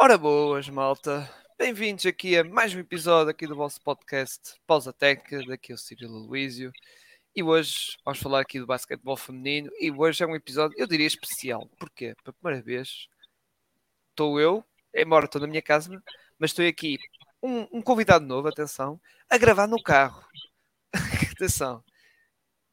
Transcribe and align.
Ora 0.00 0.16
boas, 0.16 0.68
malta. 0.68 1.28
Bem-vindos 1.58 2.06
aqui 2.06 2.38
a 2.38 2.44
mais 2.44 2.72
um 2.72 2.78
episódio 2.78 3.30
aqui 3.30 3.48
do 3.48 3.56
vosso 3.56 3.80
podcast 3.82 4.54
Pausa 4.64 4.92
Tech, 4.92 5.20
daqui 5.44 5.72
é 5.72 5.74
o 5.74 5.78
Cirilo 5.78 6.20
Luísio. 6.20 6.70
E 7.34 7.42
hoje 7.42 7.96
vamos 8.04 8.20
falar 8.20 8.40
aqui 8.42 8.60
do 8.60 8.66
basquetebol 8.66 9.16
feminino 9.16 9.68
e 9.80 9.90
hoje 9.90 10.22
é 10.22 10.26
um 10.26 10.36
episódio, 10.36 10.78
eu 10.78 10.86
diria 10.86 11.06
especial. 11.06 11.68
Porquê? 11.76 12.14
Pela 12.22 12.32
primeira 12.32 12.62
vez 12.64 13.08
estou 14.10 14.40
eu, 14.40 14.64
embora 14.94 15.24
estou 15.24 15.40
na 15.40 15.48
minha 15.48 15.60
casa, 15.60 16.00
mas 16.38 16.52
estou 16.52 16.64
aqui 16.64 16.96
um, 17.42 17.66
um 17.78 17.82
convidado 17.82 18.24
novo, 18.24 18.46
atenção, 18.46 19.00
a 19.28 19.36
gravar 19.36 19.66
no 19.66 19.82
carro. 19.82 20.24
atenção. 21.34 21.82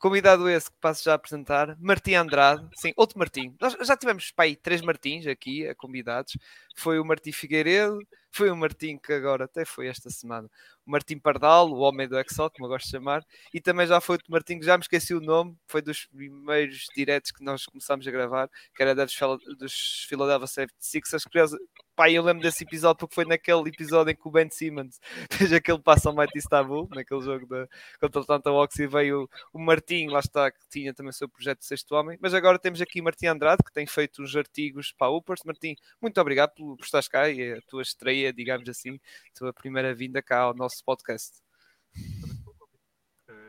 Convidado 0.06 0.48
esse 0.48 0.70
que 0.70 0.78
passo 0.80 1.04
já 1.04 1.14
a 1.14 1.16
apresentar, 1.16 1.76
Martim 1.80 2.14
Andrade, 2.14 2.64
sim, 2.76 2.94
outro 2.96 3.18
Martim. 3.18 3.56
Nós 3.60 3.76
já 3.82 3.98
tivemos 3.98 4.30
pai, 4.30 4.56
três 4.56 4.80
Martins 4.80 5.26
aqui, 5.26 5.74
convidados. 5.78 6.38
Foi 6.76 7.00
o 7.00 7.04
Martim 7.04 7.32
Figueiredo, 7.32 7.98
foi 8.30 8.52
o 8.52 8.56
Martim 8.56 9.00
que 9.00 9.12
agora 9.12 9.46
até 9.46 9.66
foi 9.66 9.88
esta 9.88 10.12
semana, 10.12 10.48
o 10.86 10.92
Martim 10.92 11.18
Pardal, 11.18 11.72
o 11.72 11.80
homem 11.80 12.08
do 12.08 12.20
Excel, 12.20 12.52
como 12.52 12.68
eu 12.68 12.70
gosto 12.70 12.86
de 12.86 12.92
chamar, 12.92 13.26
e 13.52 13.60
também 13.60 13.88
já 13.88 14.00
foi 14.00 14.18
o 14.18 14.20
Martim 14.32 14.60
que 14.60 14.66
já 14.68 14.78
me 14.78 14.84
esqueci 14.84 15.16
o 15.16 15.20
nome, 15.20 15.58
foi 15.68 15.82
dos 15.82 16.06
primeiros 16.06 16.86
diretos 16.96 17.32
que 17.32 17.44
nós 17.44 17.66
começámos 17.66 18.08
a 18.08 18.12
gravar, 18.12 18.48
que 18.76 18.84
era 18.84 18.94
dos, 18.94 19.18
dos 19.58 20.06
Philadelphia 20.08 20.68
76ers. 20.68 21.58
Pá, 21.96 22.12
eu 22.12 22.22
lembro 22.22 22.44
desse 22.44 22.66
episódio 22.66 22.98
porque 22.98 23.16
foi 23.16 23.24
naquele 23.24 23.70
episódio 23.70 24.12
em 24.12 24.16
que 24.16 24.28
o 24.28 24.32
Ben 24.32 24.50
Simmons 24.50 25.00
fez 25.32 25.54
aquele 25.54 25.80
passo 25.80 26.10
ao 26.10 26.16
Mighty 26.16 26.38
Istanbul, 26.38 26.90
naquele 26.94 27.22
jogo 27.22 27.46
de, 27.46 27.70
contra 28.02 28.20
o 28.20 28.24
Atlanta 28.24 28.50
Hawks 28.50 28.78
e 28.80 28.86
veio 28.86 29.30
o, 29.54 29.58
o 29.58 29.60
Martim, 29.60 30.08
lá 30.08 30.20
está, 30.20 30.52
que 30.52 30.60
tinha 30.70 30.94
também 30.94 31.12
o 31.12 31.14
seu 31.14 31.30
projeto 31.30 31.60
de 31.60 31.66
Sexto 31.66 31.96
Homem. 31.96 32.18
Mas 32.22 32.34
agora 32.34 32.60
temos 32.60 32.82
aqui 32.82 33.02
Martim 33.02 33.28
Andrade, 33.28 33.64
que 33.64 33.72
tem 33.72 33.88
feito 33.88 34.22
uns 34.22 34.36
artigos 34.36 34.92
para 34.92 35.08
a 35.08 35.16
Upers. 35.16 35.42
Martim, 35.46 35.78
muito 36.02 36.20
obrigado 36.20 36.54
por, 36.54 36.76
por 36.76 36.84
estares 36.84 37.08
cá 37.08 37.30
e 37.30 37.54
a 37.54 37.62
tua 37.62 37.82
estreia, 37.82 38.34
digamos 38.34 38.68
assim, 38.68 38.96
a 38.96 39.38
tua 39.40 39.54
primeira 39.54 39.96
vinda 39.96 40.22
cá 40.22 40.40
ao 40.40 40.54
nosso 40.54 40.84
podcast. 40.84 41.38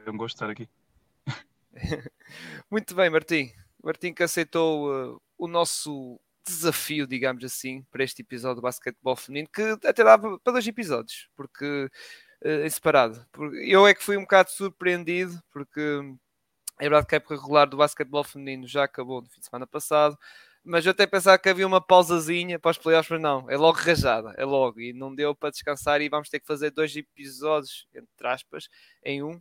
É 0.07 0.11
um 0.11 0.17
gosto 0.17 0.37
de 0.37 0.45
estar 0.45 0.51
aqui. 0.51 0.69
muito 2.71 2.95
bem, 2.95 3.11
Martim. 3.11 3.51
Martim 3.83 4.15
que 4.15 4.23
aceitou 4.23 5.15
uh, 5.15 5.23
o 5.37 5.49
nosso 5.49 6.21
desafio, 6.47 7.07
digamos 7.07 7.45
assim, 7.45 7.83
para 7.91 8.05
este 8.05 8.23
episódio 8.23 8.57
do 8.57 8.63
basquetebol 8.63 9.17
feminino, 9.17 9.49
que 9.53 9.63
até 9.87 10.05
dava 10.05 10.39
para 10.39 10.53
dois 10.53 10.67
episódios, 10.67 11.29
porque 11.37 11.91
uh, 12.45 12.65
em 12.65 12.71
separado. 12.71 13.25
Eu 13.65 13.87
é 13.87 13.95
que 13.95 14.03
fui 14.03 14.17
um 14.17 14.23
bocado 14.23 14.51
surpreendido, 14.51 15.43
porque 15.53 16.01
é 16.79 16.85
verdade 16.85 17.07
que 17.07 17.15
a 17.15 17.19
época 17.19 17.37
regular 17.37 17.69
do 17.69 17.77
basquetebol 17.77 18.25
feminino 18.25 18.67
já 18.67 18.85
acabou 18.85 19.23
no 19.23 19.29
fim 19.29 19.41
de 19.41 19.47
semana 19.47 19.67
passado, 19.67 20.19
mas 20.65 20.85
eu 20.85 20.91
até 20.91 21.07
pensava 21.07 21.39
que 21.39 21.49
havia 21.49 21.67
uma 21.67 21.81
pausazinha 21.81 22.59
para 22.59 22.73
os 22.73 22.79
playoffs, 22.79 23.11
mas 23.11 23.21
não, 23.21 23.49
é 23.51 23.57
logo 23.57 23.79
rajada, 23.79 24.35
é 24.37 24.45
logo, 24.45 24.81
e 24.81 24.93
não 24.93 25.15
deu 25.15 25.35
para 25.35 25.51
descansar 25.51 26.01
e 26.01 26.09
vamos 26.09 26.29
ter 26.29 26.41
que 26.41 26.47
fazer 26.47 26.71
dois 26.71 26.95
episódios, 26.97 27.87
entre 27.95 28.27
aspas, 28.27 28.69
em 29.05 29.23
um 29.23 29.41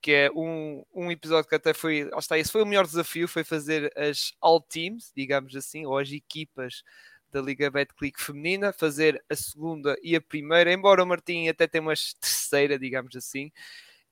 que 0.00 0.12
é 0.12 0.30
um, 0.30 0.84
um 0.94 1.10
episódio 1.10 1.48
que 1.48 1.54
até 1.54 1.74
foi, 1.74 2.08
está, 2.16 2.38
esse 2.38 2.52
foi 2.52 2.62
o 2.62 2.66
melhor 2.66 2.86
desafio, 2.86 3.26
foi 3.26 3.44
fazer 3.44 3.92
as 3.96 4.32
all 4.40 4.60
teams, 4.60 5.12
digamos 5.16 5.54
assim, 5.56 5.84
ou 5.86 5.98
as 5.98 6.10
equipas 6.10 6.82
da 7.30 7.40
Liga 7.40 7.70
Betclic 7.70 8.20
feminina, 8.20 8.72
fazer 8.72 9.22
a 9.28 9.34
segunda 9.34 9.96
e 10.02 10.14
a 10.16 10.20
primeira, 10.20 10.72
embora 10.72 11.02
o 11.02 11.06
Martim 11.06 11.48
até 11.48 11.66
tenha 11.66 11.82
uma 11.82 11.94
terceira, 12.20 12.78
digamos 12.78 13.14
assim, 13.16 13.50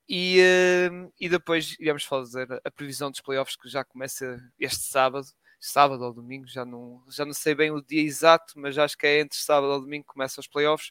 e, 0.08 0.40
uh, 0.40 1.12
e 1.18 1.28
depois 1.28 1.76
iremos 1.78 2.04
fazer 2.04 2.46
a 2.64 2.70
previsão 2.70 3.10
dos 3.10 3.20
playoffs 3.20 3.56
que 3.56 3.68
já 3.68 3.84
começa 3.84 4.38
este 4.58 4.82
sábado, 4.82 5.26
sábado 5.58 6.02
ou 6.04 6.12
domingo, 6.12 6.46
já 6.46 6.64
não, 6.64 7.02
já 7.10 7.24
não 7.24 7.32
sei 7.32 7.54
bem 7.54 7.70
o 7.70 7.80
dia 7.80 8.02
exato, 8.02 8.52
mas 8.56 8.76
acho 8.76 8.98
que 8.98 9.06
é 9.06 9.20
entre 9.20 9.38
sábado 9.38 9.72
ou 9.72 9.80
domingo 9.80 10.04
que 10.04 10.12
começam 10.12 10.42
os 10.42 10.48
playoffs, 10.48 10.90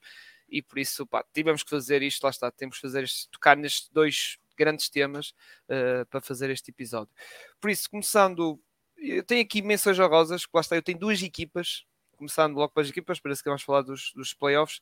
e 0.50 0.62
por 0.62 0.80
isso 0.80 1.06
pá, 1.06 1.24
tivemos 1.34 1.64
que 1.64 1.70
fazer 1.70 2.02
isto, 2.02 2.24
lá 2.24 2.30
está, 2.30 2.50
temos 2.52 2.78
que 2.78 2.82
fazer 2.82 3.08
tocar 3.32 3.56
nestes 3.56 3.90
dois 3.90 4.38
grandes 4.58 4.90
temas 4.90 5.34
uh, 5.70 6.06
para 6.10 6.22
fazer 6.22 6.50
este 6.50 6.72
episódio. 6.72 7.14
Por 7.60 7.70
isso, 7.70 7.90
começando, 7.90 8.60
eu 8.98 9.24
tenho 9.24 9.42
aqui 9.42 9.62
menções 9.62 10.00
honrosas, 10.00 10.46
lá 10.54 10.62
está, 10.62 10.76
eu 10.76 10.84
tenho 10.84 11.00
duas 11.00 11.22
equipas, 11.22 11.86
começando 12.16 12.56
logo 12.56 12.74
pelas 12.74 12.90
equipas, 12.90 13.20
parece 13.20 13.44
que 13.44 13.50
vamos 13.50 13.64
falar 13.64 13.82
dos, 13.82 14.12
dos 14.16 14.34
playoffs. 14.34 14.80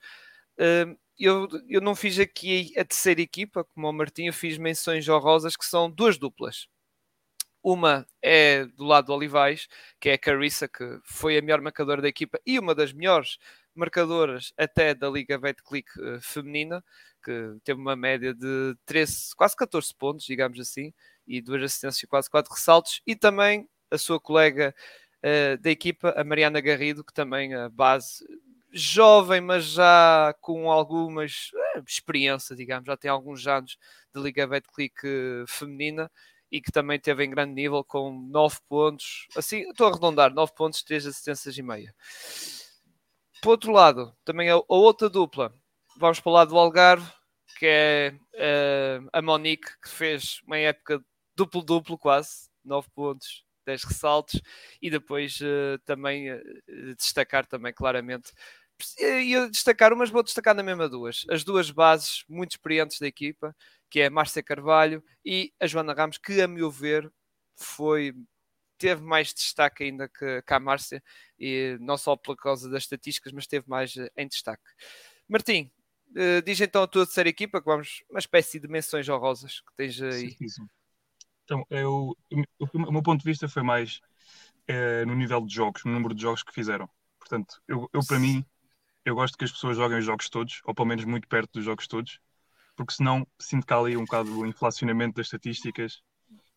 Uh, 0.58 0.98
eu, 1.18 1.48
eu 1.68 1.82
não 1.82 1.96
fiz 1.96 2.20
aqui 2.20 2.74
a 2.78 2.84
terceira 2.84 3.22
equipa, 3.22 3.64
como 3.64 3.88
o 3.88 3.94
Martim, 3.94 4.26
eu 4.26 4.34
fiz 4.34 4.58
menções 4.58 5.08
honrosas 5.08 5.56
que 5.56 5.66
são 5.66 5.90
duas 5.90 6.18
duplas. 6.18 6.68
Uma 7.64 8.08
é 8.24 8.66
do 8.66 8.86
lado 8.86 9.08
do 9.08 9.14
Olivais, 9.14 9.68
que 10.00 10.10
é 10.10 10.14
a 10.14 10.18
Carissa, 10.18 10.68
que 10.68 10.84
foi 11.04 11.38
a 11.38 11.42
melhor 11.42 11.62
marcadora 11.62 12.02
da 12.02 12.08
equipa 12.08 12.40
e 12.44 12.58
uma 12.58 12.74
das 12.74 12.92
melhores 12.92 13.38
marcadoras 13.76 14.54
até 14.58 14.94
da 14.94 15.10
Liga 15.10 15.38
Betclic 15.38 15.88
uh, 16.00 16.22
feminina, 16.22 16.84
que 17.24 17.56
teve 17.64 17.80
uma 17.80 17.96
média 17.96 18.34
de 18.34 18.76
13, 18.86 19.36
quase 19.36 19.56
14 19.56 19.94
pontos, 19.96 20.26
digamos 20.26 20.60
assim, 20.60 20.94
e 21.28 21.42
duas 21.42 21.64
assistências 21.64 22.04
e 22.04 22.08
quase 22.08 22.30
4 22.30 22.54
ressaltos, 22.54 23.02
e 23.06 23.16
também 23.16 23.68
a 23.90 23.98
sua 23.98 24.20
colega 24.20 24.74
uh, 25.24 25.62
da 25.62 25.70
equipa, 25.70 26.14
a 26.18 26.24
Mariana 26.24 26.62
Garrido, 26.62 27.04
que 27.04 27.14
também 27.14 27.54
a 27.54 27.70
base 27.70 28.26
jovem, 28.74 29.42
mas 29.42 29.66
já 29.66 30.34
com 30.40 30.72
algumas 30.72 31.52
uh, 31.78 31.84
experiência, 31.86 32.56
digamos, 32.56 32.88
já 32.88 32.98
tem 32.98 33.12
alguns 33.12 33.46
anos 33.46 33.78
de 34.14 34.22
Liga 34.22 34.48
Betclic 34.48 34.96
uh, 35.06 35.48
feminina 35.48 36.10
e 36.52 36.62
que 36.62 36.72
também 36.72 37.00
teve 37.00 37.24
em 37.24 37.30
grande 37.30 37.54
nível 37.54 37.84
com 37.84 38.12
9 38.30 38.58
pontos, 38.68 39.28
assim, 39.36 39.70
estou 39.70 39.88
a 39.88 39.90
arredondar, 39.92 40.34
9 40.34 40.54
pontos, 40.54 40.84
3 40.84 41.06
assistências 41.06 41.58
e 41.58 41.62
meia. 41.62 41.94
Por 43.42 43.52
outro 43.52 43.72
lado, 43.72 44.16
também 44.24 44.50
a, 44.50 44.54
a 44.54 44.64
outra 44.68 45.10
dupla, 45.10 45.54
vamos 45.98 46.20
para 46.20 46.30
o 46.30 46.34
lado 46.34 46.50
do 46.50 46.58
Algarve, 46.58 47.12
que 47.58 47.66
é 47.66 48.14
uh, 48.36 49.10
a 49.12 49.22
Monique, 49.22 49.68
que 49.82 49.90
fez 49.90 50.42
uma 50.46 50.58
época 50.58 51.04
duplo-duplo 51.36 51.98
quase, 51.98 52.50
9 52.64 52.88
pontos, 52.94 53.44
10 53.66 53.84
ressaltos, 53.84 54.42
e 54.82 54.90
depois 54.90 55.40
uh, 55.42 55.80
também 55.86 56.32
uh, 56.32 56.42
destacar 56.98 57.46
também 57.46 57.74
claramente 57.74 58.32
ia 59.00 59.50
destacar, 59.50 59.96
mas 59.96 60.10
vou 60.10 60.24
destacar 60.24 60.56
na 60.56 60.64
mesma 60.64 60.90
duas. 60.90 61.26
As 61.30 61.44
duas 61.44 61.70
bases 61.70 62.24
muito 62.28 62.52
experientes 62.52 63.00
da 63.00 63.08
equipa, 63.08 63.56
que 63.90 64.00
é 64.00 64.08
a 64.08 64.10
Márcia 64.12 64.44
Carvalho 64.44 65.04
e 65.26 65.54
a 65.60 65.68
Joana 65.68 65.94
Ramos, 65.94 66.18
que 66.18 66.42
a 66.42 66.48
meu 66.48 66.72
ver 66.72 67.12
foi 67.56 68.14
teve 68.82 69.02
mais 69.02 69.34
destaque 69.34 69.84
ainda 69.84 70.10
que, 70.10 70.42
que 70.42 70.54
a 70.54 70.60
Márcia, 70.60 71.04
e 71.40 71.78
não 71.80 71.98
só 71.98 72.16
por 72.16 72.36
causa 72.36 72.70
das 72.70 72.84
estatísticas, 72.84 73.32
mas 73.32 73.48
teve 73.48 73.70
mais 73.70 73.96
em 74.18 74.28
destaque. 74.28 74.64
Martim, 75.30 75.72
Uh, 76.12 76.42
diz 76.44 76.60
então 76.60 76.84
a 76.84 76.88
tua 76.88 77.06
terceira 77.06 77.30
equipa, 77.30 77.62
que 77.62 77.66
vamos 77.66 78.04
uma 78.10 78.20
espécie 78.20 78.60
de 78.60 78.68
menções 78.68 79.08
honrosas 79.08 79.62
que 79.62 79.74
tens 79.78 80.02
aí. 80.02 80.32
Sim, 80.32 80.48
Então, 81.46 81.66
eu, 81.70 82.14
o, 82.60 82.68
o, 82.74 82.92
meu 82.92 83.02
ponto 83.02 83.22
de 83.22 83.30
vista 83.30 83.48
foi 83.48 83.64
mais 83.64 84.02
é, 84.68 85.06
no 85.06 85.16
nível 85.16 85.46
de 85.46 85.54
jogos, 85.54 85.86
no 85.86 85.92
número 85.94 86.14
de 86.14 86.22
jogos 86.22 86.44
que 86.44 86.54
fizeram. 86.54 86.90
Portanto, 87.18 87.62
eu, 87.66 87.90
eu 87.94 88.02
para 88.06 88.20
mim, 88.20 88.46
eu 89.06 89.16
gosto 89.16 89.38
que 89.38 89.46
as 89.46 89.52
pessoas 89.52 89.78
joguem 89.78 90.00
os 90.00 90.06
jogos 90.06 90.30
todos, 90.30 90.60
ou 90.66 90.76
pelo 90.76 90.88
menos 90.88 91.06
muito 91.06 91.30
perto 91.30 91.54
dos 91.54 91.64
jogos 91.64 91.88
todos, 91.88 92.20
porque 92.76 92.94
senão 92.94 93.26
sinto 93.40 93.66
que 93.66 93.74
há 93.74 93.78
ali 93.78 93.96
um 93.96 94.04
bocado 94.04 94.40
o 94.40 94.46
inflacionamento 94.46 95.16
das 95.16 95.28
estatísticas 95.28 96.02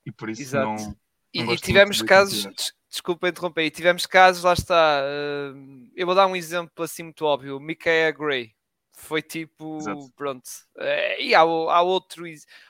e 0.05 0.11
por 0.11 0.29
isso 0.29 0.43
Exato. 0.43 0.83
não. 0.83 0.97
E, 1.35 1.41
e 1.43 1.57
tivemos 1.57 2.01
casos, 2.01 2.73
desculpa 2.89 3.29
interromper, 3.29 3.65
e 3.65 3.71
tivemos 3.71 4.07
casos, 4.07 4.45
lá 4.45 4.53
está. 4.53 5.03
Uh, 5.03 5.91
eu 5.97 6.07
vou 6.07 6.15
dar 6.15 6.27
um 6.27 6.37
exemplo 6.37 6.85
assim 6.85 7.03
muito 7.03 7.25
óbvio: 7.25 7.59
Mikaela 7.59 8.13
Gray 8.13 8.55
foi 8.97 9.21
tipo, 9.21 9.79
Exato. 9.79 10.11
pronto. 10.17 10.49
É, 10.79 11.23
e 11.23 11.35
há, 11.35 11.41
há, 11.41 11.83
outro, 11.83 12.25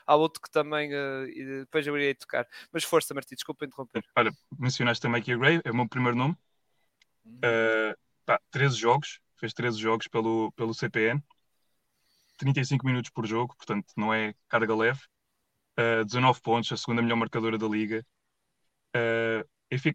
há 0.05 0.15
outro 0.15 0.41
que 0.41 0.49
também 0.49 0.91
uh, 0.93 1.59
depois 1.59 1.85
eu 1.85 1.95
irei 1.95 2.15
tocar. 2.15 2.47
Mas 2.71 2.83
força, 2.83 3.13
Martim, 3.13 3.35
desculpa 3.35 3.65
interromper. 3.65 4.03
Olha, 4.15 4.31
mencionaste 4.57 5.01
também 5.01 5.21
aqui 5.21 5.31
a 5.31 5.37
Gray, 5.37 5.61
é 5.63 5.71
o 5.71 5.75
meu 5.75 5.87
primeiro 5.87 6.17
nome. 6.17 6.35
Uh, 7.25 7.95
pá, 8.25 8.39
13 8.51 8.75
jogos, 8.75 9.19
fez 9.39 9.53
13 9.53 9.79
jogos 9.79 10.07
pelo, 10.07 10.51
pelo 10.53 10.73
CPN, 10.73 11.23
35 12.37 12.85
minutos 12.85 13.11
por 13.11 13.25
jogo, 13.25 13.55
portanto 13.55 13.87
não 13.95 14.13
é 14.13 14.33
carga 14.49 14.75
leve. 14.75 14.99
Uh, 15.77 16.05
19 16.05 16.41
pontos, 16.41 16.71
a 16.71 16.77
segunda 16.77 17.01
melhor 17.01 17.17
marcadora 17.17 17.57
da 17.57 17.67
liga. 17.67 18.05
Uh, 18.95 19.45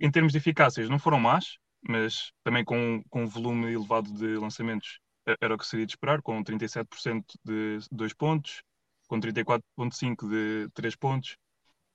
em 0.00 0.10
termos 0.10 0.32
de 0.32 0.38
eficácias, 0.38 0.88
não 0.88 0.98
foram 0.98 1.18
más, 1.18 1.56
mas 1.82 2.32
também 2.44 2.64
com, 2.64 3.02
com 3.08 3.22
um 3.22 3.26
volume 3.26 3.72
elevado 3.72 4.12
de 4.12 4.36
lançamentos 4.36 5.00
era 5.40 5.54
o 5.54 5.58
que 5.58 5.66
seria 5.66 5.86
de 5.86 5.92
esperar, 5.92 6.22
com 6.22 6.42
37% 6.42 7.24
de 7.44 7.78
2 7.90 8.12
pontos, 8.14 8.62
com 9.06 9.18
34,5% 9.20 10.28
de 10.28 10.68
3 10.72 10.96
pontos, 10.96 11.36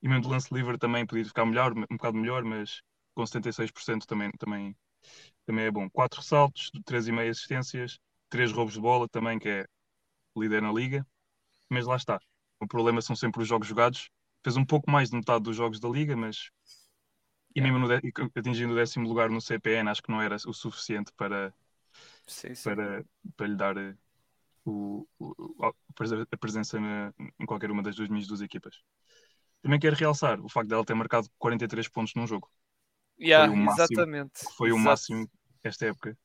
e 0.01 0.07
mesmo 0.07 0.23
de 0.23 0.29
lance 0.29 0.53
livre 0.53 0.77
também 0.77 1.05
podia 1.05 1.25
ficar 1.25 1.45
melhor, 1.45 1.73
um 1.73 1.97
bocado 1.97 2.17
melhor, 2.17 2.43
mas 2.43 2.81
com 3.13 3.23
76% 3.23 4.05
também, 4.05 4.31
também, 4.37 4.75
também 5.45 5.65
é 5.65 5.71
bom. 5.71 5.89
4 5.89 6.19
ressaltos, 6.21 6.71
3,5 6.85 7.29
assistências, 7.29 7.99
3 8.29 8.51
roubos 8.51 8.75
de 8.75 8.81
bola 8.81 9.07
também, 9.09 9.39
que 9.39 9.49
é 9.49 9.65
líder 10.37 10.61
na 10.61 10.71
liga, 10.71 11.05
mas 11.69 11.85
lá 11.85 11.95
está. 11.95 12.19
O 12.59 12.67
problema 12.67 13.01
são 13.01 13.15
sempre 13.15 13.41
os 13.41 13.47
jogos 13.47 13.67
jogados. 13.67 14.09
Fez 14.43 14.57
um 14.57 14.65
pouco 14.65 14.91
mais 14.91 15.09
de 15.09 15.15
metade 15.15 15.43
dos 15.43 15.55
jogos 15.55 15.79
da 15.79 15.89
liga, 15.89 16.15
mas 16.15 16.49
e 17.55 17.61
mesmo 17.61 17.79
no, 17.79 17.87
atingindo 18.35 18.73
o 18.73 18.75
décimo 18.75 19.07
lugar 19.07 19.29
no 19.29 19.39
CPN, 19.39 19.89
acho 19.89 20.03
que 20.03 20.11
não 20.11 20.21
era 20.21 20.35
o 20.35 20.53
suficiente 20.53 21.11
para, 21.13 21.53
sim, 22.27 22.53
sim. 22.53 22.63
Para, 22.63 23.05
para 23.37 23.47
lhe 23.47 23.55
dar 23.55 23.77
eh, 23.77 23.95
o, 24.65 25.07
o, 25.17 25.65
a 25.65 26.37
presença 26.37 26.79
na, 26.79 27.13
em 27.39 27.45
qualquer 27.45 27.71
uma 27.71 27.81
das 27.81 27.95
duas 27.95 28.09
minhas 28.09 28.27
duas 28.27 28.41
equipas. 28.41 28.83
Também 29.61 29.79
quero 29.79 29.95
realçar 29.95 30.39
o 30.41 30.49
facto 30.49 30.67
dela 30.67 30.85
ter 30.85 30.93
marcado 30.93 31.29
43 31.39 31.87
pontos 31.87 32.13
num 32.13 32.27
jogo. 32.27 32.51
Yeah, 33.19 33.47
foi 33.47 33.55
o 33.55 33.65
máximo, 33.65 33.85
exatamente. 33.85 34.31
Foi 34.57 34.67
Exato. 34.67 34.81
o 34.81 34.83
máximo 34.83 35.29
esta 35.63 35.85
época. 35.85 36.17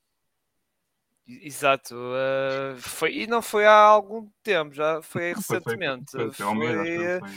Exato, 1.26 1.94
uh, 1.94 2.76
foi, 2.81 3.19
e 3.19 3.26
não 3.29 3.41
foi 3.41 3.65
há 3.65 3.73
algum 3.73 4.29
tempo, 4.43 4.75
já 4.75 5.00
foi 5.00 5.33
recentemente. 5.33 6.11
Foi, 6.11 6.33
foi, 6.33 6.56
foi, 6.56 7.21
foi, 7.21 7.31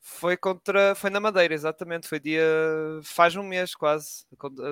foi, 0.00 0.36
contra, 0.36 0.94
foi 0.94 1.10
na 1.10 1.20
Madeira, 1.20 1.54
exatamente, 1.54 2.08
foi 2.08 2.20
dia, 2.20 2.42
faz 3.02 3.36
um 3.36 3.42
mês 3.42 3.74
quase, 3.74 4.24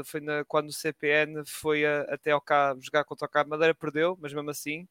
foi 0.05 0.21
na, 0.21 0.45
quando 0.45 0.69
o 0.69 0.73
CPN 0.73 1.45
foi 1.47 1.85
a, 1.85 2.03
até 2.03 2.31
ao 2.31 2.41
cá 2.41 2.75
jogar 2.81 3.05
contra 3.05 3.27
o 3.27 3.31
Cabo 3.31 3.51
Madeira, 3.51 3.75
perdeu, 3.75 4.17
mas 4.21 4.33
mesmo 4.33 4.51
assim, 4.51 4.89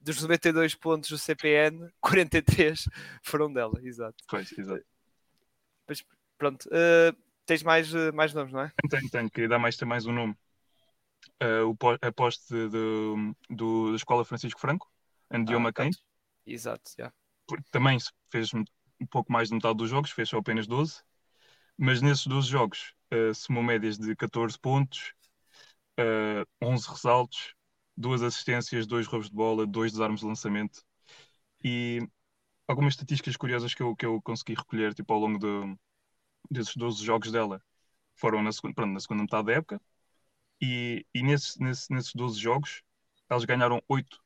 dos 0.00 0.20
92 0.20 0.74
pontos 0.74 1.10
do 1.10 1.18
CPN, 1.18 1.88
43 2.00 2.88
foram 3.22 3.52
dela, 3.52 3.78
exato. 3.82 4.24
Pois, 4.28 4.52
exato. 4.56 4.84
Mas, 5.88 6.04
pronto, 6.38 6.68
uh, 6.68 7.16
tens 7.44 7.62
mais, 7.62 7.92
uh, 7.92 8.12
mais 8.14 8.32
nomes, 8.32 8.52
não 8.52 8.60
é? 8.60 8.72
Tenho, 8.88 9.10
tenho, 9.10 9.30
queria 9.30 9.48
dar 9.48 9.58
mais, 9.58 9.78
mais 9.80 10.06
um 10.06 10.12
nome 10.12 10.36
uh, 11.42 11.68
o, 11.68 11.76
a 12.00 12.12
poste 12.12 12.68
do, 12.68 13.34
do, 13.50 13.90
da 13.90 13.96
Escola 13.96 14.24
Francisco 14.24 14.60
Franco, 14.60 14.90
Andioma 15.30 15.70
ah, 15.70 15.72
Kane. 15.72 15.96
Exato, 16.46 16.90
yeah. 16.98 17.14
Também 17.70 17.98
fez 18.30 18.52
um 19.02 19.06
pouco 19.06 19.32
mais 19.32 19.48
de 19.48 19.54
metade 19.54 19.76
dos 19.76 19.90
jogos, 19.90 20.10
fez 20.10 20.28
só 20.28 20.38
apenas 20.38 20.66
12. 20.66 21.02
Mas 21.78 22.02
nesses 22.02 22.26
12 22.26 22.48
jogos, 22.48 22.94
uh, 23.12 23.34
somou 23.34 23.62
médias 23.62 23.98
de 23.98 24.14
14 24.16 24.58
pontos, 24.58 25.14
uh, 26.00 26.46
11 26.62 26.88
ressaltos, 26.88 27.54
duas 27.96 28.22
assistências, 28.22 28.86
dois 28.86 29.06
roubos 29.06 29.28
de 29.30 29.34
bola, 29.36 29.66
dois 29.66 29.92
desarmes 29.92 30.20
de 30.20 30.26
lançamento. 30.26 30.82
E 31.64 32.00
algumas 32.68 32.94
estatísticas 32.94 33.36
curiosas 33.36 33.74
que 33.74 33.82
eu, 33.82 33.96
que 33.96 34.06
eu 34.06 34.20
consegui 34.22 34.54
recolher 34.54 34.94
tipo, 34.94 35.12
ao 35.12 35.20
longo 35.20 35.38
de, 35.38 35.76
desses 36.50 36.76
12 36.76 37.04
jogos 37.04 37.32
dela 37.32 37.62
foram 38.16 38.42
na 38.42 38.52
segunda, 38.52 38.74
pronto, 38.74 38.92
na 38.92 39.00
segunda 39.00 39.22
metade 39.22 39.46
da 39.46 39.52
época, 39.54 39.82
e, 40.62 41.06
e 41.14 41.22
nesses, 41.22 41.56
nesses, 41.58 41.88
nesses 41.90 42.14
12 42.14 42.40
jogos, 42.40 42.82
eles 43.30 43.44
ganharam 43.44 43.82
8 43.88 44.21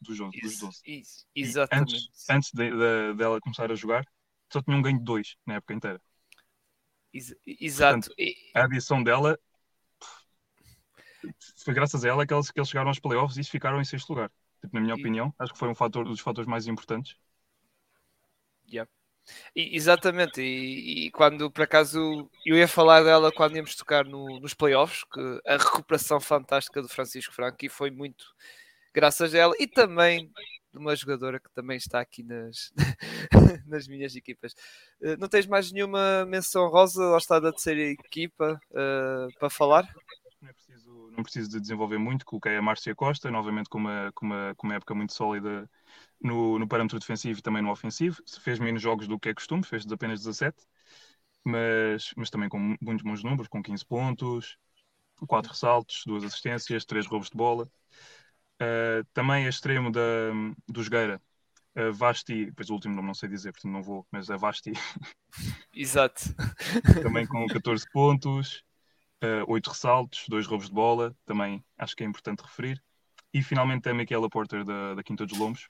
dos, 0.00 0.16
jogos, 0.16 0.36
isso, 0.36 0.46
dos 0.46 0.58
12. 0.58 0.80
Isso, 0.86 1.26
exatamente. 1.34 1.94
antes, 1.94 2.30
antes 2.30 2.50
de, 2.52 2.70
de, 2.70 3.14
dela 3.14 3.40
começar 3.40 3.70
a 3.70 3.74
jogar, 3.74 4.04
só 4.52 4.62
tinham 4.62 4.78
um 4.78 4.82
ganho 4.82 4.98
de 4.98 5.04
2 5.04 5.36
na 5.46 5.54
época 5.54 5.74
inteira. 5.74 6.00
Ex 7.12 7.34
exato. 7.46 8.08
Portanto, 8.08 8.14
a 8.54 8.64
adição 8.64 9.02
dela 9.02 9.38
foi 11.64 11.74
graças 11.74 12.04
a 12.04 12.08
ela 12.08 12.26
que 12.26 12.32
eles, 12.32 12.50
que 12.50 12.58
eles 12.58 12.68
chegaram 12.68 12.88
aos 12.88 12.98
playoffs 12.98 13.36
e 13.36 13.48
ficaram 13.48 13.80
em 13.80 13.84
sexto 13.84 14.10
lugar. 14.10 14.30
Tipo, 14.60 14.74
na 14.74 14.80
minha 14.80 14.94
e... 14.94 15.00
opinião, 15.00 15.34
acho 15.38 15.52
que 15.52 15.58
foi 15.58 15.68
um 15.68 15.74
fator, 15.74 16.06
um 16.06 16.10
dos 16.10 16.20
fatores 16.20 16.48
mais 16.48 16.66
importantes. 16.66 17.16
Yeah. 18.70 18.90
E, 19.54 19.76
exatamente, 19.76 20.40
e, 20.40 21.06
e, 21.06 21.10
quando 21.10 21.50
por 21.50 21.62
acaso 21.62 22.30
eu 22.44 22.56
ia 22.56 22.66
falar 22.66 23.02
dela 23.02 23.30
quando 23.30 23.56
íamos 23.56 23.76
tocar 23.76 24.04
no, 24.04 24.40
nos 24.40 24.54
playoffs, 24.54 25.04
que 25.04 25.40
a 25.46 25.56
recuperação 25.56 26.20
fantástica 26.20 26.80
do 26.80 26.88
Francisco 26.88 27.34
Franco 27.34 27.58
e 27.62 27.68
foi 27.68 27.90
muito 27.90 28.24
graças 28.92 29.34
a 29.34 29.38
ela 29.38 29.54
e 29.58 29.66
também 29.66 30.30
de 30.72 30.78
uma 30.78 30.94
jogadora 30.94 31.40
que 31.40 31.50
também 31.52 31.76
está 31.76 32.00
aqui 32.00 32.22
nas, 32.22 32.72
nas 33.66 33.88
minhas 33.88 34.14
equipas. 34.14 34.52
Uh, 35.00 35.16
não 35.18 35.28
tens 35.28 35.46
mais 35.46 35.72
nenhuma 35.72 36.24
menção 36.26 36.68
rosa 36.68 37.02
ao 37.04 37.18
estado 37.18 37.42
da 37.42 37.52
terceira 37.52 37.80
equipa 37.80 38.60
uh, 38.70 39.38
para 39.38 39.50
falar? 39.50 39.88
Não, 40.40 40.48
é 40.48 40.52
preciso, 40.52 41.10
não 41.16 41.22
preciso 41.22 41.50
de 41.50 41.60
desenvolver 41.60 41.98
muito, 41.98 42.24
coloquei 42.24 42.56
a 42.56 42.62
Márcia 42.62 42.94
Costa, 42.94 43.30
novamente 43.30 43.68
com 43.68 43.78
uma, 43.78 44.10
com 44.14 44.26
uma, 44.26 44.54
com 44.56 44.66
uma 44.66 44.76
época 44.76 44.94
muito 44.94 45.12
sólida 45.12 45.68
no, 46.20 46.58
no 46.58 46.68
parâmetro 46.68 46.98
defensivo 46.98 47.38
e 47.38 47.42
também 47.42 47.62
no 47.62 47.70
ofensivo. 47.70 48.22
Fez 48.40 48.58
menos 48.58 48.80
jogos 48.80 49.08
do 49.08 49.18
que 49.18 49.28
é 49.28 49.34
costume, 49.34 49.64
fez 49.64 49.90
apenas 49.90 50.20
17, 50.20 50.56
mas, 51.44 52.12
mas 52.16 52.30
também 52.30 52.48
com 52.48 52.76
muitos 52.80 53.02
bons 53.02 53.24
números, 53.24 53.48
com 53.48 53.62
15 53.62 53.84
pontos, 53.84 54.56
4 55.26 55.50
ressaltos, 55.50 56.02
2 56.06 56.24
assistências, 56.24 56.84
3 56.84 57.06
roubos 57.06 57.28
de 57.28 57.36
bola. 57.36 57.70
Uh, 58.60 59.04
também 59.14 59.46
a 59.46 59.48
extremo 59.48 59.90
da, 59.90 60.00
do 60.68 60.82
Jogueira, 60.82 61.20
a 61.74 61.90
Vasti, 61.90 62.46
depois 62.46 62.68
o 62.68 62.74
último 62.74 62.94
nome 62.94 63.06
não 63.06 63.14
sei 63.14 63.28
dizer, 63.28 63.52
portanto 63.52 63.72
não 63.72 63.82
vou, 63.82 64.06
mas 64.10 64.30
a 64.30 64.36
Vasti. 64.36 64.72
Exato. 65.72 66.22
também 67.02 67.26
com 67.26 67.46
14 67.46 67.86
pontos, 67.90 68.62
uh, 69.22 69.42
ah, 69.42 69.44
8 69.48 69.70
ressaltos, 69.70 70.24
2 70.28 70.46
roubos 70.46 70.66
de 70.66 70.74
bola, 70.74 71.16
também 71.24 71.64
acho 71.78 71.96
que 71.96 72.04
é 72.04 72.06
importante 72.06 72.42
referir. 72.42 72.82
E 73.32 73.42
finalmente 73.42 73.88
a 73.88 73.94
Michaela 73.94 74.28
Porter 74.28 74.64
da, 74.64 74.94
da 74.94 75.02
Quinta 75.02 75.24
dos 75.24 75.38
Lombos, 75.38 75.68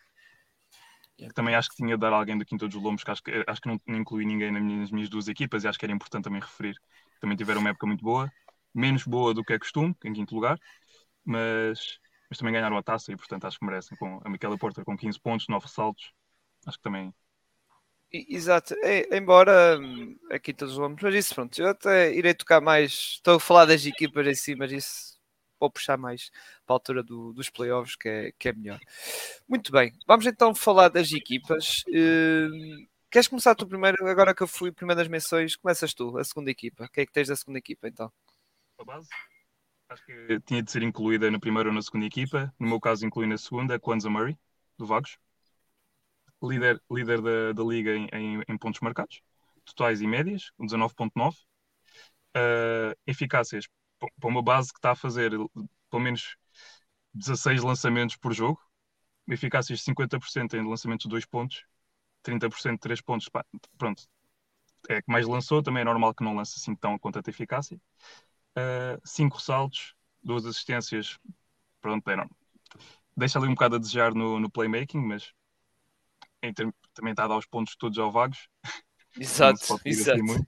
que 1.19 1.35
também 1.35 1.55
acho 1.55 1.69
que 1.69 1.77
tinha 1.77 1.97
de 1.97 2.01
dar 2.01 2.13
alguém 2.13 2.39
da 2.39 2.45
Quinta 2.45 2.67
dos 2.67 2.83
Lombos, 2.83 3.05
que 3.05 3.11
acho 3.11 3.23
que, 3.23 3.45
acho 3.47 3.61
que 3.61 3.69
não, 3.69 3.81
não 3.87 3.99
incluí 3.99 4.25
ninguém 4.25 4.51
nas 4.51 4.63
minhas, 4.63 4.81
nas 4.81 4.91
minhas, 4.91 5.11
duas 5.11 5.29
equipas 5.29 5.65
e 5.65 5.69
acho 5.69 5.79
que 5.79 5.85
era 5.85 5.93
importante 5.93 6.25
também 6.25 6.41
referir. 6.41 6.81
Também 7.21 7.37
tiveram 7.37 7.61
uma 7.61 7.71
época 7.71 7.87
muito 7.87 8.03
boa, 8.03 8.33
menos 8.75 9.05
boa 9.05 9.35
do 9.35 9.45
que 9.45 9.53
é 9.53 9.59
costume, 9.59 9.95
em 10.05 10.13
quinto 10.13 10.35
lugar, 10.35 10.59
mas, 11.25 11.99
mas 12.31 12.39
também 12.39 12.55
ganharam 12.55 12.79
a 12.79 12.83
taça 12.83 13.13
e 13.13 13.17
portanto 13.17 13.45
acho 13.47 13.59
que 13.59 13.67
merecem. 13.67 13.99
Com 13.99 14.21
a 14.25 14.31
Miquela 14.31 14.57
Porter 14.57 14.85
com 14.85 14.97
15 14.97 15.19
pontos, 15.21 15.49
9 15.49 15.69
saltos, 15.69 16.13
acho 16.65 16.79
que 16.79 16.85
também. 16.85 17.13
Exato, 18.13 18.75
é, 18.83 19.17
embora 19.17 19.79
hum, 19.79 20.17
a 20.31 20.39
Quinta 20.39 20.67
dos 20.67 20.77
Lombos, 20.77 21.03
mas 21.03 21.15
isso 21.15 21.35
pronto, 21.35 21.61
eu 21.61 21.69
até 21.69 22.13
irei 22.15 22.35
tocar 22.35 22.61
mais. 22.61 22.93
Estou 23.17 23.37
a 23.37 23.41
falar 23.41 23.67
das 23.67 23.85
equipas 23.85 24.27
em 24.27 24.35
si, 24.35 24.55
mas 24.55 24.73
isso 24.73 25.21
ou 25.61 25.71
puxar 25.71 25.99
mais 25.99 26.31
para 26.65 26.75
a 26.75 26.77
altura 26.77 27.03
do, 27.03 27.33
dos 27.35 27.51
playoffs, 27.51 27.95
que 27.95 28.09
é, 28.09 28.33
que 28.39 28.49
é 28.49 28.53
melhor. 28.53 28.81
Muito 29.47 29.71
bem, 29.71 29.93
vamos 30.07 30.27
então 30.27 30.55
falar 30.55 30.89
das 30.89 31.13
equipas. 31.13 31.85
Uh, 31.89 32.89
queres 33.11 33.29
começar 33.29 33.55
tu 33.55 33.67
primeiro? 33.67 34.09
Agora 34.09 34.35
que 34.35 34.43
eu 34.43 34.49
fui 34.49 34.73
primeiro 34.73 34.99
das 34.99 35.09
menções, 35.09 35.57
começas 35.57 35.93
tu, 35.93 36.17
a 36.19 36.25
segunda 36.25 36.51
equipa. 36.51 36.85
O 36.85 36.89
que 36.89 37.03
é 37.03 37.07
que 37.07 37.13
tens 37.13 37.29
da 37.29 37.37
segunda 37.37 37.59
equipa 37.59 37.89
então? 37.89 38.11
A 38.79 38.85
base? 38.85 39.09
Acho 39.91 40.03
que 40.07 40.41
tinha 40.47 40.63
de 40.63 40.71
ser 40.71 40.83
incluída 40.83 41.31
na 41.31 41.39
primeira 41.39 41.69
ou 41.69 41.75
na 41.75 41.83
segunda 41.83 42.07
equipa. 42.07 42.55
No 42.59 42.69
meu 42.69 42.81
caso, 42.81 43.05
incluí 43.07 43.27
na 43.27 43.37
segunda 43.37 43.75
a 43.75 43.81
Kwanza 43.81 44.09
Murray, 44.09 44.39
do 44.79 44.87
Vagos. 44.87 45.19
Líder, 46.43 46.81
líder 46.91 47.21
da, 47.21 47.53
da 47.53 47.63
liga 47.63 47.95
em, 47.95 48.09
em, 48.13 48.43
em 48.49 48.59
pontos 48.59 48.81
marcados, 48.81 49.21
totais 49.65 50.01
e 50.01 50.07
médias, 50.07 50.51
19,9. 50.59 51.37
Uh, 52.37 52.97
eficácias 53.07 53.67
para 53.99 54.31
uma 54.31 54.43
base 54.43 54.73
que 54.73 54.79
está 54.79 54.93
a 54.93 54.97
fazer 54.97 55.33
pelo 55.91 56.03
menos 56.03 56.37
16 57.15 57.63
lançamentos 57.63 58.17
por 58.17 58.33
jogo, 58.33 58.61
eficácias 59.29 59.81
de 59.81 59.85
50% 59.87 60.55
em 60.55 60.69
lançamentos 60.69 61.05
de 61.05 61.11
2 61.11 61.27
pontos, 61.27 61.65
30% 62.23 62.75
de 62.75 62.81
3 62.81 63.03
pontos, 63.03 63.29
pronto. 63.79 64.05
É 64.91 65.03
que 65.03 65.13
mais 65.13 65.27
lançou, 65.27 65.63
também 65.63 65.83
é 65.83 65.85
normal 65.85 66.15
que 66.15 66.25
não 66.25 66.37
lance 66.37 66.55
assim 66.59 66.75
tão 66.77 66.99
com 66.99 67.11
tanta 67.13 67.31
eficácia. 67.31 67.81
5 69.05 69.35
uh, 69.35 69.39
ressaltos, 69.39 69.95
2 70.23 70.47
assistências, 70.47 71.19
pronto, 71.81 72.05
normal. 72.07 72.31
Deixa 73.17 73.39
ali 73.39 73.49
um 73.49 73.55
bocado 73.55 73.77
a 73.77 73.79
desejar 73.79 74.15
no, 74.15 74.41
no 74.41 74.51
playmaking, 74.51 75.01
mas 75.01 75.33
também 76.95 77.11
está 77.11 77.25
a 77.25 77.29
dar 77.29 77.37
os 77.37 77.47
pontos 77.47 77.77
todos 77.77 77.99
ao 77.99 78.11
vagos. 78.11 78.49
Exato, 79.19 79.81
exato. 79.85 80.23
Assim 80.23 80.47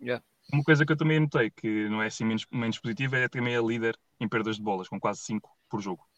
yeah. 0.00 0.24
Uma 0.52 0.62
coisa 0.62 0.86
que 0.86 0.92
eu 0.92 0.96
também 0.96 1.18
notei, 1.18 1.50
que 1.50 1.88
não 1.88 2.00
é 2.00 2.06
assim 2.06 2.24
menos, 2.24 2.46
menos 2.50 2.78
positiva, 2.78 3.16
é 3.16 3.28
também 3.28 3.56
a 3.56 3.60
líder 3.60 3.98
em 4.20 4.28
perdas 4.28 4.56
de 4.56 4.62
bolas, 4.62 4.88
com 4.88 4.98
quase 4.98 5.20
5 5.22 5.50
por 5.68 5.80
jogo. 5.80 6.08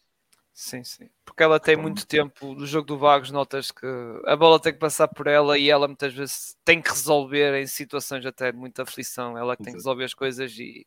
Sim, 0.55 0.85
sim. 0.85 1.09
Porque 1.25 1.43
ela 1.43 1.59
tem 1.59 1.77
muito 1.77 2.07
tempo 2.07 2.55
no 2.55 2.67
jogo 2.67 2.87
do 2.87 2.99
Vagos, 2.99 3.31
notas 3.31 3.71
que 3.71 3.87
a 4.27 4.37
bola 4.37 4.61
tem 4.61 4.73
que 4.73 4.79
passar 4.79 5.09
por 5.09 5.27
ela 5.27 5.59
e 5.59 5.71
ela 5.71 5.89
muitas 5.89 6.13
vezes 6.13 6.57
tem 6.65 6.81
que 6.81 6.91
resolver 6.91 7.61
em 7.61 7.67
situações 7.67 8.25
até 8.27 8.53
de 8.53 8.59
muita 8.59 8.83
aflição. 8.83 9.37
Ela 9.37 9.57
que 9.57 9.63
tem 9.63 9.73
que 9.73 9.79
resolver 9.79 10.05
as 10.05 10.13
coisas 10.13 10.53
e, 10.59 10.87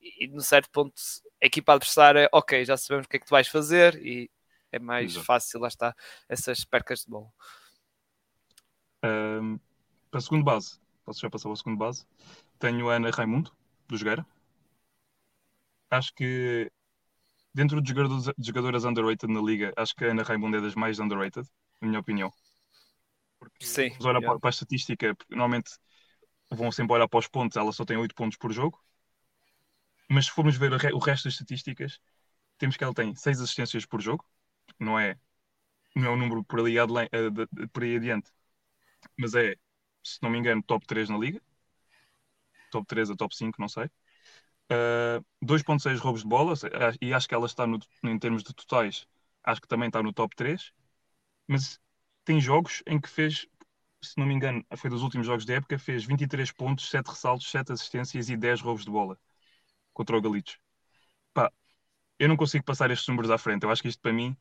e, 0.00 0.28
no 0.28 0.40
certo 0.40 0.70
ponto 0.70 0.94
a 1.42 1.46
equipa 1.46 1.74
adversária, 1.74 2.28
ok, 2.32 2.64
já 2.64 2.76
sabemos 2.76 3.06
o 3.06 3.08
que 3.08 3.16
é 3.16 3.20
que 3.20 3.26
tu 3.26 3.30
vais 3.30 3.48
fazer 3.48 3.94
e 4.04 4.30
é 4.70 4.78
mais 4.78 5.12
Exato. 5.12 5.26
fácil, 5.26 5.60
lá 5.60 5.68
está, 5.68 5.94
essas 6.28 6.64
percas 6.64 7.00
de 7.00 7.10
bola. 7.10 7.28
Um, 9.04 9.58
para 10.10 10.18
a 10.18 10.22
segunda 10.22 10.44
base, 10.44 10.80
posso 11.04 11.20
já 11.20 11.28
passar 11.28 11.48
para 11.48 11.52
a 11.52 11.56
segunda 11.56 11.78
base? 11.78 12.06
tenho 12.58 12.88
a 12.88 12.94
Ana 12.94 13.10
Raimundo, 13.10 13.52
do 13.88 13.96
Jogueira. 13.96 14.24
Acho 15.90 16.14
que 16.14 16.70
dentro 17.54 17.80
de 17.80 17.92
jogadoras 18.38 18.84
underrated 18.84 19.32
na 19.32 19.40
liga, 19.40 19.72
acho 19.76 19.94
que 19.94 20.04
a 20.04 20.10
Ana 20.10 20.22
Raimundo 20.22 20.56
é 20.56 20.60
das 20.60 20.74
mais 20.74 20.98
underrated, 20.98 21.46
na 21.80 21.88
minha 21.88 22.00
opinião. 22.00 22.30
Porque 23.38 23.64
Sim, 23.64 23.90
se 23.90 24.06
olhar 24.06 24.20
yeah. 24.20 24.38
para, 24.38 24.48
a 24.48 24.50
estatística, 24.50 25.16
normalmente 25.28 25.72
vão 26.50 26.70
sempre 26.70 26.94
olhar 26.94 27.08
para 27.08 27.18
os 27.18 27.28
pontos, 27.28 27.56
ela 27.56 27.72
só 27.72 27.84
tem 27.84 27.96
8 27.96 28.14
pontos 28.14 28.38
por 28.38 28.52
jogo. 28.52 28.78
Mas 30.08 30.26
se 30.26 30.32
formos 30.32 30.56
ver 30.56 30.72
o 30.72 30.98
resto 30.98 31.24
das 31.24 31.34
estatísticas, 31.34 31.98
temos 32.58 32.76
que 32.76 32.84
ela 32.84 32.94
tem 32.94 33.14
6 33.14 33.40
assistências 33.40 33.86
por 33.86 34.00
jogo, 34.00 34.24
não 34.78 34.98
é, 34.98 35.18
não 35.96 36.06
é 36.06 36.10
um 36.10 36.16
número 36.16 36.44
por 36.44 36.60
ali, 36.60 36.76
eh, 36.78 37.66
por 37.72 37.82
aí 37.82 37.96
adiante, 37.96 38.30
mas 39.18 39.34
é, 39.34 39.56
se 40.02 40.22
não 40.22 40.30
me 40.30 40.38
engano, 40.38 40.62
top 40.62 40.86
3 40.86 41.08
na 41.08 41.18
liga 41.18 41.40
top 42.72 42.86
3 42.86 43.10
a 43.10 43.14
top 43.14 43.36
5, 43.36 43.60
não 43.60 43.68
sei. 43.68 43.88
Uh, 44.70 45.24
2.6 45.42 46.00
roubos 46.00 46.22
de 46.22 46.28
bola, 46.28 46.54
e 47.00 47.12
acho 47.12 47.28
que 47.28 47.34
ela 47.34 47.46
está 47.46 47.66
no, 47.66 47.78
em 48.04 48.18
termos 48.18 48.42
de 48.42 48.54
totais, 48.54 49.06
acho 49.44 49.60
que 49.60 49.68
também 49.68 49.88
está 49.88 50.02
no 50.02 50.12
top 50.12 50.34
3, 50.34 50.72
mas 51.48 51.80
tem 52.24 52.40
jogos 52.40 52.82
em 52.86 53.00
que 53.00 53.08
fez, 53.08 53.46
se 54.02 54.18
não 54.18 54.26
me 54.26 54.34
engano, 54.34 54.64
foi 54.76 54.90
dos 54.90 55.02
últimos 55.02 55.26
jogos 55.26 55.44
da 55.46 55.54
época, 55.54 55.78
fez 55.78 56.04
23 56.04 56.52
pontos, 56.52 56.90
7 56.90 57.08
ressaltos, 57.08 57.50
7 57.50 57.72
assistências 57.72 58.28
e 58.30 58.36
10 58.36 58.60
roubos 58.62 58.84
de 58.84 58.90
bola 58.90 59.18
contra 59.94 60.16
o 60.16 60.22
Galitos. 60.22 60.58
Pá, 61.34 61.52
eu 62.18 62.28
não 62.28 62.36
consigo 62.36 62.64
passar 62.64 62.90
estes 62.90 63.08
números 63.08 63.30
à 63.30 63.38
frente. 63.38 63.64
Eu 63.64 63.70
acho 63.70 63.82
que 63.82 63.88
isto 63.88 64.00
para 64.02 64.12
mim, 64.12 64.36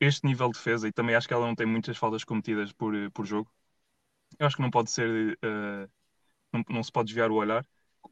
este 0.00 0.26
nível 0.26 0.48
de 0.48 0.54
defesa, 0.58 0.88
e 0.88 0.92
também 0.92 1.14
acho 1.14 1.28
que 1.28 1.34
ela 1.34 1.46
não 1.46 1.54
tem 1.54 1.66
muitas 1.66 1.96
faltas 1.96 2.24
cometidas 2.24 2.72
por, 2.72 2.94
por 3.12 3.24
jogo, 3.26 3.50
eu 4.38 4.46
acho 4.46 4.56
que 4.56 4.62
não 4.62 4.70
pode 4.70 4.90
ser, 4.90 5.38
uh, 5.44 5.90
não, 6.52 6.64
não, 6.70 6.84
se 6.84 6.92
pode 6.92 7.06
desviar 7.08 7.30
o 7.30 7.36
olhar, 7.36 7.66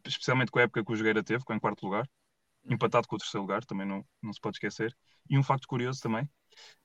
especialmente 0.06 0.50
com 0.50 0.58
a 0.58 0.62
época 0.62 0.84
que 0.84 0.92
o 0.92 0.96
Jogueira 0.96 1.22
teve, 1.22 1.44
com 1.44 1.54
em 1.54 1.58
quarto 1.58 1.84
lugar, 1.84 2.08
empatado 2.68 3.06
com 3.08 3.16
o 3.16 3.18
terceiro 3.18 3.42
lugar, 3.42 3.64
também 3.64 3.86
não, 3.86 4.04
não 4.22 4.32
se 4.32 4.40
pode 4.40 4.56
esquecer. 4.56 4.96
E 5.28 5.38
um 5.38 5.42
facto 5.42 5.66
curioso 5.66 6.00
também 6.00 6.28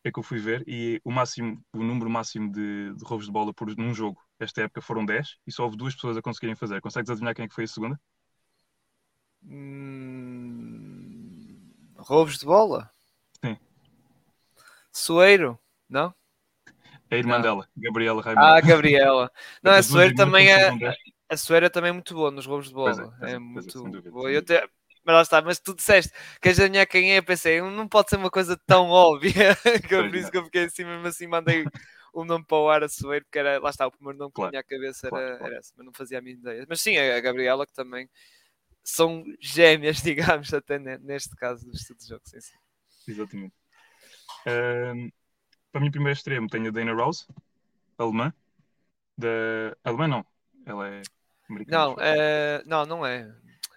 é 0.04 0.12
que 0.12 0.20
eu 0.20 0.24
fui 0.24 0.40
ver 0.40 0.64
e 0.68 1.02
o 1.04 1.12
máximo, 1.12 1.64
o 1.74 1.84
número 1.84 2.10
máximo 2.10 2.52
de, 2.52 2.94
de 2.94 3.04
roubos 3.04 3.26
de 3.26 3.32
bola 3.32 3.54
por 3.54 3.76
num 3.76 3.94
jogo 3.94 4.22
esta 4.40 4.62
época 4.62 4.82
foram 4.82 5.06
10 5.06 5.38
e 5.48 5.52
só 5.52 5.64
houve 5.64 5.78
duas 5.78 5.96
pessoas 5.96 6.18
a 6.18 6.22
conseguirem 6.22 6.56
fazer. 6.56 6.82
Consegues 6.82 7.10
adivinhar 7.10 7.34
quem 7.36 7.46
é 7.46 7.48
que 7.48 7.56
foi 7.56 7.64
a 7.64 7.68
segunda? 7.68 8.00
Hum... 9.44 10.76
Roubos 11.98 12.38
de 12.38 12.46
bola? 12.46 12.92
Sim. 13.44 13.58
Soeiro, 14.92 15.60
não? 15.90 16.14
É 17.10 17.16
a 17.16 17.18
irmã 17.20 17.36
não. 17.36 17.42
dela, 17.42 17.68
Gabriela 17.76 18.22
Raimundo. 18.22 18.46
Ah, 18.46 18.62
Gabriela. 18.62 19.32
Não, 19.62 19.74
a 19.74 19.84
Soeiro 19.84 20.16
também 20.16 20.52
é. 20.52 20.72
A 21.30 21.56
é 21.56 21.70
também 21.70 21.92
muito 21.92 22.14
boa 22.14 22.30
nos 22.30 22.46
roubos 22.46 22.68
de 22.68 22.74
bola. 22.74 23.18
É, 23.22 23.32
é, 23.32 23.34
é 23.34 23.40
muito 23.40 23.84
dúvida, 23.84 24.12
boa. 24.12 24.32
Eu 24.32 24.44
te... 24.44 24.54
Mas 25.04 25.16
lá 25.16 25.22
está, 25.22 25.42
mas 25.42 25.60
tu 25.60 25.76
disseste 25.76 26.12
que 26.42 26.50
a 26.50 26.70
minha 26.70 26.86
quem 26.86 27.16
é, 27.16 27.22
pensei, 27.22 27.62
não 27.62 27.88
pode 27.88 28.10
ser 28.10 28.16
uma 28.18 28.32
coisa 28.32 28.60
tão 28.66 28.90
óbvia 28.90 29.56
que 29.88 29.94
eu, 29.94 30.04
por 30.10 30.16
isso 30.16 30.32
que 30.32 30.38
eu 30.38 30.46
fiquei 30.46 30.64
assim, 30.64 30.84
mesmo 30.84 31.06
assim, 31.06 31.28
mandei 31.28 31.64
o 32.12 32.26
nome 32.26 32.44
para 32.44 32.58
o 32.58 32.70
ar 32.70 32.84
a 32.84 32.90
Soeiro, 32.90 33.24
porque 33.26 33.38
era, 33.38 33.60
lá 33.60 33.70
está, 33.70 33.86
o 33.86 33.92
primeiro 33.92 34.18
nome 34.18 34.32
que 34.32 34.36
claro. 34.36 34.50
tinha 34.50 34.62
à 34.62 34.64
cabeça 34.64 35.08
era, 35.08 35.10
claro, 35.12 35.38
claro. 35.38 35.54
era 35.54 35.60
esse, 35.60 35.74
mas 35.78 35.86
não 35.86 35.94
fazia 35.94 36.18
a 36.18 36.22
minha 36.22 36.34
ideia. 36.34 36.66
Mas 36.68 36.82
sim, 36.82 36.98
a 36.98 37.20
Gabriela 37.20 37.68
que 37.68 37.74
também 37.74 38.10
são 38.84 39.24
gêmeas, 39.40 39.98
digamos, 40.02 40.52
até 40.54 40.80
neste 40.80 41.36
caso 41.36 41.66
do 41.66 41.72
estudo 41.72 42.00
de 42.00 42.08
jogo. 42.08 42.22
Sim, 42.26 42.42
sim. 42.42 42.56
Exatamente. 43.08 43.54
Um, 44.48 45.12
para 45.72 45.82
mim, 45.82 45.92
primeiro 45.92 46.18
extremo, 46.18 46.48
tenho 46.48 46.70
a 46.70 46.72
Dana 46.72 46.94
Rose, 46.94 47.28
alemã. 47.98 48.34
Da... 49.16 49.76
Alemã 49.84 50.08
não, 50.08 50.26
ela 50.66 50.88
é 50.88 51.02
americana. 51.50 51.86
Não, 51.86 51.96
é... 52.00 52.64
não, 52.66 52.86
não 52.86 53.06
é. 53.06 53.34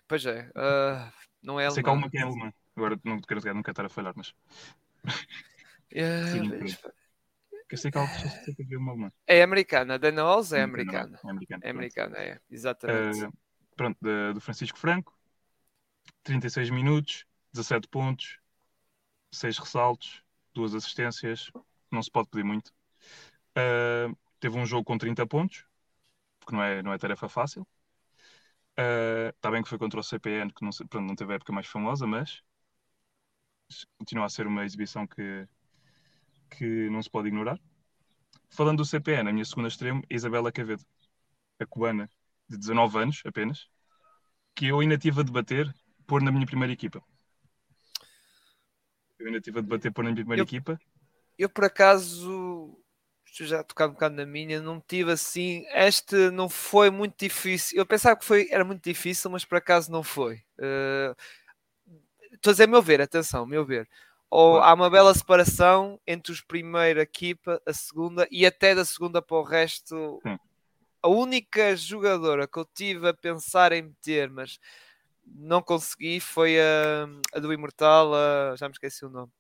Pois 0.07 0.25
é, 0.25 0.51
uh, 0.51 1.13
não 1.43 1.61
é 1.61 1.67
alemã. 1.67 1.75
Sei 1.75 1.83
que 1.83 1.91
há 1.91 1.93
uma 1.93 2.11
que 2.11 2.19
é 2.19 2.23
alemã. 2.23 2.53
Agora 2.77 2.99
não 3.05 3.21
quero 3.21 3.41
dizer, 3.41 3.55
não 3.55 3.63
quero 3.63 3.73
estar 3.73 3.87
a 3.87 3.89
falhar, 3.89 4.15
mas. 4.17 4.35
Que 7.69 7.75
eu 7.75 7.79
sei 7.79 7.91
que 7.91 8.77
uma 8.77 8.93
alemã. 8.93 9.13
É 9.27 9.43
americana, 9.43 9.99
Dana 9.99 10.23
Rose 10.23 10.57
é 10.57 10.63
americana. 10.63 11.21
É 11.23 11.31
americana, 11.31 11.63
é, 11.63 11.71
americana, 11.71 12.17
é, 12.17 12.41
exatamente. 12.51 13.27
Uh, 13.27 13.33
pronto, 13.77 13.99
do 14.33 14.41
Francisco 14.41 14.79
Franco, 14.79 15.15
36 16.23 16.71
minutos, 16.71 17.27
17 17.53 17.87
pontos, 17.89 18.39
6 19.33 19.59
ressaltos, 19.59 20.23
2 20.55 20.75
assistências, 20.75 21.51
não 21.91 22.03
se 22.03 22.11
pode 22.11 22.29
pedir 22.31 22.45
muito. 22.45 22.69
Uh, 23.51 24.17
teve 24.41 24.59
um 24.59 24.65
jogo 24.65 24.85
com 24.85 24.97
30 24.97 25.27
pontos, 25.27 25.65
que 26.49 26.55
não 26.55 26.63
é, 26.63 26.83
não 26.83 26.93
é 26.93 26.99
tarefa 26.99 27.29
fácil. 27.29 27.67
Está 29.35 29.49
uh, 29.49 29.53
bem 29.53 29.63
que 29.63 29.69
foi 29.69 29.79
contra 29.79 30.01
o 30.01 30.03
CPN, 30.03 30.53
que 30.53 30.65
não, 30.65 30.71
pronto, 30.89 31.07
não 31.07 31.15
teve 31.15 31.33
a 31.33 31.37
época 31.37 31.53
mais 31.53 31.67
famosa, 31.67 32.07
mas 32.07 32.43
continua 33.99 34.25
a 34.25 34.29
ser 34.29 34.47
uma 34.47 34.65
exibição 34.65 35.07
que, 35.07 35.47
que 36.51 36.89
não 36.91 37.03
se 37.03 37.11
pode 37.11 37.29
ignorar. 37.29 37.61
Falando 38.51 38.79
do 38.79 38.85
CPN, 38.85 39.29
a 39.29 39.33
minha 39.33 39.45
segunda 39.45 39.69
extremo 39.69 40.03
é 40.09 40.15
Isabela 40.15 40.51
Cavedo, 40.51 40.85
a 41.59 41.67
cubana 41.67 42.11
de 42.49 42.57
19 42.57 42.99
anos 42.99 43.23
apenas, 43.27 43.69
que 44.55 44.67
eu 44.67 44.81
ainda 44.81 44.97
tive 44.97 45.21
a 45.21 45.25
debater 45.25 45.73
pôr 46.07 46.23
na 46.23 46.33
minha 46.33 46.47
primeira 46.47 46.73
equipa. 46.73 47.03
Eu 49.19 49.27
ainda 49.27 49.41
tive 49.41 49.59
a 49.59 49.63
debater 49.63 49.93
pôr 49.93 50.05
na 50.05 50.11
minha 50.11 50.23
primeira 50.23 50.41
eu, 50.41 50.45
equipa. 50.45 50.81
Eu, 51.37 51.51
por 51.51 51.65
acaso, 51.65 52.81
já 53.47 53.63
tocar 53.63 53.89
um 53.89 53.93
bocado 53.93 54.15
na 54.15 54.27
minha, 54.27 54.61
não 54.61 54.81
tive 54.81 55.13
assim. 55.13 55.65
Este 55.73 56.31
não 56.31 56.49
foi 56.49 56.91
muito 56.91 57.17
difícil. 57.19 57.79
Eu 57.79 57.87
pensava 57.87 58.17
que 58.17 58.25
foi, 58.25 58.49
era 58.51 58.65
muito 58.65 58.83
difícil, 58.83 59.31
mas 59.31 59.45
por 59.45 59.59
acaso 59.59 59.91
não 59.91 60.03
foi. 60.03 60.43
Uh, 60.59 61.17
estou 62.33 62.51
a 62.51 62.55
dizer, 62.55 62.67
meu 62.69 62.83
ver, 62.83 63.01
atenção, 63.01 63.47
meu 63.47 63.65
ver. 63.65 63.89
Ou 64.31 64.59
há 64.59 64.75
uma 64.75 64.91
bela 64.91 65.15
separação 65.15 65.99
entre 66.07 66.33
os 66.33 66.41
primeira 66.41 67.03
equipa, 67.03 67.63
a 67.65 67.73
segunda, 67.73 68.29
e 68.31 68.45
até 68.45 68.75
da 68.75 68.85
segunda 68.85 69.23
para 69.23 69.37
o 69.37 69.43
resto. 69.43 70.21
Sim 70.23 70.39
a 71.03 71.09
única 71.09 71.77
jogadora 71.77 72.47
que 72.47 72.59
eu 72.59 72.65
tive 72.65 73.09
a 73.09 73.15
pensar 73.15 73.73
em 73.73 73.83
meter, 73.83 74.31
mas 74.31 74.59
não 75.25 75.63
consegui, 75.63 76.21
foi 76.21 76.59
a, 76.61 77.09
a 77.35 77.39
do 77.39 77.53
Imortal, 77.53 78.15
a, 78.15 78.57
já 78.57 78.67
me 78.69 78.73
esqueci 78.73 79.05
o 79.05 79.11
nome. 79.11 79.31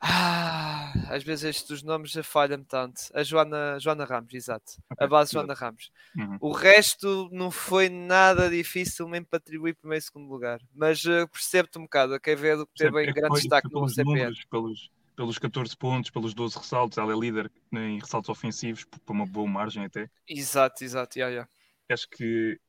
Ah, 0.00 0.92
às 1.08 1.22
vezes 1.22 1.44
estes 1.44 1.82
nomes 1.82 2.10
já 2.10 2.22
falham 2.22 2.62
tanto. 2.62 3.00
A 3.14 3.22
Joana, 3.22 3.78
Joana 3.80 4.04
Ramos, 4.04 4.32
exato. 4.34 4.72
Okay, 4.92 5.06
a 5.06 5.08
base 5.08 5.32
Joana 5.32 5.54
Ramos. 5.54 5.90
Uhum. 6.16 6.38
O 6.40 6.52
resto 6.52 7.28
não 7.32 7.50
foi 7.50 7.88
nada 7.88 8.50
difícil 8.50 9.08
mesmo 9.08 9.26
para 9.26 9.38
atribuir 9.38 9.74
primeiro 9.74 10.02
e 10.02 10.04
segundo 10.04 10.28
lugar. 10.28 10.60
Mas 10.74 11.04
uh, 11.04 11.26
percebo-te 11.28 11.78
um 11.78 11.82
bocado. 11.82 12.14
A 12.14 12.20
Quevedo 12.20 12.66
que 12.66 12.74
teve 12.74 13.04
é 13.04 13.12
grande 13.12 13.36
destaque 13.36 13.72
no 13.72 13.88
CPR. 13.88 14.34
Pelos, 14.50 14.90
pelos 15.16 15.38
14 15.38 15.76
pontos, 15.76 16.10
pelos 16.10 16.34
12 16.34 16.58
ressaltos, 16.58 16.98
ela 16.98 17.12
é 17.12 17.18
líder 17.18 17.50
em 17.72 17.98
ressaltos 17.98 18.28
ofensivos, 18.28 18.84
por 18.84 19.12
uma 19.12 19.26
boa 19.26 19.48
margem 19.48 19.84
até. 19.84 20.10
Exato, 20.28 20.84
exato, 20.84 21.18
yeah, 21.18 21.32
yeah. 21.32 21.50
Acho 21.90 22.08
que, 22.10 22.60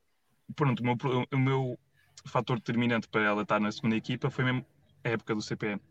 pronto, 0.55 0.79
o 0.79 0.83
meu, 0.83 0.95
o 1.33 1.37
meu 1.37 1.79
fator 2.25 2.57
determinante 2.57 3.07
para 3.07 3.23
ela 3.23 3.41
estar 3.41 3.59
na 3.59 3.71
segunda 3.71 3.95
equipa 3.95 4.29
foi 4.29 4.45
mesmo 4.45 4.65
a 5.03 5.09
época 5.09 5.35
do 5.35 5.41
CPN. 5.41 5.81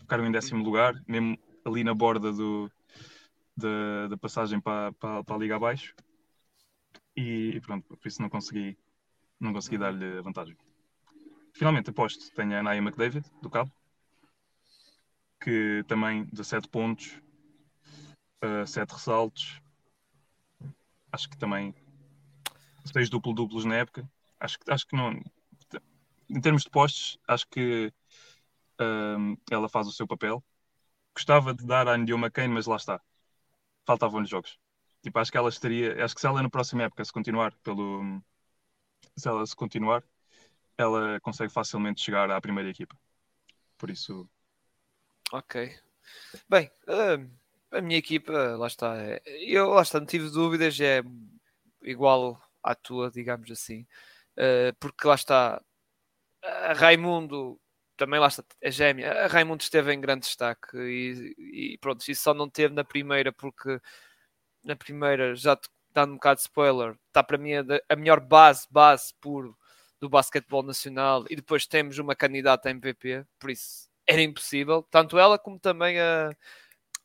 Ficaram 0.00 0.26
em 0.26 0.32
décimo 0.32 0.62
lugar, 0.62 0.94
mesmo 1.06 1.38
ali 1.64 1.82
na 1.82 1.94
borda 1.94 2.32
do, 2.32 2.70
da, 3.56 4.08
da 4.08 4.16
passagem 4.16 4.60
para, 4.60 4.92
para, 4.92 5.24
para 5.24 5.36
a 5.36 5.38
Liga 5.38 5.56
Abaixo. 5.56 5.94
E, 7.16 7.60
pronto, 7.60 7.96
por 7.96 8.08
isso 8.08 8.20
não 8.20 8.28
consegui, 8.28 8.76
não 9.38 9.52
consegui 9.52 9.78
dar-lhe 9.78 10.20
vantagem. 10.20 10.56
Finalmente, 11.52 11.90
aposto, 11.90 12.34
tenho 12.34 12.58
a 12.58 12.62
Naya 12.62 12.80
McDavid, 12.80 13.24
do 13.40 13.48
Cabo, 13.48 13.72
que 15.40 15.84
também 15.86 16.24
17 16.24 16.68
pontos, 16.68 17.20
eh, 18.40 18.66
7 18.66 18.90
ressaltos. 18.90 19.60
Acho 21.12 21.30
que 21.30 21.38
também 21.38 21.72
6 22.84 23.08
duplo-duplos 23.08 23.64
na 23.64 23.76
época. 23.76 24.08
Acho, 24.40 24.58
acho 24.68 24.86
que 24.86 24.96
não. 24.96 25.12
Em 26.28 26.40
termos 26.40 26.64
de 26.64 26.70
postos, 26.70 27.18
acho 27.28 27.46
que 27.48 27.92
uh, 28.80 29.36
ela 29.50 29.68
faz 29.68 29.86
o 29.86 29.92
seu 29.92 30.06
papel. 30.06 30.42
Gostava 31.14 31.54
de 31.54 31.64
dar 31.66 31.88
a 31.88 31.94
Andy 31.94 32.12
McCain, 32.12 32.48
mas 32.48 32.66
lá 32.66 32.76
está. 32.76 33.00
Faltavam-lhe 33.86 34.26
jogos. 34.26 34.58
Tipo, 35.02 35.18
acho 35.18 35.30
que 35.30 35.38
ela 35.38 35.48
estaria. 35.48 36.04
Acho 36.04 36.14
que 36.14 36.20
se 36.20 36.26
ela 36.26 36.42
na 36.42 36.50
próxima 36.50 36.84
época 36.84 37.04
se 37.04 37.12
continuar 37.12 37.54
pelo. 37.62 38.20
Se 39.16 39.28
ela 39.28 39.46
se 39.46 39.54
continuar, 39.54 40.02
ela 40.76 41.20
consegue 41.20 41.52
facilmente 41.52 42.02
chegar 42.02 42.30
à 42.30 42.40
primeira 42.40 42.70
equipa. 42.70 42.96
Por 43.76 43.90
isso, 43.90 44.28
Ok. 45.32 45.74
Bem, 46.48 46.70
uh, 46.86 47.28
a 47.72 47.80
minha 47.80 47.98
equipa, 47.98 48.32
lá 48.56 48.66
está. 48.66 48.96
É, 48.96 49.20
eu 49.26 49.70
lá 49.70 49.82
está, 49.82 49.98
não 49.98 50.06
tive 50.06 50.30
dúvidas, 50.30 50.78
é 50.80 51.02
igual 51.82 52.40
à 52.62 52.74
tua, 52.74 53.10
digamos 53.10 53.50
assim. 53.50 53.86
Uh, 54.38 54.74
porque 54.78 55.06
lá 55.06 55.14
está, 55.14 55.60
a 56.42 56.72
Raimundo 56.72 57.60
também 57.96 58.20
lá 58.20 58.28
está, 58.28 58.44
a 58.62 58.70
gêmea. 58.70 59.12
A 59.24 59.26
Raimundo 59.26 59.62
esteve 59.62 59.92
em 59.92 60.00
grande 60.00 60.26
destaque 60.26 60.76
e, 60.76 61.74
e 61.74 61.78
pronto, 61.78 62.06
isso 62.08 62.22
só 62.22 62.34
não 62.34 62.48
teve 62.48 62.74
na 62.74 62.84
primeira, 62.84 63.32
porque 63.32 63.80
na 64.64 64.76
primeira, 64.76 65.34
já 65.34 65.58
dando 65.92 66.12
um 66.12 66.16
bocado 66.16 66.36
de 66.36 66.42
spoiler, 66.42 66.96
está 67.08 67.22
para 67.22 67.38
mim 67.38 67.54
a, 67.54 67.64
a 67.88 67.96
melhor 67.96 68.20
base, 68.20 68.66
base 68.70 69.14
puro 69.20 69.56
do 70.00 70.08
basquetebol 70.08 70.62
nacional 70.62 71.24
e 71.30 71.36
depois 71.36 71.66
temos 71.66 71.98
uma 71.98 72.16
candidata 72.16 72.68
a 72.68 72.72
MVP, 72.72 73.24
por 73.38 73.50
isso 73.50 73.88
era 74.06 74.20
impossível, 74.20 74.82
tanto 74.90 75.18
ela 75.18 75.38
como 75.38 75.58
também 75.58 75.98
a, 76.00 76.30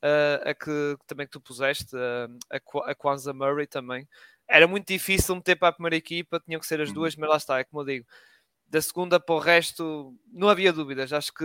a, 0.02 0.50
a 0.50 0.54
que 0.54 0.96
também 1.06 1.26
que 1.26 1.32
tu 1.32 1.40
puseste, 1.40 1.96
a, 1.96 2.56
a, 2.56 2.90
a 2.90 2.94
Kwanzaa 2.94 3.32
Murray 3.32 3.66
também. 3.66 4.08
Era 4.48 4.66
muito 4.66 4.88
difícil 4.88 5.36
meter 5.36 5.56
para 5.56 5.68
a 5.68 5.72
primeira 5.72 5.96
equipa, 5.96 6.40
tinham 6.40 6.60
que 6.60 6.66
ser 6.66 6.80
as 6.80 6.88
uhum. 6.88 6.94
duas, 6.96 7.16
mas 7.16 7.30
lá 7.30 7.36
está, 7.36 7.58
é 7.60 7.64
como 7.64 7.82
eu 7.82 7.86
digo. 7.86 8.06
Da 8.70 8.80
segunda 8.80 9.18
para 9.18 9.34
o 9.34 9.38
resto, 9.38 10.16
não 10.32 10.48
havia 10.48 10.72
dúvidas. 10.72 11.12
Acho 11.12 11.32
que 11.34 11.44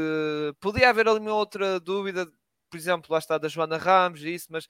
podia 0.60 0.89
haver 0.89 1.08
ali 1.08 1.20
uma 1.20 1.34
outra 1.34 1.79
dúvida, 1.79 2.32
por 2.70 2.77
exemplo, 2.77 3.12
lá 3.12 3.20
está 3.20 3.38
da 3.38 3.48
Joana 3.48 3.77
Ramos 3.77 4.22
e 4.22 4.34
isso, 4.36 4.48
mas 4.51 4.67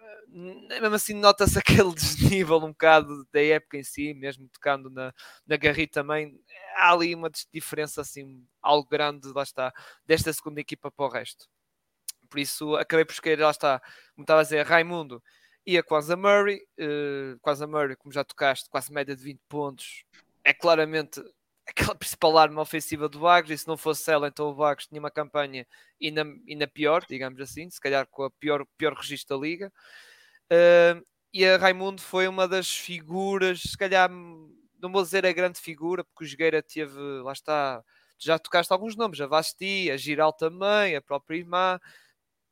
eh, 0.00 0.80
mesmo 0.80 0.94
assim 0.96 1.14
nota-se 1.14 1.58
aquele 1.60 1.92
desnível 1.94 2.56
um 2.56 2.68
bocado 2.68 3.26
da 3.32 3.42
época 3.42 3.76
em 3.76 3.84
si, 3.84 4.14
mesmo 4.14 4.48
tocando 4.48 4.90
na, 4.90 5.12
na 5.46 5.56
Garri 5.56 5.86
também. 5.86 6.40
há 6.76 6.92
ali 6.92 7.14
uma 7.14 7.30
diferença 7.52 8.00
assim, 8.00 8.46
algo 8.62 8.88
grande, 8.88 9.28
lá 9.34 9.42
está, 9.42 9.72
desta 10.06 10.32
segunda 10.32 10.60
equipa 10.60 10.90
para 10.90 11.06
o 11.06 11.08
resto. 11.08 11.46
Por 12.30 12.38
isso 12.40 12.74
acabei 12.76 13.04
por 13.04 13.12
escolher, 13.12 13.38
lá 13.40 13.50
está, 13.50 13.80
como 14.14 14.24
estava 14.24 14.40
a 14.40 14.44
dizer, 14.44 14.66
Raimundo 14.66 15.22
e 15.66 15.78
a 15.78 15.82
Kwanzaa 15.82 16.16
Murray. 16.16 16.60
Uh, 16.78 17.38
Kwanzaa 17.40 17.66
Murray, 17.66 17.96
como 17.96 18.12
já 18.12 18.24
tocaste, 18.24 18.68
quase 18.68 18.92
média 18.92 19.16
de 19.16 19.22
20 19.22 19.40
pontos, 19.48 20.04
é 20.42 20.52
claramente 20.52 21.22
aquela 21.66 21.94
principal 21.94 22.36
arma 22.38 22.62
ofensiva 22.62 23.08
do 23.08 23.20
Vagos, 23.20 23.50
e 23.50 23.58
se 23.58 23.66
não 23.66 23.76
fosse 23.76 24.10
ela, 24.10 24.28
então 24.28 24.46
o 24.48 24.54
Vagos 24.54 24.86
tinha 24.86 25.00
uma 25.00 25.10
campanha 25.10 25.66
ainda, 26.02 26.24
ainda 26.48 26.68
pior, 26.68 27.04
digamos 27.08 27.40
assim, 27.40 27.68
se 27.70 27.80
calhar 27.80 28.06
com 28.06 28.24
a 28.24 28.30
pior, 28.30 28.66
pior 28.76 28.94
registro 28.94 29.36
da 29.36 29.42
liga. 29.42 29.72
Uh, 30.52 31.04
e 31.32 31.44
a 31.44 31.56
Raimundo 31.56 32.00
foi 32.00 32.28
uma 32.28 32.46
das 32.46 32.70
figuras, 32.70 33.62
se 33.62 33.76
calhar, 33.76 34.10
não 34.10 34.92
vou 34.92 35.02
dizer 35.02 35.26
a 35.26 35.32
grande 35.32 35.58
figura, 35.58 36.04
porque 36.04 36.24
o 36.24 36.26
Jogueira 36.26 36.62
teve, 36.62 36.98
lá 37.22 37.32
está, 37.32 37.82
já 38.18 38.38
tocaste 38.38 38.72
alguns 38.72 38.94
nomes, 38.94 39.20
a 39.20 39.26
Vasti, 39.26 39.90
a 39.90 39.96
Giral 39.96 40.32
também, 40.32 40.94
a 40.94 41.02
própria 41.02 41.36
irmã, 41.36 41.80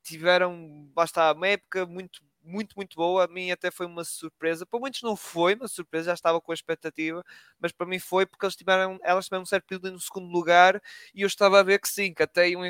tiveram, 0.02 0.90
lá 0.96 1.04
está, 1.04 1.32
uma 1.32 1.48
época 1.48 1.86
muito 1.86 2.20
muito, 2.44 2.74
muito 2.76 2.96
boa. 2.96 3.24
A 3.24 3.28
mim 3.28 3.50
até 3.50 3.70
foi 3.70 3.86
uma 3.86 4.04
surpresa. 4.04 4.66
Para 4.66 4.80
muitos 4.80 5.02
não 5.02 5.16
foi 5.16 5.54
uma 5.54 5.68
surpresa, 5.68 6.06
já 6.06 6.14
estava 6.14 6.40
com 6.40 6.52
a 6.52 6.54
expectativa, 6.54 7.22
mas 7.60 7.72
para 7.72 7.86
mim 7.86 7.98
foi 7.98 8.26
porque 8.26 8.44
eles 8.46 8.56
tiveram, 8.56 8.98
elas 9.02 9.26
tiveram 9.26 9.42
um 9.42 9.46
certo 9.46 9.66
período 9.66 9.92
no 9.92 10.00
segundo 10.00 10.28
lugar 10.30 10.80
e 11.14 11.22
eu 11.22 11.26
estava 11.26 11.60
a 11.60 11.62
ver 11.62 11.78
que 11.80 11.88
sim, 11.88 12.12
que 12.14 12.22
até 12.22 12.48
iam, 12.48 12.62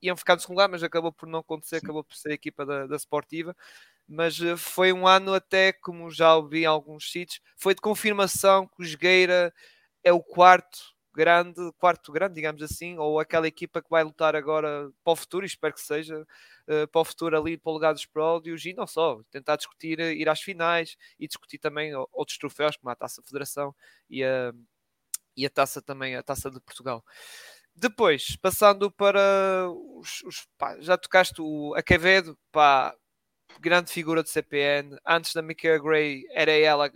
iam 0.00 0.16
ficar 0.16 0.34
no 0.34 0.40
segundo 0.40 0.56
lugar, 0.56 0.68
mas 0.68 0.82
acabou 0.82 1.12
por 1.12 1.28
não 1.28 1.40
acontecer, 1.40 1.78
sim. 1.80 1.84
acabou 1.84 2.04
por 2.04 2.16
ser 2.16 2.30
a 2.30 2.34
equipa 2.34 2.64
da, 2.66 2.86
da 2.86 2.96
Sportiva. 2.96 3.56
Mas 4.08 4.40
eh, 4.40 4.56
foi 4.56 4.92
um 4.92 5.06
ano 5.06 5.34
até, 5.34 5.72
como 5.72 6.10
já 6.10 6.34
ouvi 6.36 6.62
em 6.62 6.66
alguns 6.66 7.10
sítios, 7.10 7.40
foi 7.56 7.74
de 7.74 7.80
confirmação 7.80 8.66
que 8.66 8.82
o 8.82 8.84
Jogueira 8.84 9.52
é 10.04 10.12
o 10.12 10.22
quarto 10.22 10.78
grande, 11.14 11.60
quarto 11.78 12.10
grande, 12.12 12.34
digamos 12.34 12.62
assim, 12.62 12.98
ou 12.98 13.20
aquela 13.20 13.46
equipa 13.46 13.82
que 13.82 13.90
vai 13.90 14.02
lutar 14.02 14.34
agora 14.34 14.90
para 15.04 15.12
o 15.12 15.16
futuro, 15.16 15.44
espero 15.44 15.74
que 15.74 15.80
seja, 15.80 16.26
uh, 16.68 16.86
para 16.88 17.00
o 17.00 17.04
futuro 17.04 17.36
ali 17.36 17.56
para 17.56 17.70
o 17.70 17.74
legado 17.74 17.94
dos 17.94 18.06
pródios 18.06 18.64
e 18.64 18.72
não 18.72 18.86
só, 18.86 19.20
tentar 19.30 19.56
discutir, 19.56 19.98
uh, 19.98 20.12
ir 20.12 20.28
às 20.28 20.40
finais 20.40 20.96
e 21.18 21.26
discutir 21.26 21.58
também 21.58 21.94
outros 22.12 22.38
troféus, 22.38 22.76
como 22.76 22.90
a 22.90 22.96
Taça 22.96 23.22
Federação 23.22 23.74
e 24.08 24.24
a, 24.24 24.52
e 25.36 25.46
a 25.46 25.50
Taça 25.50 25.80
também, 25.82 26.16
a 26.16 26.22
Taça 26.22 26.50
de 26.50 26.60
Portugal. 26.60 27.04
Depois, 27.74 28.36
passando 28.36 28.90
para 28.90 29.68
os, 29.96 30.22
os 30.24 30.46
pá, 30.58 30.78
já 30.80 30.96
tocaste 30.96 31.40
o 31.40 31.74
a 31.74 31.82
Quevedo, 31.82 32.38
pá, 32.50 32.94
grande 33.60 33.90
figura 33.90 34.22
do 34.22 34.28
CPN. 34.28 34.98
Antes 35.06 35.32
da 35.32 35.42
Mika 35.42 35.78
Gray 35.78 36.24
era 36.30 36.52
ela 36.52 36.90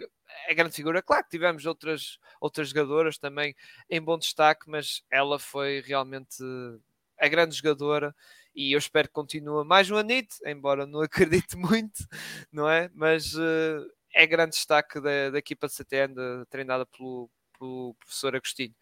é 0.46 0.54
grande 0.54 0.74
figura. 0.74 1.02
Claro 1.02 1.24
que 1.24 1.30
tivemos 1.30 1.64
outras, 1.66 2.18
outras 2.40 2.68
jogadoras 2.68 3.18
também 3.18 3.54
em 3.88 4.00
bom 4.00 4.18
destaque, 4.18 4.68
mas 4.68 5.02
ela 5.10 5.38
foi 5.38 5.80
realmente 5.80 6.42
a 7.18 7.28
grande 7.28 7.56
jogadora 7.56 8.14
e 8.56 8.72
eu 8.72 8.78
espero 8.78 9.06
que 9.06 9.14
continue 9.14 9.64
mais 9.66 9.90
um 9.90 9.96
anito, 9.96 10.36
embora 10.46 10.86
não 10.86 11.02
acredite 11.04 11.56
muito, 11.56 12.08
não 12.50 12.68
é? 12.68 12.90
Mas 12.94 13.34
uh, 13.34 13.86
é 14.14 14.26
grande 14.26 14.56
destaque 14.56 14.98
da, 14.98 15.30
da 15.30 15.38
equipa 15.38 15.66
de 15.68 15.74
CTN, 15.74 16.14
de, 16.14 16.46
treinada 16.48 16.86
pelo, 16.86 17.30
pelo 17.58 17.94
professor 17.96 18.34
Agostinho. 18.34 18.74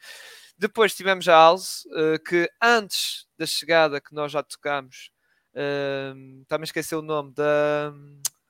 Depois 0.57 0.95
tivemos 0.95 1.29
a 1.29 1.35
Alze, 1.35 1.89
uh, 1.89 2.23
que 2.25 2.49
antes 2.63 3.27
da 3.37 3.45
chegada 3.45 4.01
que 4.01 4.15
nós 4.15 4.31
já 4.31 4.45
tocámos, 4.45 5.11
uh, 5.55 6.45
também 6.47 6.65
esqueci 6.65 6.95
o 6.95 7.03
nome 7.03 7.35
da. 7.35 7.93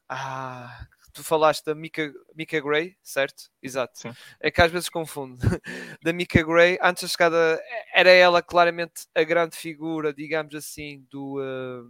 Ah, 0.07 0.87
tu 1.15 1.23
falaste 1.23 1.65
da 1.65 1.75
Mika, 1.75 2.13
Mika 2.35 2.61
Gray, 2.61 2.97
certo? 3.03 3.45
Exato. 3.63 3.99
Sim. 3.99 4.13
É 4.41 4.51
que 4.51 4.61
às 4.61 4.71
vezes 4.71 4.89
confundo. 4.89 5.39
da 6.03 6.13
Mika 6.13 6.43
Gray, 6.43 6.77
antes 6.83 7.05
da 7.05 7.09
chegada, 7.09 7.63
era 7.95 8.11
ela 8.11 8.43
claramente 8.43 9.07
a 9.15 9.23
grande 9.23 9.57
figura, 9.57 10.13
digamos 10.13 10.55
assim, 10.55 11.07
do. 11.09 11.41
Uh, 11.41 11.89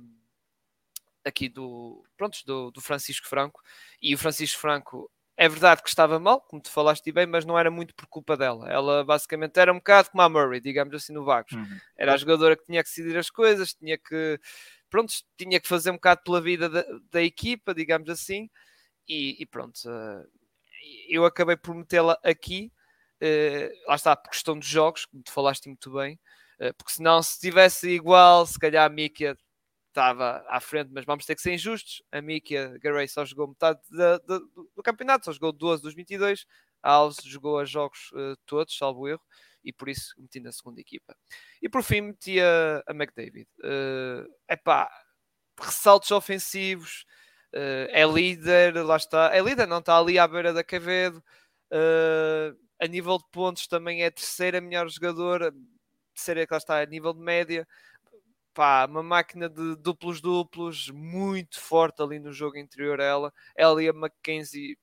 aqui 1.24 1.48
do, 1.48 2.04
pronto, 2.18 2.38
do, 2.44 2.70
do 2.70 2.80
Francisco 2.82 3.26
Franco. 3.26 3.62
E 4.00 4.14
o 4.14 4.18
Francisco 4.18 4.60
Franco 4.60 5.10
é 5.38 5.48
verdade 5.48 5.82
que 5.82 5.88
estava 5.88 6.20
mal, 6.20 6.42
como 6.42 6.60
tu 6.60 6.70
falaste 6.70 7.10
bem, 7.10 7.26
mas 7.26 7.46
não 7.46 7.58
era 7.58 7.70
muito 7.70 7.94
por 7.94 8.06
culpa 8.06 8.36
dela. 8.36 8.70
Ela 8.70 9.02
basicamente 9.04 9.58
era 9.58 9.72
um 9.72 9.78
bocado 9.78 10.10
como 10.10 10.22
a 10.22 10.28
Murray, 10.28 10.60
digamos 10.60 10.94
assim, 10.94 11.14
no 11.14 11.24
Vagos. 11.24 11.52
Uhum. 11.52 11.78
Era 11.96 12.12
a 12.12 12.16
jogadora 12.18 12.56
que 12.56 12.66
tinha 12.66 12.82
que 12.84 12.90
decidir 12.90 13.16
as 13.16 13.30
coisas, 13.30 13.72
tinha 13.72 13.96
que, 13.96 14.38
pronto, 14.90 15.14
tinha 15.38 15.58
que 15.58 15.66
fazer 15.66 15.90
um 15.90 15.94
bocado 15.94 16.20
pela 16.22 16.42
vida 16.42 16.68
da, 16.68 16.84
da 17.10 17.22
equipa, 17.22 17.74
digamos 17.74 18.10
assim 18.10 18.50
e, 19.08 19.36
e 19.42 19.46
pronto, 19.46 19.76
uh, 19.86 20.26
eu 21.08 21.24
acabei 21.24 21.56
por 21.56 21.74
metê-la 21.74 22.18
aqui, 22.22 22.72
uh, 23.22 23.88
lá 23.88 23.94
está, 23.94 24.16
por 24.16 24.30
questão 24.30 24.58
dos 24.58 24.68
jogos, 24.68 25.06
como 25.06 25.22
tu 25.22 25.32
falaste 25.32 25.66
muito 25.66 25.92
bem, 25.92 26.18
uh, 26.60 26.74
porque 26.74 26.92
senão 26.92 27.22
se 27.22 27.38
tivesse 27.40 27.88
igual, 27.88 28.46
se 28.46 28.58
calhar 28.58 28.84
a 28.84 28.88
Mikia 28.88 29.36
estava 29.94 30.44
à 30.48 30.60
frente, 30.60 30.90
mas 30.92 31.04
vamos 31.04 31.24
ter 31.24 31.36
que 31.36 31.40
ser 31.40 31.54
injustos. 31.54 32.02
A 32.10 32.20
Mikia 32.20 32.76
Garay 32.82 33.06
só 33.06 33.24
jogou 33.24 33.48
metade 33.48 33.80
da, 33.90 34.18
da, 34.18 34.38
do 34.38 34.82
campeonato, 34.82 35.26
só 35.26 35.32
jogou 35.32 35.52
12 35.52 35.82
dos 35.82 35.94
22. 35.94 36.46
A 36.82 36.92
Alves 36.92 37.24
jogou 37.24 37.58
a 37.58 37.64
jogos 37.64 38.10
uh, 38.12 38.36
todos, 38.44 38.76
salvo 38.76 39.08
erro, 39.08 39.22
e 39.62 39.72
por 39.72 39.88
isso 39.88 40.14
meti 40.18 40.40
na 40.40 40.52
segunda 40.52 40.80
equipa. 40.80 41.16
E 41.62 41.68
por 41.68 41.82
fim 41.82 42.00
meti 42.02 42.40
a, 42.40 42.82
a 42.86 42.92
McDavid. 42.92 43.48
Uh, 43.60 44.28
epá, 44.48 44.90
ressaltos 45.58 46.10
ofensivos, 46.10 47.06
uh, 47.54 47.88
é 47.90 48.04
líder, 48.04 48.74
lá 48.84 48.96
está, 48.96 49.34
é 49.34 49.40
líder, 49.40 49.66
não 49.66 49.78
está 49.78 49.98
ali 49.98 50.18
à 50.18 50.26
beira 50.26 50.52
da 50.52 50.64
Cavedo. 50.64 51.22
Uh, 51.70 52.56
a 52.80 52.86
nível 52.86 53.18
de 53.18 53.24
pontos 53.30 53.66
também 53.66 54.02
é 54.02 54.06
a 54.06 54.10
terceira 54.10 54.60
melhor 54.60 54.88
jogadora, 54.88 55.52
terceira 56.14 56.46
que 56.46 56.52
lá 56.52 56.58
está 56.58 56.80
a 56.80 56.86
nível 56.86 57.14
de 57.14 57.20
média. 57.20 57.66
Pá, 58.52 58.86
uma 58.86 59.02
máquina 59.02 59.48
de 59.48 59.76
duplos 59.76 60.20
duplos, 60.20 60.90
muito 60.90 61.60
forte 61.60 62.02
ali 62.02 62.20
no 62.20 62.32
jogo 62.32 62.56
interior 62.58 63.00
ela. 63.00 63.32
Ela 63.56 63.82
e 63.82 63.88
a 63.88 63.92
Mackenzie 63.92 64.78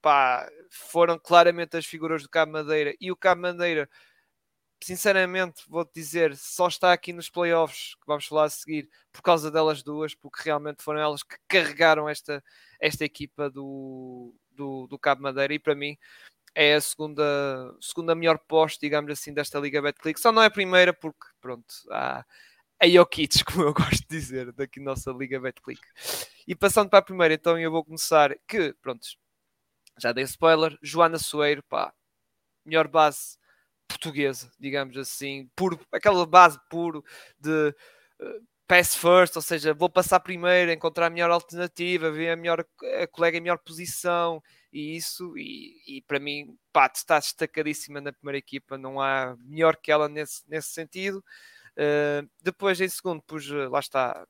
pá, 0.00 0.48
foram 0.70 1.18
claramente 1.18 1.76
as 1.76 1.86
figuras 1.86 2.22
do 2.22 2.28
Cabo 2.28 2.52
Madeira 2.52 2.94
e 3.00 3.10
o 3.10 3.16
Cabo 3.16 3.42
Madeira 3.42 3.88
sinceramente, 4.80 5.62
vou-te 5.68 5.92
dizer, 5.94 6.36
só 6.36 6.68
está 6.68 6.92
aqui 6.92 7.12
nos 7.12 7.30
playoffs, 7.30 7.94
que 7.94 8.06
vamos 8.06 8.26
falar 8.26 8.44
a 8.44 8.50
seguir, 8.50 8.88
por 9.12 9.22
causa 9.22 9.50
delas 9.50 9.82
duas, 9.82 10.14
porque 10.14 10.42
realmente 10.44 10.82
foram 10.82 11.00
elas 11.00 11.22
que 11.22 11.36
carregaram 11.48 12.08
esta, 12.08 12.42
esta 12.80 13.04
equipa 13.04 13.50
do, 13.50 14.34
do, 14.50 14.86
do 14.86 14.98
Cabo 14.98 15.22
Madeira 15.22 15.54
e 15.54 15.58
para 15.58 15.74
mim 15.74 15.96
é 16.54 16.74
a 16.74 16.80
segunda, 16.80 17.24
segunda 17.80 18.14
melhor 18.14 18.38
poste, 18.38 18.80
digamos 18.80 19.10
assim, 19.12 19.32
desta 19.32 19.58
Liga 19.58 19.82
Betclic. 19.82 20.18
Só 20.18 20.32
não 20.32 20.42
é 20.42 20.46
a 20.46 20.50
primeira 20.50 20.92
porque, 20.92 21.26
pronto, 21.40 21.66
há 21.90 22.24
a 22.80 22.88
Jokic, 22.88 23.44
como 23.44 23.62
eu 23.62 23.74
gosto 23.74 24.00
de 24.00 24.08
dizer, 24.08 24.52
daqui 24.52 24.80
nossa 24.80 25.10
Liga 25.12 25.40
Betclic. 25.40 25.80
E 26.46 26.54
passando 26.54 26.88
para 26.88 27.00
a 27.00 27.02
primeira, 27.02 27.34
então 27.34 27.58
eu 27.58 27.70
vou 27.70 27.84
começar 27.84 28.36
que, 28.48 28.72
pronto, 28.80 29.06
já 29.98 30.12
dei 30.12 30.24
spoiler, 30.24 30.78
Joana 30.82 31.18
Soeiro, 31.18 31.62
pá, 31.62 31.92
melhor 32.64 32.88
base 32.88 33.38
portuguesa, 33.86 34.50
digamos 34.58 34.96
assim, 34.96 35.50
puro, 35.56 35.78
aquela 35.92 36.26
base 36.26 36.58
puro 36.68 37.04
de 37.38 37.74
uh, 38.20 38.46
pass 38.66 38.96
first, 38.96 39.36
ou 39.36 39.42
seja, 39.42 39.72
vou 39.72 39.88
passar 39.88 40.20
primeiro, 40.20 40.72
encontrar 40.72 41.06
a 41.06 41.10
melhor 41.10 41.30
alternativa, 41.30 42.10
ver 42.10 42.30
a 42.30 42.36
melhor 42.36 42.64
a 43.00 43.06
colega 43.06 43.38
em 43.38 43.40
melhor 43.40 43.58
posição 43.58 44.42
e 44.72 44.96
isso, 44.96 45.36
e, 45.38 45.98
e 45.98 46.02
para 46.02 46.18
mim, 46.18 46.56
pá, 46.72 46.90
está 46.92 47.18
destacadíssima 47.18 48.00
na 48.00 48.12
primeira 48.12 48.38
equipa, 48.38 48.76
não 48.76 49.00
há 49.00 49.36
melhor 49.40 49.76
que 49.76 49.90
ela 49.92 50.08
nesse, 50.08 50.42
nesse 50.48 50.68
sentido. 50.68 51.24
Uh, 51.76 52.28
depois, 52.42 52.80
em 52.80 52.88
segundo, 52.88 53.22
pus, 53.22 53.50
eh, 53.50 53.68
lá 53.68 53.80
está, 53.80 54.26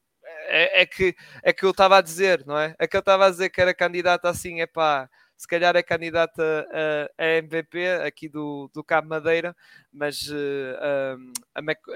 é, 0.49 0.83
é, 0.83 0.87
que, 0.87 1.15
é 1.43 1.53
que 1.53 1.65
eu 1.65 1.71
estava 1.71 1.99
a 1.99 2.01
dizer, 2.03 2.45
não 2.47 2.59
é? 2.59 2.75
É 2.79 2.87
que 2.87 2.97
eu 2.97 3.01
estava 3.01 3.27
a 3.27 3.31
dizer 3.31 3.51
que 3.51 3.61
era 3.61 3.75
candidata 3.75 4.29
assim, 4.29 4.61
é 4.61 4.67
pá 4.67 5.09
se 5.37 5.47
calhar 5.47 5.77
é 5.77 5.83
candidata 5.83 6.67
a, 7.19 7.25
a 7.25 7.27
MVP 7.39 7.87
aqui 8.07 8.29
do, 8.29 8.71
do 8.73 8.83
Cabo 8.83 9.09
Madeira, 9.09 9.55
mas 9.93 10.29
uh, 10.29 11.17
um, 11.19 11.33
a 11.55 11.63
Mac, 11.63 11.87
uh, 11.89 11.93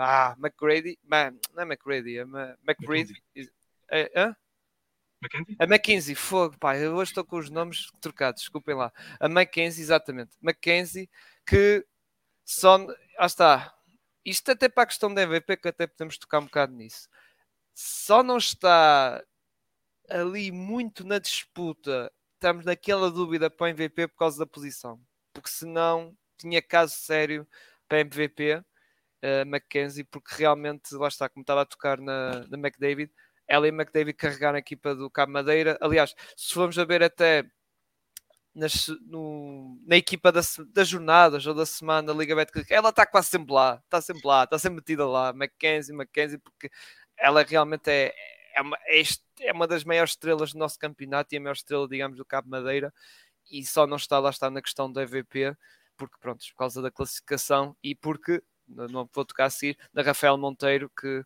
ah, 0.00 0.36
McGrady, 0.38 0.98
não 1.02 1.62
é 1.62 1.62
McGrady, 1.62 2.18
é 2.18 2.22
McBreed. 2.66 3.22
É? 3.90 4.34
A 5.58 5.66
Mackenzie, 5.66 6.14
fogo, 6.14 6.58
pá, 6.58 6.76
eu 6.76 6.94
hoje 6.94 7.10
estou 7.10 7.24
com 7.24 7.36
os 7.38 7.48
nomes 7.50 7.90
trocados, 8.00 8.42
desculpem 8.42 8.74
lá. 8.74 8.92
A 9.18 9.28
Mackenzie, 9.28 9.82
exatamente. 9.82 10.36
Mackenzie, 10.40 11.08
que 11.46 11.86
só. 12.44 12.86
Ah, 13.18 13.26
está. 13.26 13.74
Isto 14.24 14.52
até 14.52 14.68
para 14.68 14.84
a 14.84 14.86
questão 14.86 15.12
da 15.12 15.22
MVP, 15.22 15.56
que 15.58 15.68
até 15.68 15.86
podemos 15.86 16.18
tocar 16.18 16.40
um 16.40 16.44
bocado 16.44 16.72
nisso. 16.74 17.08
Só 17.74 18.22
não 18.22 18.38
está 18.38 19.22
ali 20.08 20.50
muito 20.52 21.04
na 21.04 21.18
disputa 21.18 22.12
estamos 22.44 22.66
naquela 22.66 23.10
dúvida 23.10 23.48
para 23.48 23.64
o 23.64 23.68
MVP 23.68 24.08
por 24.08 24.18
causa 24.18 24.38
da 24.38 24.46
posição, 24.46 25.00
porque 25.32 25.48
senão 25.48 26.14
tinha 26.36 26.60
caso 26.60 26.94
sério 26.94 27.48
para 27.88 28.00
MVP, 28.00 28.56
uh, 28.56 29.46
Mackenzie, 29.46 30.04
porque 30.04 30.34
realmente, 30.36 30.94
lá 30.94 31.08
está, 31.08 31.26
como 31.26 31.42
estava 31.42 31.62
a 31.62 31.64
tocar 31.64 31.98
na, 31.98 32.46
na 32.46 32.58
McDavid, 32.58 33.10
ela 33.48 33.66
e 33.66 33.70
McDavid 33.70 34.12
carregaram 34.12 34.56
a 34.56 34.58
equipa 34.58 34.94
do 34.94 35.08
Cabo 35.08 35.32
Madeira. 35.32 35.78
Aliás, 35.80 36.14
se 36.36 36.52
formos 36.52 36.78
a 36.78 36.84
ver 36.84 37.02
até 37.02 37.44
nas, 38.54 38.88
no, 39.06 39.80
na 39.86 39.96
equipa 39.96 40.30
da, 40.30 40.42
das 40.68 40.88
jornadas 40.88 41.46
ou 41.46 41.54
da 41.54 41.64
semana 41.64 42.08
da 42.08 42.12
Liga 42.12 42.36
Betclic, 42.36 42.70
ela 42.70 42.90
está 42.90 43.06
quase 43.06 43.28
sempre 43.28 43.54
lá, 43.54 43.80
está 43.84 44.02
sempre 44.02 44.26
lá, 44.26 44.44
está 44.44 44.58
sempre 44.58 44.76
metida 44.76 45.06
lá, 45.06 45.32
Mackenzie, 45.32 45.94
Mackenzie, 45.94 46.36
porque 46.36 46.70
ela 47.16 47.42
realmente 47.42 47.88
é, 47.90 48.14
é, 48.54 48.62
uma, 48.62 48.76
é, 48.86 49.02
é 49.40 49.52
uma 49.52 49.66
das 49.66 49.84
maiores 49.84 50.12
estrelas 50.12 50.52
do 50.52 50.58
nosso 50.58 50.78
campeonato 50.78 51.34
e 51.34 51.38
a 51.38 51.40
maior 51.40 51.54
estrela, 51.54 51.88
digamos, 51.88 52.16
do 52.16 52.24
Cabo 52.24 52.48
Madeira, 52.48 52.92
e 53.50 53.64
só 53.64 53.86
não 53.86 53.96
está 53.96 54.18
lá 54.18 54.30
está 54.30 54.50
na 54.50 54.62
questão 54.62 54.90
do 54.90 55.00
EVP, 55.00 55.56
porque 55.96 56.16
pronto, 56.20 56.44
por 56.46 56.56
causa 56.56 56.82
da 56.82 56.90
classificação 56.90 57.76
e 57.82 57.94
porque, 57.94 58.42
não 58.66 59.08
vou 59.12 59.24
tocar 59.24 59.46
a 59.46 59.50
seguir, 59.50 59.78
da 59.92 60.02
Rafael 60.02 60.38
Monteiro, 60.38 60.90
que 60.98 61.24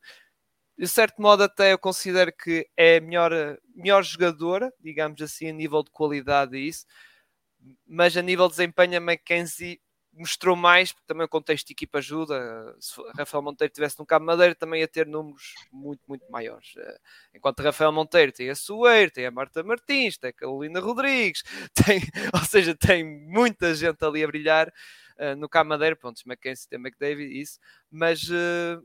de 0.77 0.87
certo 0.87 1.21
modo 1.21 1.43
até 1.43 1.73
eu 1.73 1.79
considero 1.79 2.33
que 2.33 2.69
é 2.77 2.99
a 2.99 3.01
melhor, 3.01 3.33
melhor 3.75 4.03
jogadora, 4.05 4.73
digamos 4.81 5.21
assim, 5.21 5.49
a 5.49 5.53
nível 5.53 5.83
de 5.83 5.91
qualidade 5.91 6.57
e 6.57 6.69
isso, 6.69 6.87
mas 7.87 8.17
a 8.17 8.23
nível 8.23 8.47
de 8.47 8.53
desempenho 8.53 8.97
a 8.97 9.01
Mackenzie 9.01 9.81
mostrou 10.19 10.57
mais, 10.57 10.93
porque 10.93 11.07
também 11.07 11.25
o 11.25 11.29
contexto 11.29 11.67
de 11.67 11.73
equipa 11.73 11.99
ajuda. 11.99 12.75
Se 12.81 13.01
Rafael 13.17 13.43
Monteiro 13.43 13.73
tivesse 13.73 13.99
no 13.99 14.07
Cabo 14.07 14.27
Madeira, 14.27 14.55
também 14.55 14.81
ia 14.81 14.89
ter 14.89 15.07
números 15.07 15.55
muito, 15.73 16.01
muito 16.09 16.31
maiores. 16.31 16.75
Eh, 16.77 16.99
enquanto 17.35 17.63
Rafael 17.63 17.93
Monteiro 17.93 18.33
tem 18.33 18.51
a 18.51 18.55
Soeiro, 18.55 19.11
tem 19.11 19.27
a 19.27 19.31
Marta 19.31 19.63
Martins, 19.63 20.19
tem 20.19 20.31
a 20.31 20.33
Carolina 20.33 20.81
Rodrigues, 20.81 21.43
tem, 21.75 22.01
ou 22.35 22.45
seja, 22.45 22.75
tem 22.75 23.05
muita 23.05 23.75
gente 23.75 24.05
ali 24.05 24.25
a 24.25 24.27
brilhar. 24.27 24.73
Uh, 25.19 25.35
no 25.37 25.49
Cabo 25.49 25.71
Madeira, 25.71 25.97
pronto, 25.97 26.21
Mackenzie 26.27 26.69
tem 26.69 26.79
McDavid, 26.79 27.41
isso, 27.41 27.59
mas 27.91 28.23
uh, 28.31 28.81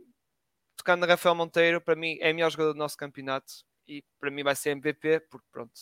tocando 0.75 1.01
na 1.01 1.07
Rafael 1.07 1.35
Monteiro, 1.35 1.79
para 1.79 1.95
mim 1.95 2.17
é 2.19 2.31
a 2.31 2.33
melhor 2.33 2.49
jogador 2.49 2.73
do 2.73 2.79
nosso 2.79 2.97
campeonato 2.97 3.53
e 3.87 4.03
para 4.19 4.31
mim 4.31 4.43
vai 4.43 4.55
ser 4.55 4.71
MVP, 4.71 5.19
porque 5.29 5.45
pronto, 5.51 5.73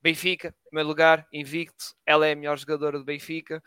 Benfica, 0.00 0.54
primeiro 0.68 0.88
lugar, 0.88 1.26
invicto, 1.32 1.94
ela 2.06 2.26
é 2.26 2.32
a 2.32 2.36
melhor 2.36 2.56
jogadora 2.56 2.98
do 2.98 3.04
Benfica 3.04 3.62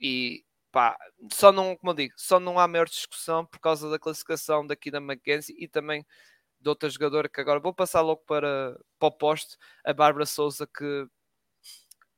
e 0.00 0.44
pá, 0.70 0.96
só 1.32 1.52
não, 1.52 1.76
como 1.76 1.92
eu 1.92 1.94
digo, 1.96 2.14
só 2.16 2.38
não 2.40 2.58
há 2.58 2.68
maior 2.68 2.88
discussão 2.88 3.44
por 3.46 3.60
causa 3.60 3.90
da 3.90 3.98
classificação 3.98 4.66
daqui 4.66 4.90
da 4.90 5.00
Mackenzie 5.00 5.56
e 5.58 5.68
também 5.68 6.06
de 6.60 6.68
outra 6.68 6.88
jogadora 6.90 7.28
que 7.28 7.40
agora 7.40 7.60
vou 7.60 7.72
passar 7.72 8.00
logo 8.00 8.22
para, 8.26 8.78
para 8.98 9.08
o 9.08 9.12
posto, 9.12 9.56
a 9.84 9.92
Bárbara 9.92 10.26
Souza, 10.26 10.66
que 10.66 11.06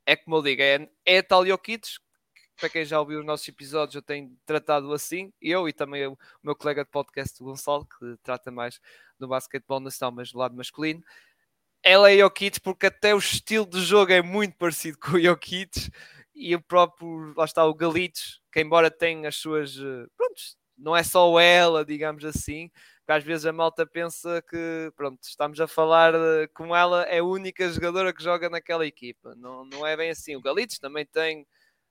é 0.05 0.15
como 0.15 0.37
eu 0.37 0.41
digo, 0.41 0.61
é, 0.61 0.89
é 1.05 1.19
a 1.19 1.23
tal 1.23 1.45
Jokic, 1.45 1.87
para 2.57 2.69
quem 2.69 2.85
já 2.85 2.99
ouviu 2.99 3.19
os 3.19 3.25
nossos 3.25 3.47
episódios, 3.47 3.95
eu 3.95 4.01
tenho 4.01 4.37
tratado 4.45 4.91
assim, 4.93 5.31
eu 5.41 5.67
e 5.67 5.73
também 5.73 6.05
o 6.05 6.17
meu 6.43 6.55
colega 6.55 6.83
de 6.83 6.91
podcast, 6.91 7.41
o 7.41 7.45
Gonçalo, 7.45 7.85
que 7.85 8.17
trata 8.21 8.51
mais 8.51 8.79
do 9.17 9.27
basquetebol 9.27 9.79
nacional, 9.79 10.11
mas 10.11 10.31
do 10.31 10.37
lado 10.37 10.55
masculino. 10.55 11.03
Ela 11.83 12.11
é 12.11 12.17
Jokic 12.19 12.59
porque 12.61 12.85
até 12.85 13.15
o 13.15 13.17
estilo 13.17 13.65
de 13.65 13.81
jogo 13.81 14.11
é 14.11 14.21
muito 14.21 14.55
parecido 14.57 14.99
com 14.99 15.13
o 15.13 15.19
Jokic 15.19 15.91
e 16.35 16.55
o 16.55 16.61
próprio, 16.61 17.33
lá 17.35 17.45
está 17.45 17.65
o 17.65 17.73
Galitos, 17.73 18.41
que 18.51 18.61
embora 18.61 18.89
tenha 18.91 19.29
as 19.29 19.35
suas, 19.37 19.77
eh, 19.77 20.05
pronto, 20.17 20.41
não 20.77 20.95
é 20.95 21.03
só 21.03 21.39
ela, 21.39 21.85
digamos 21.85 22.25
assim, 22.25 22.69
porque 22.99 23.11
às 23.13 23.23
vezes 23.23 23.45
a 23.45 23.53
malta 23.53 23.85
pensa 23.85 24.41
que, 24.41 24.91
pronto, 24.95 25.19
estamos 25.23 25.59
a 25.59 25.67
falar 25.67 26.13
de, 26.13 26.47
como 26.53 26.75
ela 26.75 27.03
é 27.03 27.19
a 27.19 27.23
única 27.23 27.69
jogadora 27.69 28.13
que 28.13 28.23
joga 28.23 28.49
naquela 28.49 28.85
equipa, 28.85 29.35
não, 29.35 29.65
não 29.65 29.85
é 29.85 29.95
bem 29.97 30.09
assim, 30.11 30.35
o 30.35 30.41
Galitos 30.41 30.79
também 30.79 31.05
tem, 31.05 31.45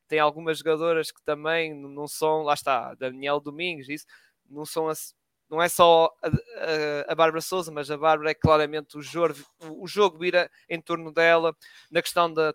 tem 0.09 0.19
algumas 0.21 0.59
jogadoras 0.59 1.11
que 1.13 1.23
também 1.25 1.75
não 1.75 2.09
são, 2.09 2.43
lá 2.43 2.55
está, 2.55 2.95
Daniel 2.95 3.41
Domingos, 3.41 3.89
isso, 3.89 4.07
não 4.49 4.65
são 4.67 4.89
assim, 4.89 5.15
não 5.51 5.61
é 5.61 5.69
só 5.69 6.15
a, 6.23 6.29
a, 6.29 7.13
a 7.13 7.15
Bárbara 7.15 7.41
Souza, 7.41 7.73
mas 7.73 7.91
a 7.91 7.99
Bárbara 7.99 8.31
é 8.31 8.35
claramente 8.35 8.97
o 8.97 9.03
jogo, 9.03 9.35
o 9.61 9.87
jogo 9.87 10.17
vira 10.17 10.49
em 10.69 10.81
torno 10.81 11.13
dela 11.13 11.55
na 11.91 12.01
questão 12.01 12.33
da, 12.33 12.55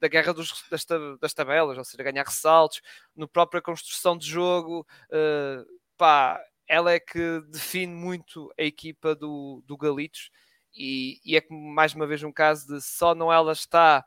da 0.00 0.08
guerra 0.08 0.32
dos, 0.32 0.64
das, 0.70 0.86
das, 1.20 1.34
tabelas, 1.34 1.76
ou 1.76 1.84
seja, 1.84 2.04
ganhar 2.04 2.24
ressaltos, 2.24 2.80
no 3.16 3.26
própria 3.26 3.60
construção 3.60 4.16
de 4.16 4.28
jogo, 4.28 4.86
uh, 5.10 5.66
pá, 5.96 6.40
ela 6.68 6.92
é 6.92 7.00
que 7.00 7.40
define 7.48 7.92
muito 7.92 8.52
a 8.58 8.62
equipa 8.62 9.14
do, 9.14 9.62
do 9.66 9.76
Galitos 9.76 10.30
e, 10.72 11.20
e, 11.24 11.36
é 11.36 11.44
mais 11.50 11.94
uma 11.94 12.06
vez 12.06 12.22
um 12.22 12.32
caso 12.32 12.66
de 12.66 12.80
só 12.80 13.14
não 13.14 13.32
ela 13.32 13.52
está 13.52 14.04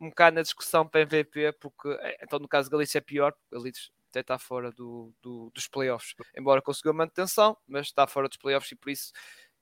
um 0.00 0.08
bocado 0.08 0.36
na 0.36 0.42
discussão 0.42 0.86
para 0.86 1.02
MVP, 1.02 1.52
porque 1.60 1.88
então 2.22 2.38
no 2.38 2.48
caso 2.48 2.70
Galícia 2.70 2.98
é 2.98 3.00
pior, 3.00 3.34
Galitos 3.50 3.92
até 4.10 4.20
está 4.20 4.38
fora 4.38 4.70
do, 4.72 5.14
do, 5.22 5.50
dos 5.54 5.68
playoffs, 5.68 6.14
embora 6.36 6.60
conseguiu 6.60 6.90
a 6.90 6.94
manutenção, 6.94 7.56
mas 7.66 7.86
está 7.86 8.06
fora 8.06 8.28
dos 8.28 8.36
playoffs 8.36 8.72
e 8.72 8.76
por 8.76 8.90
isso 8.90 9.12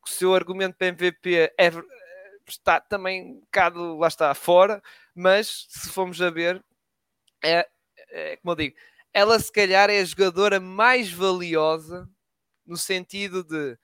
o 0.04 0.08
seu 0.08 0.34
argumento 0.34 0.76
para 0.76 0.88
MVP 0.88 1.52
é, 1.58 1.70
está 2.46 2.80
também 2.80 3.22
um 3.22 3.40
bocado, 3.40 3.96
lá 3.98 4.08
está, 4.08 4.34
fora, 4.34 4.82
mas 5.14 5.66
se 5.68 5.90
formos 5.90 6.20
a 6.22 6.30
ver, 6.30 6.64
é, 7.44 7.68
é, 8.10 8.36
como 8.38 8.52
eu 8.52 8.56
digo, 8.56 8.76
ela 9.12 9.38
se 9.38 9.52
calhar 9.52 9.90
é 9.90 10.00
a 10.00 10.04
jogadora 10.04 10.58
mais 10.58 11.10
valiosa 11.10 12.08
no 12.66 12.76
sentido 12.76 13.44
de 13.44 13.78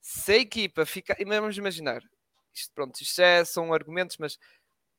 se 0.00 0.32
a 0.32 0.36
equipa 0.36 0.84
fica, 0.84 1.16
e 1.18 1.24
vamos 1.24 1.56
imaginar, 1.56 2.02
isto 2.52 2.72
pronto, 2.74 3.00
isto 3.00 3.20
é, 3.20 3.44
são 3.44 3.72
argumentos, 3.72 4.16
mas 4.18 4.38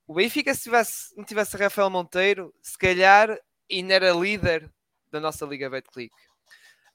o 0.07 0.15
Benfica 0.15 0.53
se 0.53 0.63
tivesse, 0.63 1.15
não 1.15 1.23
tivesse 1.23 1.55
Rafael 1.57 1.89
Monteiro, 1.89 2.53
se 2.61 2.77
calhar 2.77 3.39
ainda 3.79 3.93
era 3.93 4.11
líder 4.11 4.71
da 5.11 5.19
nossa 5.19 5.45
Liga 5.45 5.69
Betclic. 5.69 6.13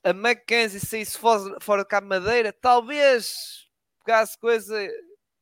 A 0.03 0.13
Mackenzie 0.13 0.81
saísse 0.81 1.19
fora, 1.19 1.83
de 1.83 1.89
Cabo 1.89 2.07
Madeira, 2.07 2.53
talvez 2.53 3.67
pegasse 4.05 4.39
coisa, 4.39 4.89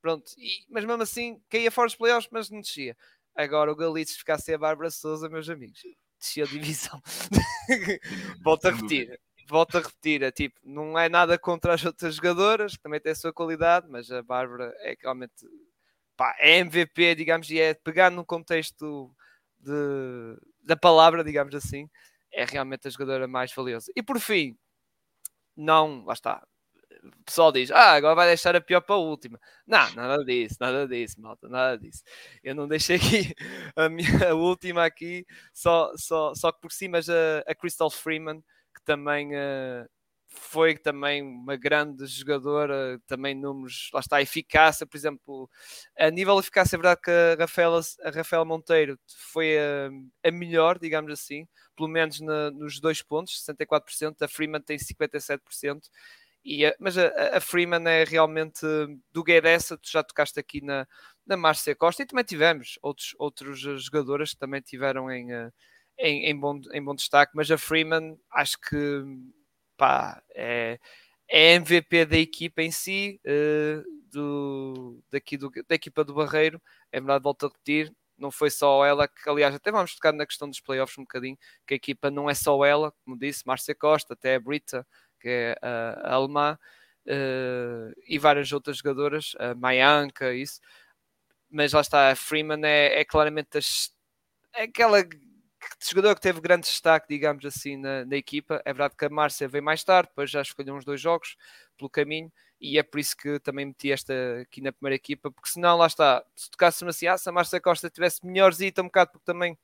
pronto, 0.00 0.32
e, 0.38 0.64
mas 0.70 0.84
mesmo 0.84 1.02
assim 1.02 1.40
caía 1.50 1.70
fora 1.70 1.88
dos 1.88 1.96
playoffs, 1.96 2.30
mas 2.32 2.50
não 2.50 2.60
descia. 2.60 2.96
Agora 3.34 3.70
o 3.70 3.76
Galitos 3.76 4.16
ficasse 4.16 4.54
a 4.54 4.58
Bárbara 4.58 4.90
Souza, 4.90 5.28
meus 5.28 5.48
amigos, 5.50 5.80
descia 6.18 6.44
a 6.44 6.46
divisão. 6.46 7.02
Volto 8.42 8.66
a 8.66 8.70
repetir. 8.70 9.20
Volto 9.46 9.76
a 9.76 9.80
repetir, 9.80 10.22
é 10.22 10.30
tipo, 10.30 10.58
não 10.64 10.98
é 10.98 11.10
nada 11.10 11.38
contra 11.38 11.74
as 11.74 11.84
outras 11.84 12.14
jogadoras, 12.14 12.76
que 12.76 12.82
também 12.82 13.00
têm 13.00 13.12
a 13.12 13.16
sua 13.16 13.32
qualidade, 13.32 13.86
mas 13.90 14.10
a 14.10 14.22
Bárbara 14.22 14.74
é 14.78 14.96
realmente 14.98 15.34
pá, 16.16 16.34
é 16.38 16.58
MVP, 16.58 17.14
digamos, 17.14 17.50
e 17.50 17.60
é 17.60 17.74
pegar 17.74 18.10
no 18.10 18.24
contexto 18.24 19.14
de, 19.58 20.38
da 20.64 20.76
palavra, 20.76 21.22
digamos 21.22 21.54
assim, 21.54 21.88
é 22.32 22.44
realmente 22.44 22.88
a 22.88 22.90
jogadora 22.90 23.28
mais 23.28 23.52
valiosa. 23.54 23.92
E 23.94 24.02
por 24.02 24.18
fim, 24.18 24.56
não, 25.56 26.04
lá 26.04 26.12
está. 26.14 26.46
O 27.04 27.24
pessoal 27.24 27.52
diz, 27.52 27.70
ah, 27.70 27.92
agora 27.92 28.14
vai 28.14 28.28
deixar 28.28 28.56
a 28.56 28.60
pior 28.60 28.80
para 28.80 28.94
a 28.94 28.98
última. 28.98 29.38
Não, 29.66 29.92
nada 29.94 30.24
disso, 30.24 30.56
nada 30.60 30.88
disso, 30.88 31.20
malta, 31.20 31.48
nada 31.48 31.78
disso. 31.78 32.02
Eu 32.42 32.54
não 32.54 32.66
deixei 32.66 32.96
aqui 32.96 33.34
a, 33.76 33.88
minha, 33.88 34.30
a 34.30 34.34
última 34.34 34.84
aqui, 34.84 35.26
só, 35.52 35.92
só, 35.96 36.34
só 36.34 36.50
que 36.50 36.60
por 36.60 36.72
cima 36.72 36.98
a, 36.98 37.50
a 37.50 37.54
Crystal 37.54 37.90
Freeman, 37.90 38.40
que 38.74 38.82
também 38.84 39.34
uh, 39.34 39.88
foi 40.34 40.76
também 40.76 41.22
uma 41.22 41.56
grande 41.56 42.06
jogadora, 42.06 43.00
também 43.06 43.34
números, 43.34 43.90
lá 43.92 44.00
está, 44.00 44.20
eficácia, 44.20 44.86
por 44.86 44.96
exemplo, 44.96 45.50
a 45.98 46.10
nível 46.10 46.34
de 46.34 46.40
eficácia, 46.40 46.76
é 46.76 46.78
verdade 46.78 47.00
que 47.02 47.10
a 47.10 47.36
Rafaela, 47.38 47.80
a 48.02 48.10
Rafaela 48.10 48.44
Monteiro 48.44 48.98
foi 49.32 49.56
a, 49.58 49.90
a 50.28 50.30
melhor, 50.30 50.78
digamos 50.78 51.12
assim, 51.12 51.46
pelo 51.76 51.88
menos 51.88 52.20
na, 52.20 52.50
nos 52.50 52.80
dois 52.80 53.02
pontos, 53.02 53.44
64%, 53.46 54.22
a 54.22 54.28
Freeman 54.28 54.60
tem 54.60 54.76
57%, 54.76 55.88
e 56.44 56.66
a, 56.66 56.74
mas 56.78 56.98
a, 56.98 57.36
a, 57.36 57.40
Freeman 57.40 57.88
é 57.88 58.04
realmente 58.04 58.66
do 59.12 59.24
Guedessa, 59.24 59.78
tu 59.78 59.90
já 59.90 60.02
tocaste 60.02 60.38
aqui 60.38 60.60
na, 60.60 60.86
na 61.26 61.36
Márcia 61.36 61.74
Costa, 61.74 62.02
e 62.02 62.06
também 62.06 62.24
tivemos 62.24 62.78
outros, 62.82 63.14
outros 63.18 63.60
jogadoras 63.60 64.32
que 64.32 64.38
também 64.38 64.60
tiveram 64.60 65.10
em, 65.10 65.32
eh, 65.32 65.50
em, 65.98 66.26
em, 66.26 66.38
bom, 66.38 66.60
em 66.72 66.82
bom 66.84 66.94
destaque, 66.94 67.32
mas 67.34 67.50
a 67.50 67.56
Freeman 67.56 68.18
acho 68.30 68.58
que 68.60 69.04
pá, 69.84 70.22
é, 70.34 70.78
é 71.28 71.54
MVP 71.54 72.06
da 72.06 72.16
equipa 72.16 72.62
em 72.62 72.70
si, 72.70 73.20
uh, 73.26 73.84
do, 74.10 75.02
daqui 75.10 75.36
do, 75.36 75.50
da 75.68 75.74
equipa 75.74 76.02
do 76.02 76.14
Barreiro. 76.14 76.60
É 76.90 77.00
verdade, 77.00 77.22
volto 77.22 77.44
a 77.44 77.48
repetir, 77.48 77.94
não 78.16 78.30
foi 78.30 78.50
só 78.50 78.84
ela, 78.84 79.06
que 79.06 79.28
aliás 79.28 79.54
até 79.54 79.70
vamos 79.70 79.94
tocar 79.94 80.12
na 80.12 80.26
questão 80.26 80.48
dos 80.48 80.60
playoffs 80.60 80.96
um 80.96 81.02
bocadinho, 81.02 81.36
que 81.66 81.74
a 81.74 81.76
equipa 81.76 82.10
não 82.10 82.30
é 82.30 82.34
só 82.34 82.64
ela, 82.64 82.92
como 83.04 83.18
disse, 83.18 83.46
Márcia 83.46 83.74
Costa, 83.74 84.14
até 84.14 84.36
a 84.36 84.40
Brita, 84.40 84.86
que 85.20 85.28
é 85.28 85.56
a, 85.60 86.12
a 86.12 86.14
alemã, 86.14 86.58
uh, 87.06 87.92
e 88.06 88.18
várias 88.18 88.52
outras 88.52 88.78
jogadoras, 88.78 89.32
a 89.38 89.54
Mayanka, 89.54 90.32
isso. 90.34 90.60
Mas 91.50 91.72
lá 91.72 91.80
está, 91.82 92.10
a 92.10 92.16
Freeman 92.16 92.64
é, 92.64 93.00
é 93.00 93.04
claramente 93.04 93.58
as, 93.58 93.92
aquela 94.54 95.02
jogador 95.80 96.14
que 96.14 96.20
teve 96.20 96.40
grande 96.40 96.66
destaque, 96.66 97.06
digamos 97.08 97.44
assim, 97.44 97.76
na, 97.76 98.04
na, 98.04 98.16
equipa. 98.16 98.60
É 98.64 98.72
verdade 98.72 98.94
que 98.96 99.04
a 99.04 99.08
Márcia 99.08 99.48
veio 99.48 99.62
mais 99.62 99.84
tarde, 99.84 100.08
depois 100.08 100.30
já 100.30 100.42
escolheu 100.42 100.74
uns 100.74 100.84
dois 100.84 101.00
jogos 101.00 101.36
pelo 101.76 101.90
caminho, 101.90 102.32
e 102.60 102.78
é 102.78 102.82
por 102.82 102.98
isso 103.00 103.16
que 103.16 103.38
também 103.40 103.66
meti 103.66 103.92
esta 103.92 104.12
aqui 104.42 104.60
na 104.60 104.72
primeira 104.72 104.96
equipa, 104.96 105.30
porque 105.30 105.48
senão, 105.50 105.76
lá 105.76 105.86
está, 105.86 106.24
se 106.34 106.50
tocasse-me 106.50 106.90
assim, 106.90 107.06
ah, 107.06 107.18
se 107.18 107.28
a 107.28 107.32
Márcia 107.32 107.60
Costa 107.60 107.90
tivesse 107.90 108.24
melhorzita 108.24 108.82
um 108.82 108.86
bocado, 108.86 109.12
porque 109.12 109.24
também 109.24 109.58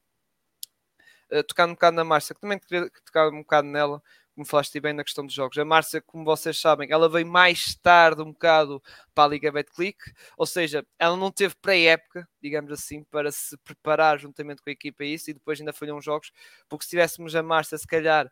uh, 1.30 1.42
tocar 1.44 1.66
um 1.66 1.72
bocado 1.72 1.96
na 1.96 2.04
Márcia, 2.04 2.34
que 2.34 2.40
também 2.40 2.60
tocar 3.04 3.28
um 3.28 3.38
bocado 3.38 3.68
nela, 3.68 4.02
como 4.34 4.46
falaste 4.46 4.80
bem 4.80 4.92
na 4.92 5.04
questão 5.04 5.24
dos 5.24 5.34
jogos. 5.34 5.58
A 5.58 5.64
Márcia, 5.64 6.00
como 6.00 6.24
vocês 6.24 6.58
sabem, 6.58 6.90
ela 6.90 7.08
veio 7.08 7.26
mais 7.26 7.74
tarde 7.74 8.22
um 8.22 8.32
bocado 8.32 8.82
para 9.14 9.24
a 9.24 9.28
Liga 9.28 9.52
Betclic, 9.52 9.98
ou 10.36 10.46
seja, 10.46 10.84
ela 10.98 11.16
não 11.16 11.30
teve 11.30 11.54
pré-época, 11.60 12.28
digamos 12.42 12.72
assim, 12.72 13.04
para 13.04 13.30
se 13.32 13.56
preparar 13.58 14.18
juntamente 14.18 14.62
com 14.62 14.70
a 14.70 14.72
equipa 14.72 15.02
a 15.02 15.06
isso 15.06 15.30
e 15.30 15.34
depois 15.34 15.60
ainda 15.60 15.72
falhou 15.72 15.98
uns 15.98 16.04
jogos, 16.04 16.32
porque 16.68 16.84
se 16.84 16.90
tivéssemos 16.90 17.34
a 17.34 17.42
Márcia, 17.42 17.76
se 17.78 17.86
calhar, 17.86 18.30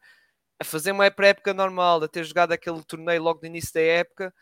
a 0.58 0.64
fazer 0.64 0.92
uma 0.92 1.10
pré-época 1.10 1.54
normal, 1.54 2.02
a 2.02 2.08
ter 2.08 2.24
jogado 2.24 2.52
aquele 2.52 2.82
torneio 2.84 3.22
logo 3.22 3.40
no 3.40 3.46
início 3.46 3.72
da 3.74 3.80
época, 3.80 4.34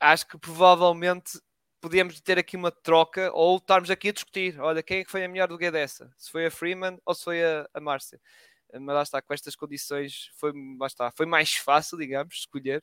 acho 0.00 0.26
que 0.26 0.38
provavelmente 0.38 1.40
podíamos 1.80 2.20
ter 2.20 2.38
aqui 2.38 2.56
uma 2.56 2.70
troca 2.70 3.30
ou 3.34 3.58
estarmos 3.58 3.90
aqui 3.90 4.08
a 4.08 4.12
discutir. 4.12 4.58
Olha, 4.60 4.82
quem 4.82 5.00
é 5.00 5.04
que 5.04 5.10
foi 5.10 5.24
a 5.24 5.28
melhor 5.28 5.48
do 5.48 5.58
que 5.58 5.70
dessa? 5.70 6.10
Se 6.16 6.30
foi 6.30 6.46
a 6.46 6.50
Freeman 6.50 6.98
ou 7.04 7.14
se 7.14 7.24
foi 7.24 7.44
a, 7.44 7.68
a 7.74 7.80
Márcia? 7.80 8.18
Mas 8.80 8.94
lá 8.94 9.02
está, 9.02 9.22
com 9.22 9.32
estas 9.32 9.56
condições 9.56 10.30
foi, 10.36 10.52
lá 10.78 10.86
está, 10.86 11.10
foi 11.10 11.26
mais 11.26 11.54
fácil, 11.54 11.98
digamos, 11.98 12.34
escolher 12.34 12.82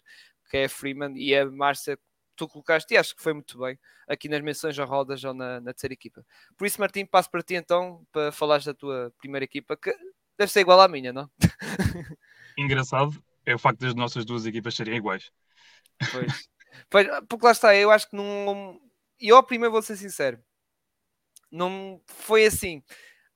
que 0.49 0.57
é 0.57 0.65
a 0.65 0.69
Freeman 0.69 1.13
e 1.15 1.33
a 1.35 1.45
Márcia 1.45 1.97
tu 2.35 2.47
colocaste 2.47 2.93
e 2.93 2.97
acho 2.97 3.15
que 3.15 3.21
foi 3.21 3.33
muito 3.33 3.57
bem 3.59 3.79
aqui 4.07 4.27
nas 4.27 4.41
menções 4.41 4.77
a 4.77 4.83
rodas 4.83 5.23
ou 5.23 5.33
na, 5.33 5.61
na 5.61 5.71
terceira 5.73 5.93
equipa. 5.93 6.25
Por 6.57 6.65
isso, 6.65 6.79
Martim, 6.79 7.05
passo 7.05 7.29
para 7.29 7.41
ti 7.41 7.55
então 7.55 8.05
para 8.11 8.31
falares 8.31 8.65
da 8.65 8.73
tua 8.73 9.13
primeira 9.17 9.45
equipa, 9.45 9.77
que 9.77 9.95
deve 10.37 10.51
ser 10.51 10.61
igual 10.61 10.81
à 10.81 10.87
minha, 10.87 11.13
não? 11.13 11.29
Engraçado 12.57 13.23
é 13.45 13.55
o 13.55 13.59
facto 13.59 13.79
das 13.79 13.95
nossas 13.95 14.25
duas 14.25 14.45
equipas 14.45 14.75
serem 14.75 14.97
iguais. 14.97 15.31
Pois. 16.11 16.49
pois 16.89 17.07
porque 17.29 17.45
lá 17.45 17.51
está, 17.51 17.75
eu 17.75 17.91
acho 17.91 18.09
que 18.09 18.15
não, 18.15 18.79
e 19.19 19.29
eu 19.29 19.41
primeiro 19.43 19.71
vou 19.71 19.81
ser 19.81 19.95
sincero, 19.95 20.43
não 21.51 22.01
foi 22.07 22.45
assim. 22.45 22.83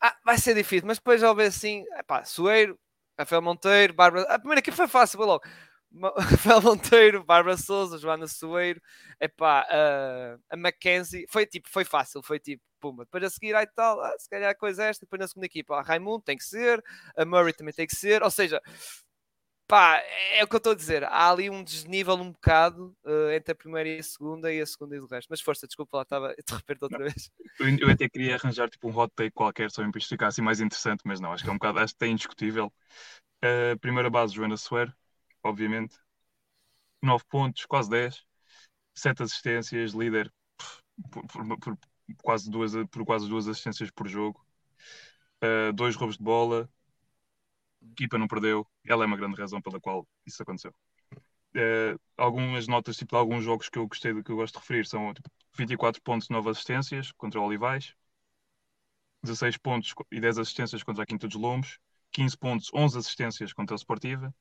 Ah, 0.01 0.15
vai 0.25 0.38
ser 0.38 0.53
difícil, 0.55 0.88
mas 0.88 0.97
depois 0.97 1.23
ao 1.23 1.36
ver 1.36 1.47
assim, 1.47 1.84
pá, 2.08 2.23
Soeiro, 2.23 2.77
Rafael 3.17 3.41
Monteiro, 3.41 3.93
Bárbara. 3.93 4.23
A 4.34 4.38
primeira 4.39 4.60
aqui 4.60 4.71
foi 4.71 4.88
fácil, 4.88 5.17
foi 5.17 5.25
logo. 5.25 5.43
Rafael 6.19 6.62
Monteiro, 6.62 7.23
Bárbara 7.23 7.58
Souza, 7.58 7.97
Joana 7.97 8.27
Soeiro, 8.27 8.81
epá, 9.19 9.65
uh, 9.71 10.41
a 10.49 10.58
Mackenzie, 10.58 11.25
foi 11.29 11.45
tipo, 11.45 11.69
foi 11.69 11.86
fácil, 11.86 12.21
foi 12.21 12.39
tipo, 12.39 12.62
puma. 12.81 13.05
Depois 13.05 13.23
a 13.23 13.29
seguir, 13.29 13.55
aí 13.55 13.65
tal, 13.67 13.99
ah, 14.01 14.13
se 14.19 14.29
calhar 14.29 14.49
a 14.51 14.55
coisa 14.55 14.84
é 14.84 14.89
esta, 14.89 15.05
depois 15.05 15.19
na 15.19 15.27
segunda 15.27 15.45
equipa, 15.45 15.75
a 15.77 15.81
Raimundo 15.81 16.21
tem 16.23 16.38
que 16.38 16.43
ser, 16.43 16.84
a 17.17 17.25
Murray 17.25 17.53
também 17.53 17.73
tem 17.73 17.88
que 17.88 17.95
ser, 17.95 18.21
ou 18.23 18.29
seja, 18.31 18.62
pá, 19.67 20.01
é 20.34 20.43
o 20.43 20.47
que 20.47 20.56
eu 20.56 20.58
estou 20.58 20.73
a 20.73 20.75
dizer. 20.75 21.04
Há 21.04 21.30
ali 21.30 21.49
um 21.49 21.63
desnível 21.63 22.15
um 22.15 22.32
bocado 22.32 22.95
uh, 23.04 23.32
entre 23.32 23.51
a 23.51 23.56
primeira 23.56 23.89
e 23.89 23.99
a 23.99 24.04
segunda 24.04 24.54
e 24.54 24.62
a 24.62 24.65
segunda 24.65 24.95
e 24.95 24.99
o 24.99 25.06
resto. 25.06 25.28
Mas 25.30 25.41
força, 25.41 25.67
desculpa 25.67 25.97
lá, 25.97 26.04
estava 26.04 26.36
de 26.36 26.54
repente 26.54 26.80
outra 26.82 26.99
não. 26.99 27.06
vez. 27.06 27.32
Eu 27.80 27.89
até 27.89 28.08
queria 28.10 28.36
arranjar 28.36 28.69
tipo 28.69 28.89
um 28.89 28.97
hot 28.97 29.13
take 29.15 29.32
qualquer 29.32 29.71
só 29.71 29.88
para 29.89 29.99
isto 29.99 30.10
ficar 30.10 30.28
assim 30.28 30.41
mais 30.41 30.60
interessante, 30.60 31.01
mas 31.06 31.19
não, 31.19 31.32
acho 31.32 31.43
que 31.43 31.49
é 31.49 31.54
um 31.54 31.58
bocado, 31.58 31.80
acho 31.80 31.95
que 31.95 32.06
é 32.06 32.08
indiscutível. 32.08 32.71
Uh, 33.43 33.78
primeira 33.80 34.10
base, 34.10 34.34
Joana 34.34 34.58
Suer, 34.58 34.93
obviamente. 35.43 35.97
9 37.01 37.23
pontos, 37.30 37.65
quase 37.65 37.89
10. 37.89 38.23
7 38.95 39.23
assistências, 39.23 39.91
líder 39.91 40.32
por, 41.12 41.28
por, 41.28 41.60
por, 41.60 41.78
quase 42.23 42.49
duas, 42.49 42.73
por 42.91 43.06
quase 43.06 43.28
duas 43.28 43.47
assistências 43.47 43.91
por 43.91 44.08
jogo. 44.08 44.43
Uh, 45.43 45.73
dois 45.73 45.95
roubos 45.95 46.17
de 46.17 46.23
bola, 46.23 46.69
equipa 47.91 48.17
não 48.17 48.28
perdeu, 48.28 48.67
ela 48.86 49.04
é 49.04 49.08
uma 49.08 49.17
grande 49.17 49.39
razão 49.39 49.62
pela 49.62 49.80
qual 49.80 50.08
isso 50.26 50.41
aconteceu. 50.41 50.74
Uh, 51.56 52.00
algumas 52.17 52.67
notas 52.67 52.98
tipo, 52.98 53.12
de 53.12 53.17
alguns 53.17 53.43
jogos 53.43 53.69
que 53.69 53.80
eu 53.80 53.88
gostei 53.88 54.21
que 54.21 54.32
eu 54.32 54.36
gosto 54.36 54.56
de 54.56 54.60
referir 54.60 54.86
são 54.86 55.13
tipo, 55.13 55.30
24 55.58 56.02
pontos, 56.02 56.28
9 56.30 56.50
assistências 56.50 57.12
contra 57.13 57.39
o 57.39 57.43
Olivais, 57.45 57.95
16 59.24 59.58
pontos 59.58 59.93
e 60.12 60.19
10 60.19 60.38
assistências 60.38 60.84
contra 60.84 61.04
a 61.04 61.06
Quinta 61.06 61.28
dos 61.28 61.38
Lombos, 61.38 61.80
15 62.12 62.38
pontos, 62.38 62.69
11 62.74 62.98
assistências 62.98 63.54
contra 63.54 63.76
a 63.76 63.78
Sportiva, 63.78 64.34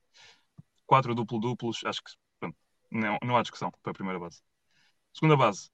4 0.87 1.14
duplo-duplos, 1.14 1.83
acho 1.85 2.02
que 2.02 2.12
pronto, 2.38 2.57
não, 2.90 3.18
não 3.22 3.37
há 3.37 3.42
discussão 3.42 3.70
para 3.83 3.90
a 3.92 3.94
primeira 3.94 4.18
base. 4.18 4.42
Segunda 5.12 5.37
base, 5.37 5.70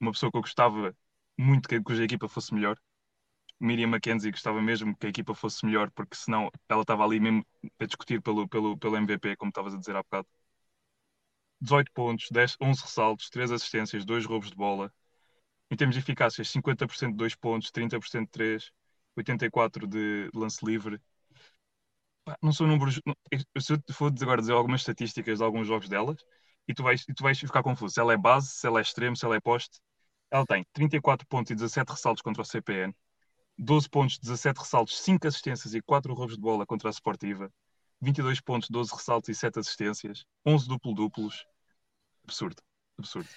uma 0.00 0.12
pessoa 0.12 0.30
que 0.30 0.38
eu 0.38 0.42
gostava 0.42 0.96
muito 1.38 1.68
que 1.68 1.80
cuja 1.82 2.04
equipa 2.04 2.28
fosse 2.28 2.54
melhor, 2.54 2.78
Miriam 3.60 3.88
McKenzie 3.88 4.30
gostava 4.30 4.60
mesmo 4.62 4.96
que 4.96 5.06
a 5.06 5.10
equipa 5.10 5.34
fosse 5.34 5.64
melhor, 5.64 5.90
porque 5.92 6.16
senão 6.16 6.50
ela 6.68 6.82
estava 6.82 7.04
ali 7.04 7.20
mesmo 7.20 7.46
a 7.78 7.86
discutir 7.86 8.20
pelo, 8.22 8.48
pelo, 8.48 8.76
pelo 8.78 8.96
MVP, 8.96 9.36
como 9.36 9.50
estavas 9.50 9.74
a 9.74 9.78
dizer 9.78 9.96
há 9.96 10.02
bocado. 10.02 10.28
18 11.60 11.92
pontos, 11.92 12.28
10, 12.30 12.56
11 12.60 12.82
ressaltos, 12.82 13.30
3 13.30 13.50
assistências, 13.52 14.04
2 14.04 14.24
roubos 14.26 14.50
de 14.50 14.56
bola. 14.56 14.92
Em 15.70 15.76
termos 15.76 15.96
de 15.96 16.00
eficácia, 16.02 16.44
50% 16.44 17.12
de 17.12 17.18
2 17.18 17.34
pontos, 17.36 17.70
30% 17.72 18.26
de 18.26 18.32
3, 18.32 18.72
84% 19.16 19.88
de 19.88 20.30
lance 20.38 20.64
livre. 20.64 21.00
não 22.42 22.52
são 22.52 22.66
números. 22.66 23.00
se 23.58 23.72
eu 23.72 23.78
for 23.92 24.12
agora 24.22 24.40
dizer 24.40 24.52
algumas 24.52 24.80
estatísticas 24.80 25.38
de 25.38 25.44
alguns 25.44 25.66
jogos 25.66 25.88
delas, 25.88 26.16
e 26.68 26.74
tu 26.74 26.82
vais, 26.82 27.04
e 27.08 27.14
tu 27.14 27.22
vais 27.22 27.38
ficar 27.38 27.62
confuso. 27.62 27.94
Se 27.94 28.00
ela 28.00 28.12
é 28.12 28.16
base, 28.16 28.48
se 28.50 28.66
ela 28.66 28.80
é 28.80 28.82
extremo, 28.82 29.16
se 29.16 29.24
ela 29.24 29.36
é 29.36 29.40
poste. 29.40 29.80
Ela 30.30 30.44
tem 30.46 30.64
34 30.72 31.26
pontos 31.28 31.50
e 31.52 31.54
17 31.54 31.90
ressaltos 31.92 32.22
contra 32.22 32.42
o 32.42 32.44
CPN, 32.44 32.94
12 33.58 33.88
pontos, 33.88 34.18
17 34.18 34.58
ressaltos, 34.58 35.00
5 35.00 35.26
assistências 35.26 35.74
e 35.74 35.80
4 35.80 36.12
roubos 36.14 36.36
de 36.36 36.40
bola 36.40 36.66
contra 36.66 36.88
a 36.88 36.92
Sportiva. 36.92 37.50
22 38.00 38.40
pontos, 38.40 38.68
12 38.68 38.92
ressaltos 38.92 39.28
e 39.30 39.34
7 39.34 39.58
assistências. 39.58 40.24
11 40.44 40.68
duplo-duplos. 40.68 41.46
Absurdo. 42.24 42.62
Absurdo. 42.98 43.28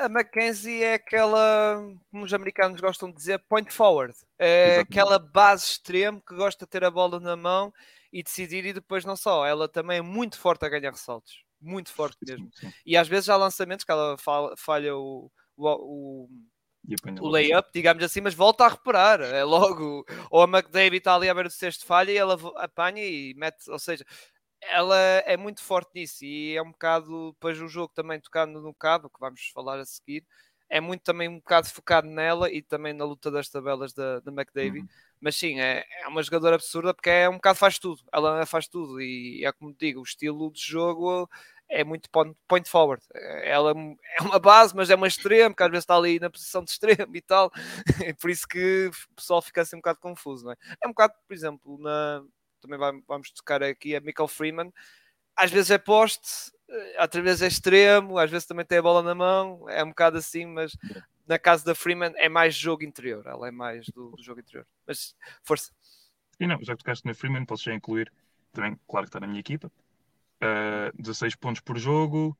A 0.00 0.08
Mackenzie 0.08 0.82
é 0.82 0.94
aquela, 0.94 1.82
como 2.10 2.24
os 2.24 2.32
americanos 2.32 2.80
gostam 2.80 3.10
de 3.10 3.16
dizer, 3.16 3.38
point 3.48 3.72
forward. 3.72 4.14
É 4.38 4.66
Exatamente. 4.66 4.88
aquela 4.88 5.18
base 5.18 5.64
extremo 5.64 6.20
que 6.20 6.34
gosta 6.34 6.64
de 6.64 6.70
ter 6.70 6.84
a 6.84 6.90
bola 6.90 7.18
na 7.18 7.36
mão 7.36 7.72
e 8.12 8.22
decidir, 8.22 8.64
e 8.64 8.72
depois 8.72 9.04
não 9.04 9.16
só, 9.16 9.46
ela 9.46 9.68
também 9.68 9.98
é 9.98 10.02
muito 10.02 10.38
forte 10.38 10.64
a 10.64 10.68
ganhar 10.68 10.90
ressaltos. 10.90 11.42
Muito 11.60 11.92
forte 11.92 12.16
mesmo. 12.26 12.50
Sim, 12.54 12.68
sim. 12.68 12.74
E 12.86 12.96
às 12.96 13.08
vezes 13.08 13.28
há 13.28 13.36
lançamentos 13.36 13.84
que 13.84 13.90
ela 13.90 14.16
falha 14.56 14.96
o, 14.96 15.30
o, 15.56 15.68
o 15.68 16.28
o 17.20 17.28
layup, 17.28 17.70
digamos 17.72 18.02
assim, 18.02 18.20
mas 18.20 18.34
volta 18.34 18.64
a 18.64 18.68
reparar. 18.68 19.20
É 19.20 19.44
logo, 19.44 20.04
ou 20.30 20.42
a 20.42 20.44
McDavid 20.44 20.98
está 20.98 21.14
ali 21.14 21.28
a 21.28 21.34
ver 21.34 21.46
o 21.46 21.50
sexto 21.50 21.84
falha 21.84 22.10
e 22.10 22.16
ela 22.16 22.36
apanha 22.56 23.04
e 23.04 23.34
mete, 23.34 23.70
ou 23.70 23.78
seja, 23.78 24.04
ela 24.60 24.96
é 24.96 25.36
muito 25.36 25.62
forte 25.62 25.90
nisso 25.94 26.24
e 26.24 26.56
é 26.56 26.62
um 26.62 26.72
bocado 26.72 27.32
depois 27.32 27.60
o 27.60 27.68
jogo 27.68 27.92
também 27.94 28.20
tocando 28.20 28.60
no 28.60 28.74
cabo, 28.74 29.08
que 29.08 29.20
vamos 29.20 29.48
falar 29.54 29.78
a 29.78 29.84
seguir, 29.84 30.24
é 30.68 30.80
muito 30.80 31.02
também 31.02 31.28
um 31.28 31.38
bocado 31.38 31.68
focado 31.68 32.06
nela 32.06 32.52
e 32.52 32.60
também 32.60 32.92
na 32.92 33.04
luta 33.04 33.30
das 33.30 33.48
tabelas 33.48 33.92
da, 33.94 34.20
da 34.20 34.30
McDavid. 34.30 34.80
Uhum. 34.80 34.88
Mas 35.20 35.36
sim, 35.36 35.58
é, 35.58 35.84
é 36.02 36.08
uma 36.08 36.22
jogadora 36.22 36.56
absurda 36.56 36.92
porque 36.92 37.08
é 37.10 37.28
um 37.28 37.34
bocado 37.34 37.58
faz 37.58 37.78
tudo, 37.78 38.02
ela 38.12 38.44
faz 38.46 38.68
tudo 38.68 39.00
e 39.00 39.44
é 39.44 39.52
como 39.52 39.74
digo, 39.78 40.00
o 40.00 40.04
estilo 40.04 40.52
de 40.52 40.60
jogo 40.60 41.28
é 41.68 41.84
muito 41.84 42.08
point 42.10 42.68
forward. 42.68 43.02
Ela 43.44 43.72
é 44.18 44.22
uma 44.22 44.38
base, 44.38 44.74
mas 44.74 44.90
é 44.90 44.94
uma 44.94 45.06
extrema, 45.06 45.54
que 45.54 45.62
às 45.62 45.70
vezes 45.70 45.84
está 45.84 45.96
ali 45.96 46.18
na 46.18 46.30
posição 46.30 46.64
de 46.64 46.70
extremo 46.70 47.14
e 47.14 47.20
tal. 47.20 47.50
É 48.02 48.12
por 48.14 48.30
isso 48.30 48.46
que 48.48 48.90
o 49.10 49.14
pessoal 49.14 49.42
fica 49.42 49.62
assim 49.62 49.76
um 49.76 49.80
bocado 49.80 49.98
confuso, 50.00 50.44
não 50.46 50.52
é? 50.52 50.56
É 50.82 50.86
um 50.86 50.90
bocado, 50.90 51.14
por 51.26 51.34
exemplo, 51.34 51.78
na... 51.78 52.22
também 52.60 52.78
vamos 53.06 53.30
tocar 53.30 53.62
aqui 53.62 53.94
a 53.94 54.00
Michael 54.00 54.28
Freeman. 54.28 54.72
Às 55.36 55.50
vezes 55.50 55.70
é 55.70 55.78
poste, 55.78 56.50
às 56.96 57.22
vezes 57.22 57.42
é 57.42 57.46
extremo, 57.46 58.18
às 58.18 58.30
vezes 58.30 58.46
também 58.46 58.64
tem 58.64 58.78
a 58.78 58.82
bola 58.82 59.02
na 59.02 59.14
mão, 59.14 59.68
é 59.68 59.84
um 59.84 59.90
bocado 59.90 60.18
assim, 60.18 60.46
mas 60.46 60.76
na 61.26 61.38
casa 61.38 61.64
da 61.64 61.74
Freeman 61.74 62.12
é 62.16 62.28
mais 62.28 62.54
jogo 62.54 62.82
interior, 62.82 63.24
ela 63.26 63.46
é 63.46 63.50
mais 63.50 63.86
do, 63.90 64.10
do 64.10 64.22
jogo 64.22 64.40
interior. 64.40 64.66
Mas 64.86 65.14
força. 65.44 65.70
E 66.40 66.46
não, 66.46 66.58
já 66.62 66.72
que 66.72 66.78
tocaste 66.78 67.06
na 67.06 67.14
Freeman, 67.14 67.44
posso 67.44 67.64
já 67.64 67.74
incluir 67.74 68.12
também, 68.52 68.78
claro 68.88 69.04
que 69.04 69.10
está 69.10 69.20
na 69.20 69.26
minha 69.26 69.40
equipa, 69.40 69.70
uh, 70.42 71.02
16 71.02 71.36
pontos 71.36 71.60
por 71.60 71.78
jogo. 71.78 72.36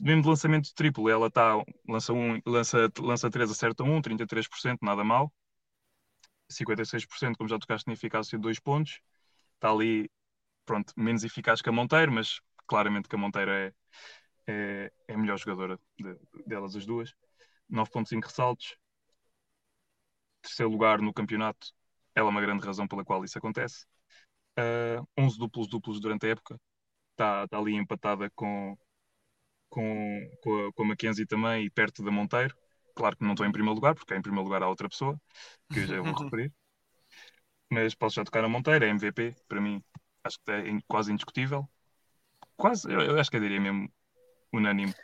Mesmo 0.00 0.22
de 0.22 0.28
lançamento 0.28 0.74
triplo, 0.74 1.10
ela 1.10 1.26
está, 1.26 1.62
lança, 1.86 2.12
um, 2.12 2.40
lança, 2.46 2.90
lança 2.98 3.30
3, 3.30 3.50
acerta 3.50 3.84
1, 3.84 4.00
33%, 4.00 4.78
nada 4.82 5.04
mal. 5.04 5.32
56%, 6.50 7.36
como 7.36 7.48
já 7.48 7.58
tocaste 7.58 7.86
na 7.86 7.92
eficácia 7.92 8.38
de 8.38 8.42
2 8.42 8.58
pontos. 8.60 9.00
Está 9.54 9.70
ali, 9.70 10.10
pronto, 10.64 10.92
menos 10.96 11.22
eficaz 11.22 11.60
que 11.60 11.68
a 11.68 11.72
Monteiro, 11.72 12.12
mas 12.12 12.40
claramente 12.66 13.08
que 13.08 13.14
a 13.14 13.18
Monteiro 13.18 13.50
é, 13.50 13.72
é, 14.46 14.92
é 15.08 15.14
a 15.14 15.18
melhor 15.18 15.38
jogadora 15.38 15.78
de, 15.98 16.16
delas 16.46 16.74
as 16.76 16.86
duas. 16.86 17.14
9.5 17.70 18.24
ressaltos. 18.24 18.76
Terceiro 20.42 20.72
lugar 20.72 21.00
no 21.00 21.12
campeonato. 21.12 21.68
Ela 22.14 22.28
é 22.28 22.30
uma 22.30 22.40
grande 22.40 22.64
razão 22.64 22.88
pela 22.88 23.04
qual 23.04 23.22
isso 23.24 23.38
acontece. 23.38 23.84
Uh, 24.58 25.00
ah, 25.00 25.06
11 25.18 25.38
duplos 25.38 25.68
duplos 25.68 26.00
durante 26.00 26.26
a 26.26 26.30
época 26.30 26.58
está, 27.20 27.46
tá 27.46 27.58
ali 27.58 27.74
empatada 27.74 28.30
com, 28.30 28.76
com, 29.68 30.30
com, 30.42 30.66
a, 30.66 30.72
com 30.72 30.82
a 30.82 30.86
Mackenzie 30.86 31.26
também 31.26 31.66
e 31.66 31.70
perto 31.70 32.02
da 32.02 32.10
Monteiro. 32.10 32.56
Claro 32.94 33.16
que 33.16 33.24
não 33.24 33.32
estou 33.32 33.46
em 33.46 33.52
primeiro 33.52 33.74
lugar, 33.74 33.94
porque 33.94 34.14
em 34.14 34.22
primeiro 34.22 34.44
lugar 34.44 34.62
há 34.62 34.68
outra 34.68 34.88
pessoa, 34.88 35.20
que 35.72 35.80
eu 35.80 35.86
já 35.86 36.00
vou 36.00 36.14
referir. 36.24 36.52
Mas 37.70 37.94
posso 37.94 38.16
já 38.16 38.24
tocar 38.24 38.42
a 38.42 38.48
Monteiro, 38.48 38.84
é 38.84 38.88
MVP, 38.88 39.36
para 39.46 39.60
mim, 39.60 39.82
acho 40.24 40.38
que 40.44 40.50
é 40.50 40.64
quase 40.88 41.12
indiscutível. 41.12 41.68
Quase, 42.56 42.90
eu, 42.90 43.00
eu 43.00 43.20
acho 43.20 43.30
que 43.30 43.36
eu 43.36 43.40
diria 43.40 43.60
mesmo 43.60 43.90
unânime. 44.52 44.94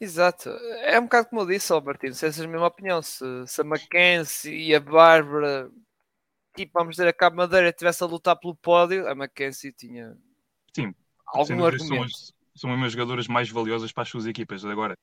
Exato, 0.00 0.48
é 0.48 0.98
um 0.98 1.04
bocado 1.04 1.28
como 1.28 1.42
eu 1.42 1.46
disse, 1.46 1.72
Albertino, 1.72 2.14
se 2.14 2.26
essa 2.26 2.42
é 2.42 2.44
a 2.44 2.48
mesma 2.48 2.66
opinião, 2.66 3.00
se, 3.00 3.24
se 3.46 3.60
a 3.60 3.64
Mackenzie 3.64 4.70
e 4.70 4.74
a 4.74 4.80
Bárbara, 4.80 5.70
tipo, 6.56 6.72
vamos 6.74 6.96
dizer, 6.96 7.06
a 7.06 7.12
Cabo 7.12 7.36
Madeira 7.36 7.72
tivesse 7.72 8.02
a 8.02 8.06
lutar 8.06 8.36
pelo 8.36 8.56
pódio, 8.56 9.08
a 9.08 9.14
Mackenzie 9.14 9.72
tinha 9.72 10.18
Sim, 10.74 10.94
algum 11.32 11.64
argumento. 11.64 12.10
São, 12.10 12.34
são 12.54 12.70
as 12.72 12.76
minhas 12.76 12.92
jogadoras 12.92 13.26
mais 13.28 13.50
valiosas 13.50 13.92
para 13.92 14.02
as 14.02 14.08
suas 14.08 14.26
equipas. 14.26 14.64
Agora, 14.64 14.96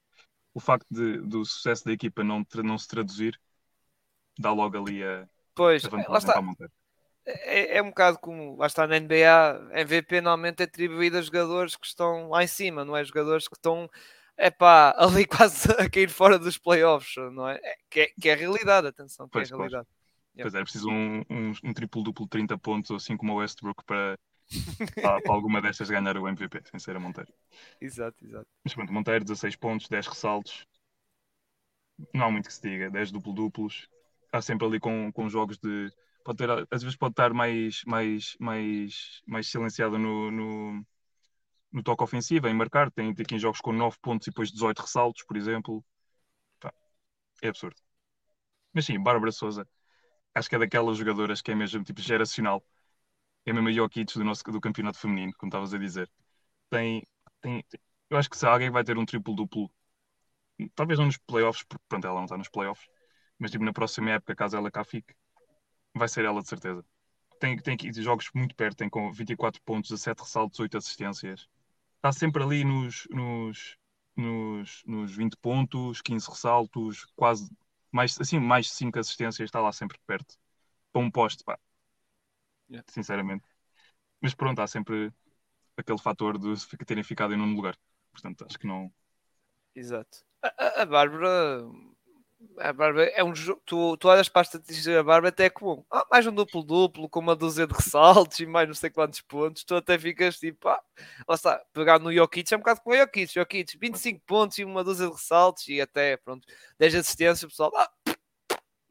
o 0.54 0.60
facto 0.60 0.88
de, 0.90 1.18
do 1.22 1.46
sucesso 1.46 1.86
da 1.86 1.92
equipa 1.92 2.24
não, 2.24 2.46
não 2.64 2.78
se 2.78 2.88
traduzir 2.88 3.40
dá 4.38 4.52
logo 4.54 4.78
ali 4.78 5.04
a, 5.04 5.28
pois, 5.54 5.84
a 5.84 5.90
vantagem 5.90 6.12
lá 6.12 6.18
está. 6.18 6.34
para 6.34 6.70
É, 7.26 7.78
é, 7.78 7.84
um 7.84 7.90
bocado 7.90 8.18
como 8.20 8.56
lá 8.58 8.68
está 8.68 8.88
na 8.88 9.00
NBA, 9.00 9.72
MVP 9.74 10.22
normalmente 10.22 10.62
é 10.62 10.64
atribuído 10.64 11.18
a 11.18 11.22
jogadores 11.22 11.76
que 11.76 11.86
estão 11.86 12.30
lá 12.30 12.44
em 12.44 12.48
cima, 12.48 12.86
não 12.86 12.96
é? 12.96 13.04
Jogadores 13.04 13.48
que 13.48 13.56
estão 13.56 13.90
é 14.38 14.50
pá, 14.50 14.96
ali 14.98 15.26
quase 15.26 15.70
a 15.74 15.90
cair 15.90 16.10
fora 16.10 16.40
dos 16.40 16.58
playoffs, 16.58 17.16
não 17.34 17.48
é? 17.48 17.60
é 17.62 17.76
que, 17.90 18.00
é 18.00 18.14
que 18.20 18.30
é 18.30 18.34
a 18.34 18.38
realidade, 18.38 18.88
atenção, 18.88 19.28
que 19.28 19.34
pois, 19.34 19.52
é 19.52 19.54
a 19.54 19.58
realidade. 19.58 19.88
Pois, 20.42 20.56
é, 20.56 20.62
preciso 20.62 20.90
um, 20.90 21.20
um, 21.30 21.52
um 21.66 21.74
triplo-duplo 21.74 22.26
30 22.26 22.58
pontos, 22.58 22.92
assim 22.92 23.18
como 23.18 23.34
o 23.34 23.36
Westbrook, 23.38 23.84
para, 23.84 24.18
para, 25.02 25.22
para, 25.22 25.34
alguma 25.34 25.62
destas 25.62 25.90
ganhar 25.90 26.18
o 26.18 26.28
MVP, 26.28 26.62
sem 26.70 26.80
ser 26.80 26.96
a 26.96 27.00
Monteiro. 27.00 27.34
Exato, 27.80 28.26
exato. 28.26 28.48
Mas 28.64 28.74
pronto, 28.74 28.92
Monteiro, 28.94 29.24
16 29.24 29.56
pontos, 29.56 29.88
10 29.88 30.08
ressaltos. 30.08 30.66
Não 32.14 32.26
há 32.26 32.32
muito 32.32 32.48
que 32.48 32.54
se 32.54 32.62
diga, 32.62 32.90
10 32.90 33.12
duplo-duplos. 33.12 33.88
Está 34.26 34.42
sempre 34.42 34.66
ali 34.66 34.80
com, 34.80 35.12
com 35.12 35.30
jogos 35.30 35.58
de. 35.58 35.92
Pode 36.24 36.38
ter, 36.38 36.50
às 36.50 36.84
vezes 36.84 36.98
pode 36.98 37.14
estar 37.14 37.34
mais, 37.34 37.84
mais, 37.86 38.36
mais, 38.40 39.22
mais 39.26 39.48
silenciado 39.48 39.98
no, 39.98 40.30
no 40.32 40.86
no 41.72 41.84
toque 41.84 42.04
ofensivo, 42.04 42.48
em 42.48 42.54
marcar. 42.54 42.92
Tem, 42.92 43.14
tem 43.14 43.24
aqui 43.24 43.40
jogos 43.40 43.62
com 43.62 43.72
9 43.72 43.98
pontos 44.02 44.28
e 44.28 44.32
depois 44.32 44.52
18 44.52 44.80
ressaltos, 44.80 45.24
por 45.24 45.38
exemplo. 45.38 45.84
Pá, 46.60 46.74
é 47.42 47.50
absurdo. 47.50 47.78
Mas 48.74 48.86
sim, 48.86 49.02
Bárbara 49.02 49.32
Souza, 49.32 49.68
acho 50.36 50.50
que 50.50 50.56
é 50.56 50.60
daquelas 50.60 50.98
jogadoras 50.98 51.42
que 51.42 51.52
é 51.52 51.56
mesmo 51.56 51.84
tipo 51.84 52.02
geracional. 52.02 52.64
É 53.50 53.54
mesmo 53.54 53.70
a 53.70 53.72
Jokic 53.72 54.14
do 54.18 54.24
nosso 54.24 54.44
do 54.44 54.62
campeonato 54.62 55.00
feminino, 55.00 55.34
como 55.38 55.50
estavas 55.50 55.74
a 55.74 55.78
dizer. 55.78 56.10
Tem, 56.70 57.08
tem, 57.42 57.64
eu 58.10 58.18
acho 58.18 58.30
que 58.30 58.38
se 58.38 58.46
alguém 58.46 58.70
vai 58.72 58.84
ter 58.84 58.98
um 58.98 59.06
triplo-duplo, 59.06 59.72
talvez 60.76 61.00
não 61.00 61.08
nos 61.08 61.18
playoffs, 61.18 61.64
porque 61.64 61.84
pronto, 61.88 62.06
ela 62.06 62.18
não 62.18 62.26
está 62.26 62.38
nos 62.38 62.50
playoffs, 62.50 62.88
mas 63.40 63.52
tipo 63.52 63.64
na 63.64 63.74
próxima 63.74 64.12
época, 64.12 64.36
caso 64.36 64.58
ela 64.58 64.72
cá 64.72 64.84
fique, 64.84 65.14
vai 65.96 66.08
ser 66.10 66.26
ela 66.26 66.42
de 66.42 66.50
certeza. 66.50 66.86
Tem, 67.40 67.58
tem 67.58 67.76
aqui 67.76 67.92
jogos 68.02 68.30
muito 68.36 68.56
perto, 68.56 68.78
tem 68.78 68.90
com 68.90 69.12
24 69.12 69.62
pontos, 69.64 69.90
17 69.92 70.22
ressaltos, 70.22 70.60
8 70.60 70.78
assistências 70.78 71.48
está 72.00 72.12
sempre 72.12 72.44
ali 72.44 72.64
nos, 72.64 73.08
nos, 73.12 73.78
nos, 74.16 74.84
nos 74.86 75.16
20 75.16 75.38
pontos, 75.38 76.02
15 76.02 76.30
ressaltos, 76.30 77.06
quase 77.16 77.50
mais, 77.92 78.20
assim, 78.20 78.40
mais 78.40 78.68
de 78.68 78.74
5 78.74 79.00
assistências, 79.00 79.48
está 79.48 79.62
lá 79.62 79.72
sempre 79.72 79.98
perto. 80.08 80.36
Para 80.92 81.02
um 81.02 81.12
poste, 81.12 81.44
pá. 81.44 81.60
Yeah. 82.70 82.86
Sinceramente. 82.90 83.46
Mas 84.22 84.34
pronto, 84.34 84.60
há 84.62 84.68
sempre 84.68 85.12
aquele 85.76 85.98
fator 85.98 86.38
de 86.38 86.56
terem 86.86 87.04
ficado 87.04 87.34
em 87.34 87.38
nono 87.38 87.56
lugar. 87.56 87.78
Portanto, 88.12 88.46
acho 88.46 88.60
que 88.60 88.68
não. 88.68 88.92
Exato. 89.76 90.20
A, 90.42 90.82
a 90.82 90.86
Bárbara 90.86 91.64
a 92.58 92.72
Bárbara 92.72 93.06
é 93.16 93.24
um 93.24 93.36
jogo. 93.36 93.62
Tu, 93.66 93.98
tu 93.98 94.08
olhas 94.08 94.30
para 94.30 94.42
a 94.42 94.44
estatística 94.44 94.94
da 94.94 95.04
Bárbara, 95.04 95.30
até 95.30 95.46
é 95.46 95.50
comum. 95.50 95.84
Ah, 95.92 96.06
mais 96.10 96.26
um 96.26 96.34
duplo-duplo 96.34 97.10
com 97.10 97.20
uma 97.20 97.36
dúzia 97.36 97.68
de 97.68 97.74
ressaltos 97.74 98.40
e 98.40 98.46
mais 98.46 98.68
não 98.68 98.76
sei 98.76 98.90
quantos 98.90 99.22
pontos. 99.22 99.64
Tu 99.64 99.76
até 99.76 99.98
ficas 100.00 100.40
tipo, 100.40 100.68
ah, 100.70 100.82
lá 101.28 101.36
está, 101.36 101.62
pegar 101.74 102.00
no 102.00 102.14
Jokic 102.14 102.54
é 102.54 102.58
um 102.58 102.60
bocado 102.60 102.82
como 102.82 102.96
o 102.96 103.00
Jokic. 103.00 103.34
Jokic, 103.34 103.78
25 103.78 104.22
pontos 104.26 104.58
e 104.58 104.64
uma 104.64 104.84
dúzia 104.84 105.08
de 105.08 105.14
ressaltos 105.14 105.68
e 105.68 105.82
até, 105.82 106.18
pronto, 106.18 106.48
10 106.78 106.96
assistências. 106.96 107.44
O 107.44 107.50
pessoal, 107.50 107.72
ah, 107.76 107.92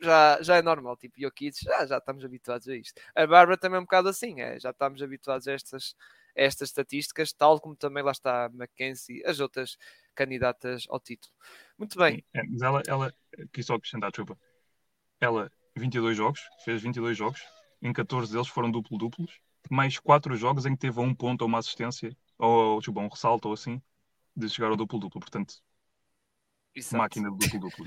já, 0.00 0.42
já 0.42 0.56
é 0.56 0.62
normal. 0.62 0.96
Tipo, 0.96 1.20
Jokic, 1.20 1.62
já, 1.62 1.86
já 1.86 1.98
estamos 1.98 2.24
habituados 2.24 2.68
a 2.68 2.76
isto. 2.76 3.00
A 3.14 3.26
Bárbara 3.26 3.58
também 3.58 3.76
é 3.76 3.80
um 3.80 3.84
bocado 3.84 4.08
assim, 4.08 4.40
é, 4.40 4.58
já 4.58 4.70
estamos 4.70 5.02
habituados 5.02 5.48
a 5.48 5.52
estas, 5.52 5.94
a 6.36 6.42
estas 6.42 6.68
estatísticas, 6.68 7.32
tal 7.32 7.60
como 7.60 7.76
também 7.76 8.02
lá 8.02 8.12
está 8.12 8.46
a 8.46 8.48
Mackenzie, 8.48 9.24
as 9.24 9.40
outras 9.40 9.76
candidatas 10.14 10.84
ao 10.88 11.00
título. 11.00 11.32
Muito 11.76 11.98
bem. 11.98 12.24
É, 12.34 12.42
mas 12.44 12.62
ela, 12.62 12.82
ela, 12.86 13.14
aqui 13.40 13.62
só 13.62 13.74
acrescentar, 13.74 14.10
desculpa. 14.10 14.38
Ela, 15.20 15.50
22 15.76 16.16
jogos, 16.16 16.40
fez 16.64 16.82
22 16.82 17.16
jogos, 17.16 17.40
em 17.80 17.92
14 17.92 18.32
deles 18.32 18.48
foram 18.48 18.70
duplo-duplos, 18.70 19.40
mais 19.70 19.98
4 19.98 20.36
jogos 20.36 20.66
em 20.66 20.74
que 20.74 20.80
teve 20.80 21.00
um 21.00 21.14
ponto 21.14 21.42
ou 21.42 21.48
uma 21.48 21.58
assistência, 21.58 22.16
ou 22.38 22.80
tipo, 22.80 23.00
um 23.00 23.08
ressalto 23.08 23.48
ou 23.48 23.54
assim, 23.54 23.80
de 24.34 24.48
chegar 24.48 24.70
ao 24.70 24.76
duplo-duplo. 24.76 25.20
Portanto, 25.20 25.54
exato. 26.74 26.96
máquina 26.96 27.30
de 27.30 27.38
duplo-duplo. 27.38 27.86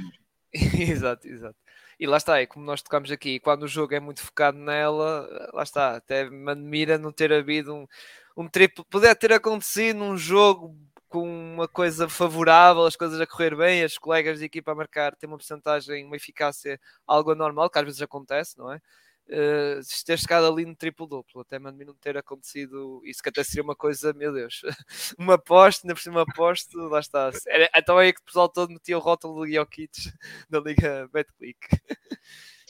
exato, 0.80 1.28
exato. 1.28 1.56
E 2.00 2.08
lá 2.08 2.18
está, 2.18 2.40
é 2.42 2.46
como 2.46 2.66
nós 2.66 2.82
tocamos 2.82 3.12
aqui, 3.12 3.40
quando 3.40 3.64
o 3.64 3.68
jogo 3.68 3.94
é 3.94 4.00
muito 4.00 4.22
focado 4.22 4.58
nela, 4.58 5.28
lá 5.54 5.64
está, 5.64 5.96
até 5.96 6.30
me 6.30 6.52
admira 6.52 6.98
não 6.98 7.12
ter 7.12 7.32
havido 7.32 7.74
um, 7.74 7.88
um 8.36 8.48
triplo, 8.50 8.84
poder 8.86 9.16
ter 9.16 9.32
acontecido 9.34 9.98
num 9.98 10.18
jogo 10.18 10.76
com 11.08 11.24
uma 11.54 11.68
coisa 11.68 12.10
favorável, 12.10 12.86
as 12.86 12.96
coisas 12.96 13.20
a 13.22 13.28
correr 13.28 13.56
bem, 13.56 13.84
as 13.84 13.98
colegas 13.98 14.40
de 14.40 14.46
equipa 14.46 14.72
a 14.72 14.76
marcar 14.76 15.16
têm 15.16 15.28
uma 15.30 15.38
porcentagem, 15.38 16.06
uma 16.06 16.16
eficácia 16.16 16.80
algo 17.06 17.32
anormal, 17.32 17.70
que 17.70 17.78
às 17.80 17.86
vezes 17.86 18.02
acontece, 18.02 18.58
não 18.58 18.72
é? 18.72 18.80
Uh, 19.28 19.80
ter 20.06 20.20
chegado 20.20 20.46
ali 20.46 20.66
no 20.66 20.76
triplo-duplo, 20.76 21.42
até 21.42 21.58
mano 21.58 21.78
não 21.86 21.94
ter 21.94 22.18
acontecido 22.18 23.02
isso, 23.06 23.24
que 23.24 23.30
até 23.30 23.44
seria 23.44 23.64
uma 23.64 23.76
coisa, 23.76 24.12
meu 24.12 24.34
Deus, 24.34 24.62
uma 25.18 25.36
aposta, 25.36 25.86
ainda 25.86 25.96
por 25.96 26.02
cima 26.02 26.24
aposto, 26.24 26.78
lá 26.90 27.00
está. 27.00 27.32
Era, 27.48 27.70
então 27.76 28.00
é 28.00 28.12
que 28.12 28.20
o 28.20 28.24
pessoal 28.24 28.50
todo 28.50 28.72
metia 28.72 28.98
o 28.98 29.02
rótulo 29.02 29.46
de 29.46 29.54
Jokic 29.54 29.92
na 30.50 30.60
Liga 30.60 31.10
BetClick. 31.14 31.60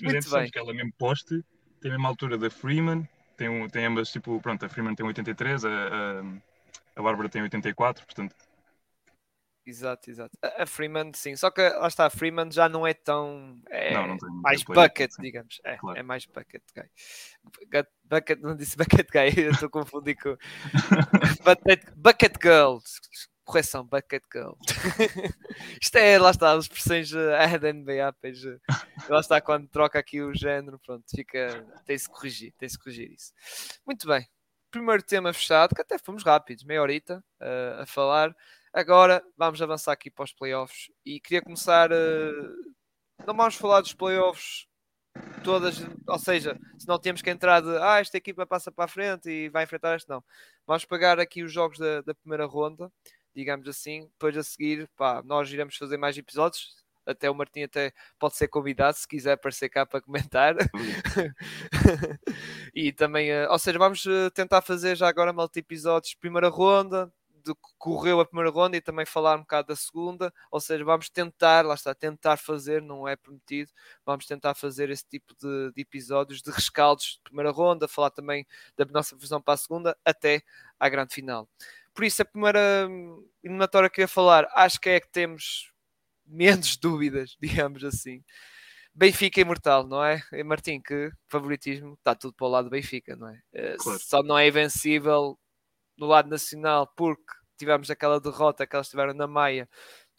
Muito 0.01 0.29
bem. 0.29 0.51
que 0.51 0.59
ela 0.59 0.73
mesmo 0.73 0.93
poste, 0.97 1.43
tem 1.79 1.91
a 1.91 1.93
mesma 1.95 2.09
altura 2.09 2.37
da 2.37 2.49
Freeman, 2.49 3.07
tem, 3.37 3.49
um, 3.49 3.67
tem 3.67 3.85
ambas, 3.85 4.11
tipo, 4.11 4.39
pronto, 4.39 4.65
a 4.65 4.69
Freeman 4.69 4.93
tem 4.95 5.05
83, 5.05 5.65
a, 5.65 5.69
a 5.69 6.23
a 6.95 7.01
Bárbara 7.01 7.29
tem 7.29 7.41
84, 7.41 8.05
portanto. 8.05 8.35
Exato, 9.65 10.09
exato. 10.09 10.37
A 10.41 10.65
Freeman, 10.65 11.11
sim, 11.13 11.35
só 11.35 11.51
que 11.51 11.61
lá 11.61 11.87
está, 11.87 12.07
a 12.07 12.09
Freeman 12.09 12.51
já 12.51 12.67
não 12.67 12.85
é 12.85 12.93
tão. 12.93 13.61
É 13.69 13.93
não, 13.93 14.07
não 14.07 14.41
mais 14.41 14.63
bucket, 14.63 15.11
digamos. 15.19 15.61
É, 15.63 15.77
claro. 15.77 15.99
é 15.99 16.03
mais 16.03 16.25
bucket 16.25 16.63
guy. 16.75 16.89
Bucket, 18.03 18.39
não 18.41 18.55
disse 18.55 18.75
bucket 18.75 19.07
guy, 19.11 19.29
eu 19.45 19.51
estou 19.51 19.69
confundindo 19.69 20.19
com. 20.19 20.37
bucket, 21.45 21.83
bucket 21.95 22.33
girl. 22.41 22.77
Correção, 23.43 23.85
bucket 23.85 24.23
girl. 24.33 24.53
Isto 25.81 25.95
é, 25.97 26.17
lá 26.17 26.31
está, 26.31 26.53
as 26.53 26.65
expressões 26.65 27.11
da 27.11 27.73
NBA, 27.73 28.13
pois, 28.19 28.43
uh, 28.43 28.59
lá 29.09 29.19
está, 29.19 29.39
quando 29.41 29.67
troca 29.67 29.99
aqui 29.99 30.21
o 30.21 30.33
género, 30.33 30.79
pronto, 30.79 31.03
fica. 31.15 31.65
Tem-se 31.85 32.09
corrigir, 32.09 32.53
tem-se 32.57 32.79
corrigir 32.79 33.11
isso. 33.11 33.31
Muito 33.85 34.07
bem, 34.07 34.27
primeiro 34.71 35.03
tema 35.03 35.33
fechado, 35.33 35.75
que 35.75 35.81
até 35.81 35.99
fomos 35.99 36.23
rápidos, 36.23 36.63
meia 36.63 36.81
horita 36.81 37.23
uh, 37.39 37.81
a 37.81 37.85
falar. 37.85 38.35
Agora 38.73 39.21
vamos 39.37 39.61
avançar 39.61 39.91
aqui 39.91 40.09
para 40.09 40.23
os 40.23 40.33
playoffs 40.33 40.89
e 41.05 41.19
queria 41.19 41.41
começar. 41.41 41.91
Uh, 41.91 42.73
não 43.25 43.35
vamos 43.35 43.55
falar 43.55 43.81
dos 43.81 43.93
playoffs 43.93 44.65
todas, 45.43 45.85
ou 46.07 46.19
seja, 46.19 46.57
se 46.77 46.87
não 46.87 46.97
temos 46.97 47.21
que 47.21 47.29
entrar 47.29 47.61
de 47.61 47.77
ah, 47.77 47.99
esta 47.99 48.17
equipa 48.17 48.45
passa 48.45 48.71
para 48.71 48.85
a 48.85 48.87
frente 48.87 49.29
e 49.29 49.49
vai 49.49 49.65
enfrentar 49.65 49.95
este, 49.95 50.09
não. 50.09 50.23
Vamos 50.65 50.85
pegar 50.85 51.19
aqui 51.19 51.43
os 51.43 51.51
jogos 51.51 51.77
da, 51.77 52.01
da 52.01 52.15
primeira 52.15 52.45
ronda, 52.45 52.91
digamos 53.35 53.67
assim, 53.67 54.07
depois 54.07 54.37
a 54.37 54.43
seguir, 54.43 54.89
pá, 54.95 55.21
nós 55.25 55.51
iremos 55.51 55.75
fazer 55.75 55.97
mais 55.97 56.17
episódios, 56.17 56.81
até 57.05 57.29
o 57.29 57.35
Martim 57.35 57.63
até 57.63 57.91
pode 58.19 58.35
ser 58.35 58.47
convidado 58.47 58.97
se 58.97 59.07
quiser 59.07 59.33
aparecer 59.33 59.69
cá 59.69 59.85
para 59.85 60.01
comentar. 60.01 60.55
e 62.73 62.93
também, 62.93 63.31
eh, 63.31 63.49
ou 63.49 63.59
seja, 63.59 63.79
vamos 63.79 64.05
eh, 64.05 64.29
tentar 64.29 64.61
fazer 64.61 64.95
já 64.95 65.09
agora 65.09 65.33
multi-episódios 65.33 66.15
primeira 66.15 66.47
ronda, 66.47 67.11
do 67.43 67.55
que 67.55 67.67
correu 67.77 68.19
a 68.19 68.25
primeira 68.25 68.49
ronda 68.49 68.77
e 68.77 68.81
também 68.81 69.05
falar 69.05 69.35
um 69.35 69.41
bocado 69.41 69.69
da 69.69 69.75
segunda, 69.75 70.33
ou 70.49 70.59
seja, 70.59 70.83
vamos 70.83 71.09
tentar, 71.09 71.65
lá 71.65 71.75
está, 71.75 71.93
tentar 71.93 72.37
fazer, 72.37 72.81
não 72.81 73.07
é 73.07 73.15
prometido, 73.15 73.71
vamos 74.05 74.25
tentar 74.25 74.53
fazer 74.53 74.89
esse 74.89 75.05
tipo 75.05 75.33
de, 75.35 75.71
de 75.73 75.81
episódios 75.81 76.41
de 76.41 76.51
rescaldos 76.51 77.15
de 77.15 77.21
primeira 77.23 77.51
ronda, 77.51 77.87
falar 77.87 78.11
também 78.11 78.45
da 78.77 78.85
nossa 78.85 79.15
visão 79.15 79.41
para 79.41 79.55
a 79.55 79.57
segunda, 79.57 79.97
até 80.05 80.41
à 80.79 80.89
grande 80.89 81.13
final. 81.13 81.47
Por 81.93 82.05
isso, 82.05 82.21
a 82.21 82.25
primeira 82.25 82.87
hum, 82.89 83.27
eliminatória 83.43 83.89
que 83.89 84.01
eu 84.01 84.03
ia 84.03 84.07
falar, 84.07 84.47
acho 84.53 84.79
que 84.79 84.89
é 84.89 84.99
que 84.99 85.09
temos 85.09 85.71
menos 86.25 86.77
dúvidas, 86.77 87.37
digamos 87.39 87.83
assim. 87.83 88.23
Benfica 88.93 89.39
imortal, 89.39 89.87
não 89.87 90.03
é? 90.03 90.21
E 90.33 90.43
Martim, 90.43 90.81
que 90.81 91.11
favoritismo 91.29 91.93
está 91.93 92.13
tudo 92.13 92.33
para 92.33 92.47
o 92.47 92.49
lado 92.49 92.65
do 92.65 92.71
Benfica, 92.71 93.15
não 93.15 93.29
é? 93.29 93.41
Eh, 93.53 93.75
claro. 93.79 93.99
Só 93.99 94.21
não 94.21 94.37
é 94.37 94.47
invencível 94.47 95.39
no 96.01 96.07
lado 96.07 96.29
nacional 96.29 96.87
porque 96.95 97.33
tivemos 97.57 97.89
aquela 97.89 98.19
derrota 98.19 98.65
que 98.65 98.75
elas 98.75 98.89
tiveram 98.89 99.13
na 99.13 99.27
Maia 99.27 99.69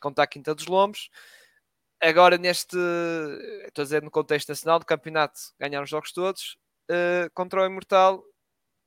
contra 0.01 0.25
a 0.25 0.27
Quinta 0.27 0.55
dos 0.55 0.67
Lombos. 0.67 1.11
Agora, 2.01 2.39
neste, 2.39 2.77
estou 3.67 3.83
a 3.83 3.85
dizer 3.85 4.03
no 4.03 4.11
contexto 4.11 4.49
nacional 4.49 4.79
do 4.79 4.87
campeonato, 4.87 5.39
ganharam 5.59 5.85
os 5.85 5.91
jogos 5.91 6.13
todos. 6.13 6.57
Uh, 6.91 7.31
contra 7.33 7.63
o 7.63 7.67
Imortal, 7.67 8.25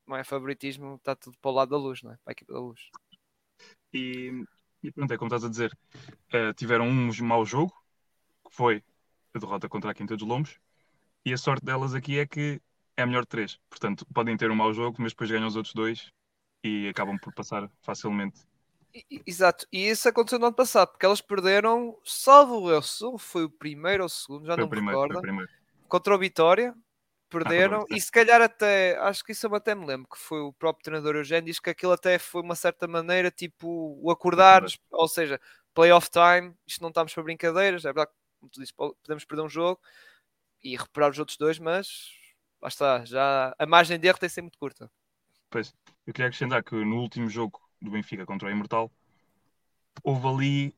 não 0.06 0.18
é 0.18 0.24
favoritismo, 0.24 0.96
está 0.96 1.16
tudo 1.16 1.38
para 1.42 1.52
o 1.52 1.54
lado 1.54 1.70
da 1.70 1.78
luz, 1.78 2.02
não 2.04 2.12
é? 2.12 2.18
Para 2.24 2.32
a 2.32 2.34
equipa 2.34 2.54
da 2.54 2.60
luz. 2.60 2.82
E 3.94 4.46
e 4.86 4.92
pronto, 4.92 5.12
é 5.12 5.18
como 5.18 5.30
estás 5.30 5.44
a 5.44 5.50
dizer, 5.50 5.76
uh, 6.32 6.54
tiveram 6.54 6.88
um 6.88 7.12
mau 7.22 7.44
jogo, 7.44 7.74
que 8.48 8.56
foi 8.56 8.84
a 9.34 9.40
derrota 9.40 9.68
contra 9.68 9.90
a 9.90 9.94
Quinta 9.96 10.16
dos 10.16 10.28
Lombos, 10.28 10.60
e 11.26 11.34
a 11.34 11.38
sorte 11.38 11.66
delas 11.66 11.96
aqui 11.96 12.20
é 12.20 12.28
que 12.28 12.62
é 12.96 13.02
a 13.02 13.06
melhor 13.08 13.24
de 13.24 13.30
três. 13.30 13.60
Portanto, 13.68 14.06
podem 14.14 14.38
ter 14.38 14.52
um 14.52 14.56
mau 14.56 14.72
jogo, 14.72 14.98
mas 15.00 15.12
depois 15.12 15.32
ganham 15.32 15.48
os 15.48 15.56
outros 15.56 15.74
dois 15.74 16.12
e 16.66 16.90
acabam 16.90 17.18
por 17.20 17.34
passar 17.34 17.70
facilmente. 17.82 18.42
Exato, 19.28 19.68
e 19.72 19.90
isso 19.90 20.08
aconteceu 20.08 20.40
no 20.40 20.48
ano 20.48 20.56
passado, 20.56 20.90
porque 20.90 21.06
elas 21.06 21.20
perderam, 21.22 22.00
salvo 22.04 22.72
eu, 22.72 22.82
foi 23.20 23.44
o 23.44 23.50
primeiro 23.50 24.04
ou 24.04 24.08
o 24.08 24.10
segundo, 24.10 24.46
já 24.46 24.56
foi 24.56 24.64
não 24.64 24.70
me 24.70 24.80
recordo, 24.80 25.22
contra 25.88 26.16
o 26.16 26.18
Vitória, 26.18 26.74
perderam, 27.30 27.82
ah, 27.82 27.96
e 27.96 28.00
se 28.00 28.10
calhar 28.10 28.42
até, 28.42 28.98
acho 29.00 29.22
que 29.24 29.34
isso 29.34 29.46
eu 29.46 29.54
até 29.54 29.76
me 29.76 29.86
lembro, 29.86 30.08
que 30.10 30.18
foi 30.18 30.40
o 30.40 30.54
próprio 30.54 30.84
treinador 30.84 31.18
Eugênio, 31.18 31.46
diz 31.46 31.60
que 31.60 31.70
aquilo 31.70 31.92
até 31.92 32.18
foi 32.18 32.42
uma 32.42 32.56
certa 32.56 32.88
maneira, 32.88 33.30
tipo, 33.30 34.00
o 34.02 34.10
acordar, 34.10 34.64
ou 34.90 35.08
seja, 35.10 35.42
playoff 35.74 36.10
time, 36.10 36.56
isto 36.66 36.82
não 36.82 36.90
estamos 36.90 37.14
para 37.14 37.24
brincadeiras, 37.24 37.84
é 37.84 37.90
verdade, 37.90 38.12
como 38.40 38.50
tu 38.50 38.62
disse, 38.62 38.74
podemos 38.74 39.26
perder 39.26 39.44
um 39.44 39.50
jogo 39.50 39.82
e 40.64 40.78
recuperar 40.78 41.12
os 41.12 41.20
outros 41.20 41.38
dois, 41.38 41.60
mas 41.60 42.12
lá 42.62 42.70
está, 42.70 43.04
já 43.04 43.54
a 43.60 43.66
margem 43.66 44.00
de 44.00 44.08
erro 44.08 44.18
tem 44.18 44.30
ser 44.30 44.42
muito 44.42 44.58
curta. 44.58 44.90
Pois, 45.50 45.76
eu 46.06 46.14
queria 46.14 46.28
acrescentar 46.28 46.64
que 46.64 46.76
no 46.76 47.02
último 47.02 47.30
jogo 47.30 47.60
do 47.82 47.92
Benfica 47.92 48.26
contra 48.26 48.48
o 48.48 48.52
Imortal, 48.52 48.92
houve 50.04 50.28
ali. 50.28 50.76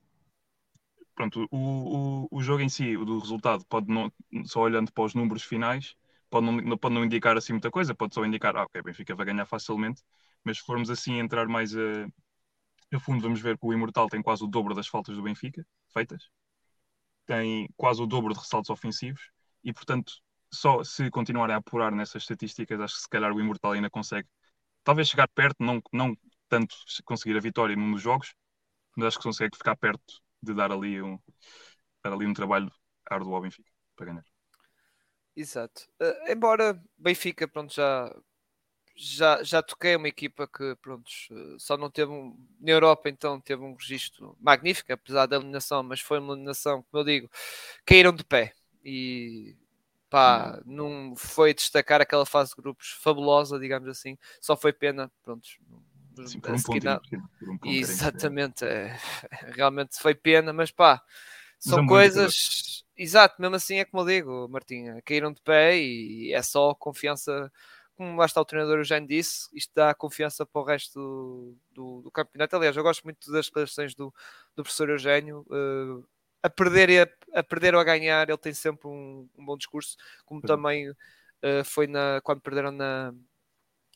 Pronto, 1.16 1.48
o, 1.52 2.26
o, 2.26 2.28
o 2.32 2.44
jogo 2.44 2.62
em 2.62 2.70
si, 2.70 2.96
o 2.96 3.04
do 3.04 3.20
resultado, 3.20 3.66
pode 3.66 3.88
não, 3.92 4.12
só 4.46 4.62
olhando 4.62 4.92
para 4.94 5.04
os 5.04 5.16
números 5.16 5.44
finais, 5.44 5.96
pode 6.30 6.46
não, 6.46 6.78
pode 6.78 6.94
não 6.94 7.04
indicar 7.04 7.36
assim 7.36 7.54
muita 7.54 7.72
coisa, 7.72 7.96
pode 7.96 8.14
só 8.14 8.24
indicar, 8.24 8.56
ah, 8.56 8.64
ok, 8.64 8.82
Benfica 8.84 9.16
vai 9.16 9.26
ganhar 9.26 9.46
facilmente, 9.48 10.04
mas 10.44 10.60
se 10.60 10.64
formos 10.64 10.90
assim 10.92 11.18
entrar 11.20 11.48
mais 11.48 11.76
a, 11.76 12.08
a 12.94 13.00
fundo, 13.00 13.22
vamos 13.22 13.42
ver 13.42 13.58
que 13.58 13.66
o 13.66 13.74
Imortal 13.74 14.08
tem 14.10 14.22
quase 14.22 14.44
o 14.44 14.48
dobro 14.48 14.76
das 14.76 14.88
faltas 14.88 15.16
do 15.16 15.24
Benfica 15.24 15.66
feitas, 15.94 16.30
tem 17.26 17.70
quase 17.76 18.02
o 18.02 18.08
dobro 18.08 18.34
de 18.34 18.40
ressaltos 18.40 18.70
ofensivos 18.70 19.32
e, 19.64 19.74
portanto, 19.74 20.14
só 20.52 20.84
se 20.84 21.10
continuarem 21.12 21.56
a 21.56 21.60
apurar 21.60 21.92
nessas 21.92 22.24
estatísticas, 22.24 22.80
acho 22.80 22.96
que 22.96 23.02
se 23.02 23.10
calhar 23.10 23.34
o 23.34 23.40
Imortal 23.42 23.74
ainda 23.74 23.90
consegue 23.90 24.28
talvez 24.88 25.10
chegar 25.10 25.28
perto, 25.28 25.58
não, 25.62 25.82
não 25.92 26.18
tanto 26.48 26.74
conseguir 27.04 27.36
a 27.36 27.42
vitória 27.42 27.76
num 27.76 27.92
dos 27.92 28.02
jogos, 28.02 28.34
mas 28.96 29.08
acho 29.08 29.18
que 29.18 29.24
consegue 29.24 29.58
ficar 29.58 29.76
perto 29.76 30.22
de 30.42 30.54
dar 30.54 30.72
ali 30.72 31.02
um, 31.02 31.20
dar 32.02 32.14
ali 32.14 32.26
um 32.26 32.34
trabalho 32.34 32.72
árduo 33.06 33.36
ao 33.36 33.42
Benfica 33.42 33.70
para 33.98 34.06
ganhar. 34.06 34.24
Exato. 35.36 35.90
Uh, 36.02 36.32
embora 36.32 36.82
Benfica, 36.98 37.50
pronto, 37.50 37.74
já, 37.74 38.16
já, 38.96 39.44
já 39.44 39.62
toquei 39.62 39.98
uma 39.98 40.08
equipa 40.08 40.48
que, 40.48 40.74
pronto, 40.82 41.12
só 41.60 41.76
não 41.76 41.92
teve 41.92 42.14
um, 42.14 42.38
na 42.62 42.72
Europa, 42.72 43.10
então 43.10 43.42
teve 43.42 43.62
um 43.62 43.76
registro 43.76 44.38
magnífico, 44.40 44.94
apesar 44.94 45.26
da 45.26 45.36
eliminação, 45.36 45.84
mas 45.84 46.00
foi 46.00 46.20
uma 46.20 46.34
eliminação, 46.34 46.82
como 46.84 47.02
eu 47.02 47.06
digo, 47.06 47.30
caíram 47.86 48.14
de 48.14 48.24
pé 48.24 48.54
e 48.86 49.54
pá, 50.10 50.62
não 50.66 51.16
foi 51.16 51.54
destacar 51.54 52.02
aquela 52.02 52.26
fase 52.26 52.52
de 52.52 52.62
grupos 52.62 52.98
fabulosa, 53.02 53.60
digamos 53.60 53.88
assim, 53.90 54.18
só 54.40 54.56
foi 54.56 54.74
pena, 54.74 55.12
pronto, 55.24 55.48
Sim, 56.26 56.40
por 56.40 56.52
um 56.52 56.62
ponto, 56.62 57.02
por 57.40 57.50
um 57.50 57.58
ponto 57.58 57.74
Exatamente, 57.74 58.66
é, 58.66 58.98
realmente 59.56 60.00
foi 60.00 60.16
pena, 60.16 60.52
mas 60.52 60.72
pá, 60.72 61.02
são 61.60 61.80
mas 61.80 61.88
coisas. 61.88 62.86
Exato, 62.96 63.40
mesmo 63.40 63.56
assim 63.56 63.78
é 63.78 63.86
como 63.86 64.02
eu 64.02 64.08
digo, 64.08 64.48
Martinha, 64.50 65.00
caíram 65.06 65.32
de 65.32 65.42
pé 65.42 65.78
e 65.78 66.34
é 66.34 66.42
só 66.42 66.74
confiança, 66.74 67.52
como 67.96 68.18
lá 68.18 68.26
está 68.26 68.42
o 68.42 68.46
treinador 68.46 68.84
já 68.84 68.98
disse, 69.00 69.50
isto 69.54 69.72
dá 69.76 69.94
confiança 69.94 70.46
para 70.48 70.62
o 70.62 70.66
resto 70.66 71.00
do, 71.00 71.58
do, 71.72 72.02
do 72.02 72.12
campeonato. 72.12 72.56
Aliás, 72.56 72.76
eu 72.76 72.82
gosto 72.82 73.04
muito 73.04 73.32
das 73.32 73.46
declarações 73.46 73.94
do, 73.94 74.12
do 74.56 74.64
professor 74.64 74.90
Eugênio. 74.90 75.46
Uh, 75.48 76.04
a 76.44 76.50
perder 76.50 76.90
e 76.90 77.00
a, 77.02 77.08
a, 77.34 77.44
perder 77.44 77.76
ou 77.76 77.82
a 77.82 77.84
ganhar, 77.84 78.30
ele 78.30 78.38
tem 78.38 78.54
sempre 78.54 78.88
um, 78.88 79.28
um 79.38 79.46
bom 79.46 79.58
discurso, 79.58 79.98
como 80.26 80.42
também 80.42 80.90
uh, 80.90 80.96
foi 81.66 81.88
na, 81.88 82.20
quando 82.24 82.42
perderam 82.42 82.72
na, 82.72 83.14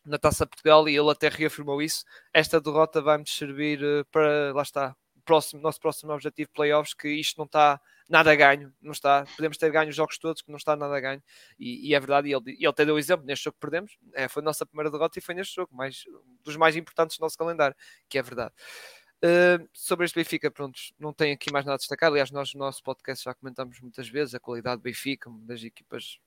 na 0.05 0.17
Taça 0.17 0.45
Portugal 0.45 0.87
e 0.89 0.97
ele 0.97 1.11
até 1.11 1.29
reafirmou 1.29 1.81
isso. 1.81 2.03
Esta 2.33 2.59
derrota 2.59 3.01
vai-nos 3.01 3.35
servir 3.35 3.81
uh, 3.83 4.05
para, 4.11 4.53
lá 4.53 4.61
está, 4.61 4.95
próximo, 5.23 5.61
nosso 5.61 5.79
próximo 5.79 6.11
objetivo, 6.13 6.49
playoffs, 6.53 6.93
que 6.93 7.07
isto 7.09 7.37
não 7.37 7.45
está 7.45 7.79
nada 8.09 8.31
a 8.31 8.35
ganho, 8.35 8.73
não 8.81 8.91
está, 8.91 9.25
podemos 9.35 9.57
ter 9.57 9.71
ganho 9.71 9.89
os 9.89 9.95
jogos 9.95 10.17
todos, 10.17 10.41
que 10.41 10.49
não 10.49 10.57
está 10.57 10.75
nada 10.75 10.95
a 10.95 10.99
ganho, 10.99 11.23
e, 11.57 11.89
e 11.89 11.95
é 11.95 11.99
verdade, 11.99 12.27
e 12.27 12.33
ele, 12.33 12.43
ele 12.57 12.67
até 12.67 12.83
deu 12.83 12.95
o 12.95 12.99
exemplo, 12.99 13.25
neste 13.25 13.45
jogo 13.45 13.55
que 13.55 13.61
perdemos, 13.61 13.97
é, 14.13 14.27
foi 14.27 14.41
a 14.41 14.43
nossa 14.43 14.65
primeira 14.65 14.91
derrota 14.91 15.17
e 15.17 15.21
foi 15.21 15.33
neste 15.33 15.55
jogo, 15.55 15.73
mais, 15.73 16.03
dos 16.43 16.57
mais 16.57 16.75
importantes 16.75 17.17
do 17.17 17.21
nosso 17.21 17.37
calendário, 17.37 17.75
que 18.09 18.17
é 18.17 18.21
verdade. 18.21 18.53
Sobre 19.73 20.05
este 20.05 20.15
Benfica, 20.15 20.49
pronto, 20.49 20.79
não 20.99 21.13
tenho 21.13 21.33
aqui 21.33 21.51
mais 21.51 21.65
nada 21.65 21.75
a 21.75 21.77
destacar. 21.77 22.09
Aliás, 22.09 22.31
nós 22.31 22.53
no 22.53 22.59
nosso 22.59 22.83
podcast 22.83 23.23
já 23.23 23.33
comentamos 23.33 23.79
muitas 23.79 24.09
vezes 24.09 24.33
a 24.33 24.39
qualidade 24.39 24.81
do 24.81 24.83
Benfica, 24.83 25.29
das 25.43 25.63
equipas 25.63 26.19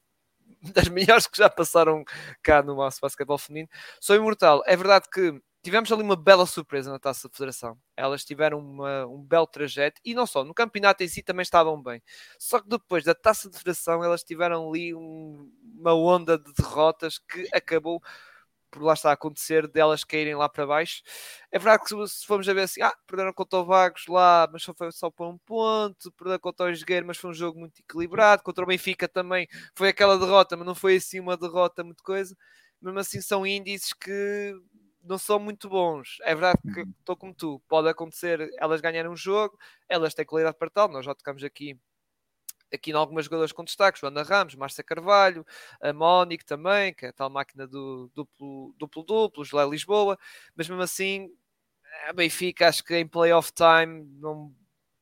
das 0.74 0.88
melhores 0.88 1.26
que 1.26 1.38
já 1.38 1.48
passaram 1.50 2.04
cá 2.42 2.62
no 2.62 2.74
nosso 2.74 3.00
basquetebol 3.00 3.38
feminino. 3.38 3.68
Sou 4.00 4.16
imortal. 4.16 4.62
É 4.66 4.76
verdade 4.76 5.06
que 5.12 5.40
tivemos 5.62 5.90
ali 5.90 6.02
uma 6.02 6.16
bela 6.16 6.46
surpresa 6.46 6.90
na 6.90 6.98
Taça 6.98 7.28
da 7.28 7.34
Federação. 7.34 7.78
Elas 7.96 8.24
tiveram 8.24 8.58
uma, 8.58 9.06
um 9.06 9.22
belo 9.22 9.46
trajeto 9.46 10.00
e 10.04 10.14
não 10.14 10.26
só, 10.26 10.44
no 10.44 10.54
campeonato 10.54 11.02
em 11.02 11.08
si 11.08 11.22
também 11.22 11.42
estavam 11.42 11.82
bem. 11.82 12.02
Só 12.38 12.60
que 12.60 12.68
depois 12.68 13.04
da 13.04 13.14
Taça 13.14 13.48
de 13.48 13.56
Federação 13.58 14.04
elas 14.04 14.22
tiveram 14.22 14.68
ali 14.68 14.94
um, 14.94 15.50
uma 15.78 15.94
onda 15.94 16.38
de 16.38 16.52
derrotas 16.52 17.18
que 17.18 17.48
acabou 17.52 18.02
por 18.74 18.82
lá 18.82 18.94
está 18.94 19.10
a 19.10 19.12
acontecer 19.12 19.68
delas 19.68 20.02
caírem 20.02 20.34
lá 20.34 20.48
para 20.48 20.66
baixo. 20.66 21.00
É 21.52 21.58
verdade 21.58 21.84
que 21.84 22.08
se 22.08 22.26
formos 22.26 22.48
a 22.48 22.52
ver 22.52 22.62
assim, 22.62 22.82
ah, 22.82 22.92
perderam 23.06 23.32
contra 23.32 23.60
o 23.60 23.64
Vagos 23.64 24.06
lá, 24.08 24.48
mas 24.52 24.64
só 24.64 24.74
foi 24.74 24.90
só 24.90 25.10
por 25.10 25.28
um 25.28 25.38
ponto, 25.38 26.10
perderam 26.12 26.40
contra 26.40 26.66
o 26.66 26.74
Jogueiro, 26.74 27.06
mas 27.06 27.16
foi 27.16 27.30
um 27.30 27.34
jogo 27.34 27.60
muito 27.60 27.78
equilibrado, 27.78 28.42
contra 28.42 28.64
o 28.64 28.66
Benfica 28.66 29.06
também 29.08 29.46
foi 29.76 29.90
aquela 29.90 30.18
derrota, 30.18 30.56
mas 30.56 30.66
não 30.66 30.74
foi 30.74 30.96
assim 30.96 31.20
uma 31.20 31.36
derrota 31.36 31.84
muito 31.84 32.02
coisa. 32.02 32.36
Mesmo 32.82 32.98
assim 32.98 33.20
são 33.20 33.46
índices 33.46 33.92
que 33.92 34.54
não 35.02 35.18
são 35.18 35.38
muito 35.38 35.68
bons. 35.68 36.16
É 36.22 36.34
verdade 36.34 36.58
que 36.62 36.80
uhum. 36.80 36.92
estou 36.98 37.16
como 37.16 37.32
tu, 37.34 37.62
pode 37.68 37.88
acontecer 37.88 38.50
elas 38.58 38.80
ganharem 38.80 39.10
um 39.10 39.16
jogo, 39.16 39.56
elas 39.88 40.14
têm 40.14 40.26
qualidade 40.26 40.56
para 40.58 40.70
tal, 40.70 40.88
nós 40.88 41.04
já 41.04 41.14
tocamos 41.14 41.44
aqui 41.44 41.78
aqui 42.74 42.90
em 42.90 42.94
algumas 42.94 43.24
jogadoras 43.24 43.52
com 43.52 43.64
destaque, 43.64 44.00
Joana 44.00 44.22
Ramos, 44.22 44.54
Márcia 44.54 44.84
Carvalho, 44.84 45.46
a 45.80 45.92
Mónica 45.92 46.44
também, 46.44 46.92
que 46.92 47.06
é 47.06 47.08
a 47.08 47.12
tal 47.12 47.30
máquina 47.30 47.66
do 47.66 48.10
duplo-duplo, 48.14 49.44
Gilé 49.44 49.66
Lisboa, 49.66 50.18
mas 50.54 50.68
mesmo 50.68 50.82
assim, 50.82 51.30
a 52.08 52.12
Benfica 52.12 52.68
acho 52.68 52.84
que 52.84 52.96
em 52.96 53.06
playoff 53.06 53.52
time 53.52 54.04
não 54.20 54.52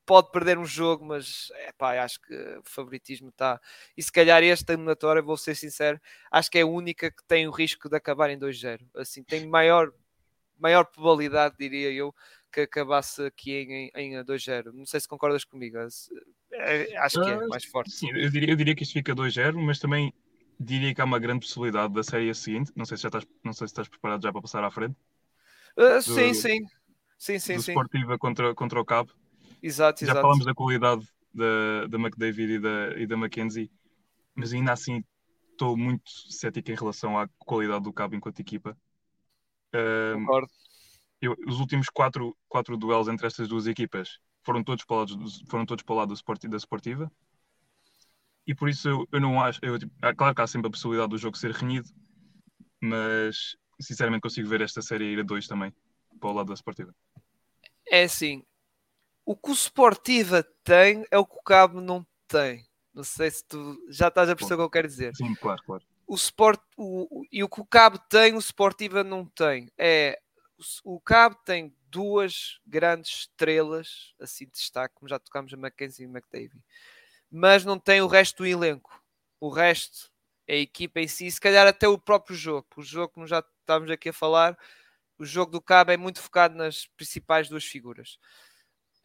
pode 0.05 0.31
perder 0.31 0.59
um 0.59 0.65
jogo, 0.65 1.05
mas 1.05 1.49
é 1.55 1.73
pá, 1.73 2.03
acho 2.03 2.21
que 2.21 2.35
o 2.35 2.63
favoritismo 2.65 3.29
está. 3.29 3.61
E 3.97 4.03
se 4.03 4.13
calhar 4.13 4.43
esta 4.43 4.73
eliminatória, 4.73 5.23
vou 5.23 5.37
ser 5.37 5.55
sincero, 5.55 6.01
acho 6.31 6.51
que 6.51 6.59
é 6.59 6.63
a 6.63 6.67
única 6.67 7.11
que 7.11 7.25
tem 7.25 7.47
o 7.47 7.51
risco 7.51 7.89
de 7.89 7.97
acabar 7.97 8.29
em 8.31 8.39
2-0. 8.39 8.87
Assim, 8.97 9.23
tem 9.23 9.47
maior, 9.47 9.93
maior 10.59 10.85
probabilidade, 10.85 11.55
diria 11.59 11.91
eu, 11.91 12.15
que 12.53 12.61
acabasse 12.61 13.25
aqui 13.25 13.53
em, 13.53 13.91
em 13.97 14.25
2-0. 14.25 14.73
Não 14.73 14.85
sei 14.85 15.01
se 15.01 15.09
concordas 15.09 15.45
comigo. 15.45 15.79
É, 16.53 16.97
acho 16.99 17.23
que 17.23 17.31
é 17.31 17.35
ah, 17.35 17.47
mais 17.49 17.65
forte. 17.65 17.91
Sim, 17.91 18.11
eu 18.11 18.31
diria, 18.31 18.51
eu 18.51 18.57
diria 18.57 18.75
que 18.75 18.83
isto 18.83 18.93
fica 18.93 19.15
2-0, 19.15 19.55
mas 19.57 19.79
também 19.79 20.13
diria 20.61 20.95
que 20.95 21.01
há 21.01 21.05
uma 21.05 21.19
grande 21.19 21.47
possibilidade 21.47 21.95
da 21.95 22.03
série 22.03 22.33
seguinte. 22.35 22.71
Não 22.77 22.85
sei 22.85 22.97
se 22.97 23.05
já 23.05 23.09
estás, 23.09 23.27
não 23.43 23.53
sei 23.53 23.67
se 23.67 23.73
estás 23.73 23.89
preparado 23.89 24.23
já 24.23 24.31
para 24.31 24.43
passar 24.43 24.63
à 24.63 24.71
frente. 24.71 24.97
Uh, 25.77 25.97
do, 25.97 26.03
sim, 26.03 26.35
sim. 26.35 26.61
Sim, 27.19 27.39
sim, 27.39 27.57
do 27.57 27.63
sim. 27.63 27.73
Sportiva 27.73 28.19
contra, 28.19 28.55
contra 28.55 28.81
o 28.81 28.85
Cabo. 28.85 29.13
Exato, 29.63 30.05
já 30.05 30.13
exato. 30.13 30.21
falamos 30.21 30.45
da 30.45 30.55
qualidade 30.55 31.09
da, 31.33 31.87
da 31.87 31.99
McDavid 31.99 32.53
e 32.53 32.59
da, 32.59 32.99
e 32.99 33.07
da 33.07 33.17
Mackenzie, 33.17 33.71
mas 34.35 34.53
ainda 34.53 34.73
assim 34.73 35.03
estou 35.53 35.77
muito 35.77 36.11
cético 36.31 36.71
em 36.71 36.75
relação 36.75 37.19
à 37.19 37.29
qualidade 37.39 37.85
do 37.85 37.93
Cabo 37.93 38.15
enquanto 38.15 38.41
equipa. 38.41 38.77
Concordo. 40.15 40.51
Eu, 41.23 41.37
os 41.47 41.61
últimos 41.61 41.89
quatro, 41.89 42.37
quatro 42.49 42.77
duelos 42.77 43.07
entre 43.07 43.29
estas 43.29 43.47
duas 43.47 43.69
equipas 43.69 44.19
foram 44.45 44.65
todos 44.65 44.85
para 44.85 44.97
o 44.97 44.99
lado, 44.99 45.25
foram 45.49 45.65
todos 45.65 45.85
para 45.85 45.95
o 45.95 45.97
lado 45.97 46.15
do 46.15 46.49
da 46.49 46.57
Sportiva. 46.57 47.11
E 48.45 48.53
por 48.53 48.69
isso 48.69 48.89
eu, 48.89 49.09
eu 49.13 49.21
não 49.21 49.41
acho. 49.41 49.61
Eu, 49.63 49.79
tipo, 49.79 49.93
claro 50.17 50.35
que 50.35 50.43
há 50.43 50.47
sempre 50.49 50.67
a 50.67 50.71
possibilidade 50.71 51.11
do 51.11 51.19
jogo 51.19 51.39
ser 51.39 51.53
renhido, 51.53 51.89
mas 52.81 53.57
sinceramente 53.81 54.23
consigo 54.23 54.49
ver 54.49 54.63
esta 54.63 54.83
série 54.83 55.13
ir 55.13 55.21
a 55.21 55.23
dois 55.23 55.47
também 55.47 55.73
para 56.19 56.31
o 56.31 56.33
lado 56.33 56.49
da 56.49 56.55
Sportiva. 56.55 56.93
É 57.89 58.03
assim, 58.03 58.43
o 59.25 59.37
que 59.37 59.51
o 59.51 59.55
Sportiva 59.55 60.43
tem 60.65 61.05
é 61.09 61.19
o 61.19 61.25
que 61.25 61.37
o 61.37 61.43
Cabo 61.43 61.81
não 61.81 62.05
tem. 62.27 62.67
Não 62.93 63.05
sei 63.05 63.31
se 63.31 63.45
tu 63.47 63.79
já 63.89 64.09
estás 64.09 64.29
a 64.29 64.35
perceber 64.35 64.55
o 64.55 64.59
que 64.59 64.65
eu 64.65 64.71
quero 64.71 64.89
dizer. 64.89 65.15
Sim, 65.15 65.35
claro, 65.37 65.63
claro. 65.65 65.85
O 66.05 66.17
Sport, 66.17 66.61
o, 66.77 67.25
e 67.31 67.43
o 67.45 67.49
que 67.49 67.61
o 67.61 67.65
Cabo 67.65 67.99
tem, 67.99 68.35
o 68.35 68.41
Sportiva 68.41 69.05
não 69.05 69.25
tem. 69.25 69.71
É 69.79 70.21
o 70.85 71.01
Cabo 71.01 71.37
tem 71.45 71.75
duas 71.89 72.61
grandes 72.67 73.21
estrelas, 73.21 74.15
assim 74.21 74.47
de 74.47 74.53
destaque, 74.53 74.95
como 74.95 75.09
já 75.09 75.19
tocámos 75.19 75.53
a 75.53 75.57
Mackenzie 75.57 76.07
e 76.07 76.09
McDavid, 76.09 76.63
mas 77.31 77.65
não 77.65 77.79
tem 77.79 78.01
o 78.01 78.07
resto 78.07 78.39
do 78.39 78.47
elenco. 78.47 79.03
O 79.41 79.49
resto, 79.49 80.11
a 80.49 80.55
equipa 80.55 81.01
em 81.01 81.09
si, 81.09 81.31
se 81.31 81.41
calhar 81.41 81.67
até 81.67 81.89
o 81.89 81.99
próprio 81.99 82.37
jogo. 82.37 82.67
O 82.77 82.83
jogo, 82.83 83.13
como 83.15 83.27
já 83.27 83.45
estávamos 83.61 83.91
aqui 83.91 84.11
a 84.11 84.13
falar, 84.13 84.57
o 85.19 85.25
jogo 85.25 85.53
do 85.53 85.61
Cabo 85.61 85.93
é 85.93 85.97
muito 85.97 86.21
focado 86.21 86.55
nas 86.55 86.87
principais 86.87 87.49
duas 87.49 87.65
figuras. 87.65 88.19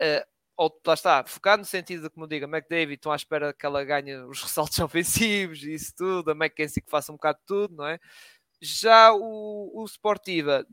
Uh, 0.01 0.25
ou 0.57 0.81
lá 0.85 0.95
está, 0.95 1.23
focado 1.23 1.59
no 1.59 1.65
sentido 1.65 2.03
de, 2.03 2.09
como 2.09 2.25
eu 2.25 2.29
digo, 2.29 2.45
a 2.45 2.49
McDavid 2.49 2.95
estão 2.95 3.11
à 3.11 3.15
espera 3.15 3.53
que 3.53 3.65
ela 3.65 3.83
ganhe 3.85 4.17
os 4.23 4.41
ressaltos 4.43 4.79
ofensivos 4.79 5.63
e 5.63 5.73
isso 5.73 5.93
tudo, 5.95 6.31
a 6.31 6.35
Mackenzie 6.35 6.81
que 6.81 6.89
faça 6.89 7.11
um 7.11 7.15
bocado 7.15 7.39
de 7.39 7.45
tudo, 7.45 7.75
não 7.75 7.85
é? 7.85 7.99
Já 8.59 9.13
o, 9.13 9.71
o 9.83 9.85
Sportiva 9.85 10.65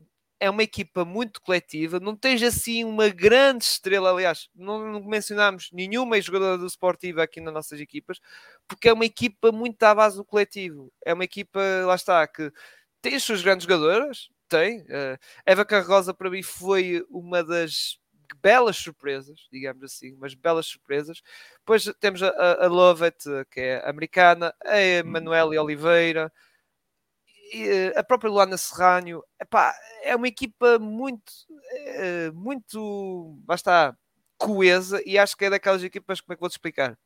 é 0.44 0.50
uma 0.50 0.62
equipa 0.62 1.06
muito 1.06 1.40
coletiva, 1.40 1.98
não 1.98 2.14
tens 2.14 2.42
assim 2.42 2.84
uma 2.84 3.08
grande 3.08 3.64
estrela, 3.64 4.10
aliás, 4.10 4.50
não, 4.54 5.02
mencionámos 5.02 5.70
nenhuma 5.72 6.20
jogadora 6.20 6.58
do 6.58 6.66
Sportivo 6.66 7.22
aqui 7.22 7.40
nas 7.40 7.54
nossas 7.54 7.80
equipas, 7.80 8.20
porque 8.68 8.90
é 8.90 8.92
uma 8.92 9.06
equipa 9.06 9.50
muito 9.50 9.82
à 9.82 9.94
base 9.94 10.16
do 10.16 10.24
coletivo, 10.24 10.92
é 11.02 11.14
uma 11.14 11.24
equipa, 11.24 11.60
lá 11.86 11.94
está, 11.94 12.26
que 12.26 12.52
tem 13.00 13.14
as 13.14 13.22
suas 13.22 13.40
grandes 13.42 13.64
jogadoras, 13.64 14.28
tem, 14.46 14.82
uh, 14.82 15.18
Eva 15.46 15.64
Carrosa 15.64 16.12
para 16.12 16.28
mim 16.28 16.42
foi 16.42 17.02
uma 17.08 17.42
das 17.42 17.98
belas 18.42 18.76
surpresas, 18.76 19.48
digamos 19.50 19.82
assim, 19.82 20.12
umas 20.12 20.34
belas 20.34 20.66
surpresas. 20.66 21.22
Depois 21.60 21.90
temos 21.98 22.22
a, 22.22 22.64
a 22.64 22.66
Lovett, 22.66 23.24
que 23.50 23.60
é 23.60 23.88
americana, 23.88 24.54
a 24.62 24.78
Emanuele 24.78 25.58
Oliveira, 25.58 26.30
e 26.30 26.30
eh, 26.30 26.32
a 27.96 28.02
própria 28.02 28.30
Luana 28.30 28.56
Serrano. 28.56 29.24
Epá, 29.40 29.74
é 30.02 30.14
uma 30.14 30.28
equipa 30.28 30.78
muito, 30.78 31.32
eh, 31.72 32.30
muito, 32.32 33.36
basta 33.44 33.96
coesa 34.38 35.02
e 35.06 35.18
acho 35.18 35.36
que 35.36 35.44
é 35.44 35.50
daquelas 35.50 35.82
equipas, 35.82 36.20
como 36.20 36.32
é 36.34 36.36
que 36.36 36.40
vou-te 36.40 36.52
explicar? 36.52 36.98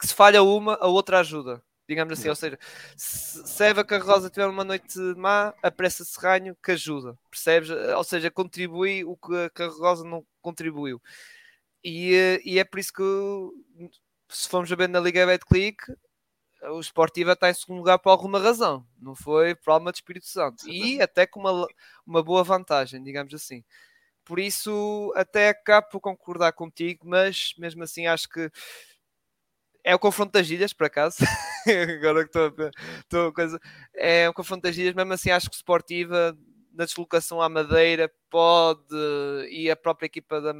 Que 0.00 0.06
se 0.06 0.14
falha 0.14 0.42
uma, 0.42 0.74
a 0.80 0.86
outra 0.86 1.20
ajuda 1.20 1.62
digamos 1.88 2.18
assim. 2.18 2.28
Ou 2.28 2.34
seja, 2.36 2.58
se 2.96 3.64
a 3.64 3.66
Eva 3.68 3.84
Carrosa 3.84 4.28
tiver 4.28 4.46
uma 4.46 4.62
noite 4.62 4.98
má, 5.16 5.54
aparece 5.62 6.02
a 6.02 6.04
Serranho 6.04 6.56
que 6.62 6.72
ajuda, 6.72 7.18
percebes? 7.30 7.70
Ou 7.70 8.04
seja, 8.04 8.30
contribui 8.30 9.04
o 9.04 9.16
que 9.16 9.34
a 9.34 9.50
Carrosa 9.50 10.04
não 10.04 10.24
contribuiu. 10.42 11.00
E, 11.82 12.40
e 12.44 12.58
é 12.58 12.64
por 12.64 12.78
isso 12.78 12.92
que, 12.92 13.02
se 14.28 14.48
formos 14.48 14.70
a 14.70 14.76
ver 14.76 14.88
na 14.88 15.00
Liga 15.00 15.26
Betclic, 15.26 15.78
o 16.62 16.80
Sportiva 16.80 17.32
está 17.32 17.50
em 17.50 17.54
segundo 17.54 17.78
lugar 17.78 17.98
por 17.98 18.10
alguma 18.10 18.38
razão, 18.38 18.86
não 19.00 19.14
foi 19.14 19.54
por 19.54 19.70
alma 19.72 19.92
de 19.92 19.98
Espírito 19.98 20.26
Santo. 20.26 20.68
E 20.68 21.00
até 21.00 21.26
com 21.26 21.40
uma, 21.40 21.66
uma 22.06 22.22
boa 22.22 22.42
vantagem, 22.42 23.02
digamos 23.02 23.32
assim. 23.32 23.64
Por 24.24 24.38
isso, 24.38 25.12
até 25.16 25.48
acabo 25.48 25.88
por 25.88 26.00
concordar 26.00 26.52
contigo, 26.52 27.08
mas 27.08 27.54
mesmo 27.58 27.82
assim 27.82 28.06
acho 28.06 28.28
que 28.28 28.50
é 29.82 29.94
o 29.94 29.98
confronto 29.98 30.32
das 30.32 30.50
ilhas, 30.50 30.72
por 30.72 30.84
acaso. 30.84 31.16
Agora 31.98 32.26
que 32.26 32.38
estou 32.38 33.28
a 33.28 33.32
coisa. 33.32 33.58
É 33.94 34.28
o 34.28 34.34
confronto 34.34 34.62
das 34.62 34.76
ilhas, 34.76 34.94
mesmo 34.94 35.12
assim 35.12 35.30
acho 35.30 35.48
que 35.48 35.56
Sportiva 35.56 36.36
na 36.74 36.84
deslocação 36.84 37.40
à 37.40 37.48
Madeira 37.48 38.12
pode 38.30 38.94
e 39.50 39.70
a 39.70 39.74
própria 39.74 40.06
equipa 40.06 40.40
da 40.40 40.52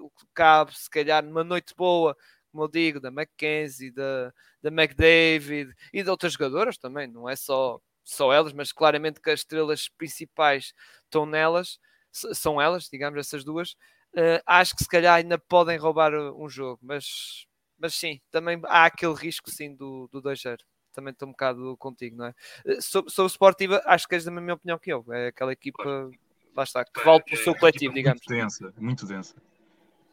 o 0.00 0.10
cabe, 0.32 0.74
se 0.74 0.88
calhar 0.88 1.22
numa 1.22 1.44
noite 1.44 1.74
boa, 1.76 2.16
como 2.56 2.64
eu 2.64 2.68
digo, 2.68 2.98
da 2.98 3.10
Mackenzie, 3.10 3.90
da, 3.90 4.32
da 4.62 4.70
McDavid 4.70 5.74
e 5.92 6.02
de 6.02 6.08
outras 6.08 6.32
jogadoras 6.32 6.78
também, 6.78 7.06
não 7.06 7.28
é 7.28 7.36
só, 7.36 7.78
só 8.02 8.32
elas, 8.32 8.54
mas 8.54 8.72
claramente 8.72 9.20
que 9.20 9.28
as 9.28 9.40
estrelas 9.40 9.90
principais 9.90 10.72
estão 11.04 11.26
nelas, 11.26 11.78
são 12.10 12.58
elas, 12.58 12.88
digamos, 12.90 13.20
essas 13.20 13.44
duas. 13.44 13.72
Uh, 14.14 14.40
acho 14.46 14.74
que 14.74 14.84
se 14.84 14.88
calhar 14.88 15.16
ainda 15.16 15.38
podem 15.38 15.76
roubar 15.76 16.14
um 16.14 16.48
jogo, 16.48 16.80
mas 16.82 17.46
mas 17.78 17.94
sim, 17.94 18.22
também 18.30 18.58
há 18.64 18.86
aquele 18.86 19.12
risco 19.12 19.50
sim 19.50 19.76
do, 19.76 20.08
do 20.10 20.22
2-0. 20.22 20.56
Também 20.94 21.12
estou 21.12 21.28
um 21.28 21.32
bocado 21.32 21.76
contigo, 21.76 22.16
não 22.16 22.24
é? 22.24 22.34
Eh, 22.64 22.80
sobre, 22.80 23.12
sobre 23.12 23.30
Sportiva, 23.30 23.82
acho 23.84 24.08
que 24.08 24.14
és 24.14 24.24
da 24.24 24.30
mesma 24.30 24.54
opinião 24.54 24.78
que 24.78 24.90
eu. 24.90 25.04
É 25.12 25.26
aquela 25.26 25.52
equipa, 25.52 26.10
lá 26.56 26.62
está, 26.62 26.82
que 26.86 27.04
vale 27.04 27.22
para 27.22 27.34
o 27.34 27.36
seu 27.36 27.54
coletivo, 27.54 27.92
digamos. 27.92 28.22
Muito 28.26 28.40
densa, 28.40 28.72
muito 28.78 29.06
densa. 29.06 29.34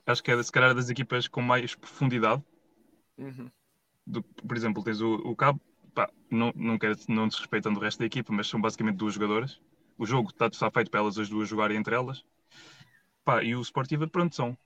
Acho 0.05 0.23
que 0.23 0.31
é, 0.31 0.43
se 0.43 0.51
calhar, 0.51 0.73
das 0.73 0.89
equipas 0.89 1.27
com 1.27 1.41
mais 1.41 1.75
profundidade. 1.75 2.43
Uhum. 3.17 3.49
Do, 4.05 4.21
por 4.21 4.57
exemplo, 4.57 4.83
tens 4.83 4.99
o, 5.01 5.15
o 5.15 5.35
Cabo, 5.35 5.61
pá, 5.93 6.09
não, 6.29 6.51
não, 6.55 6.77
quero, 6.77 6.97
não 7.07 7.27
desrespeitando 7.27 7.79
o 7.79 7.81
resto 7.81 7.99
da 7.99 8.05
equipa, 8.05 8.33
mas 8.33 8.47
são 8.47 8.59
basicamente 8.59 8.97
duas 8.97 9.13
jogadoras. 9.13 9.61
O 9.97 10.05
jogo 10.05 10.29
está, 10.29 10.47
está 10.47 10.69
feito 10.69 10.91
para 10.91 10.99
elas 10.99 11.17
as 11.17 11.29
duas 11.29 11.47
jogarem 11.47 11.77
entre 11.77 11.95
elas. 11.95 12.25
Pá, 13.23 13.43
e 13.43 13.55
o 13.55 13.61
Sportiva, 13.61 14.07
pronto, 14.07 14.35
são 14.35 14.57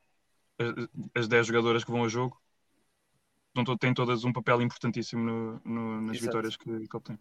as, 0.57 0.87
as 1.13 1.27
10 1.27 1.47
jogadoras 1.47 1.83
que 1.83 1.91
vão 1.91 2.01
ao 2.01 2.09
jogo 2.09 2.41
têm 3.79 3.93
todas 3.93 4.23
um 4.23 4.33
papel 4.33 4.61
importantíssimo 4.61 5.23
no, 5.23 5.61
no, 5.65 6.01
nas 6.01 6.17
Exato. 6.17 6.25
vitórias 6.25 6.57
que, 6.57 6.87
que 6.87 6.95
obtém. 6.97 7.19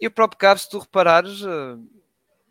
E 0.00 0.06
o 0.06 0.10
próprio 0.10 0.38
Cabo, 0.38 0.58
se 0.58 0.68
tu 0.68 0.78
reparares, 0.78 1.42
uh, 1.42 1.88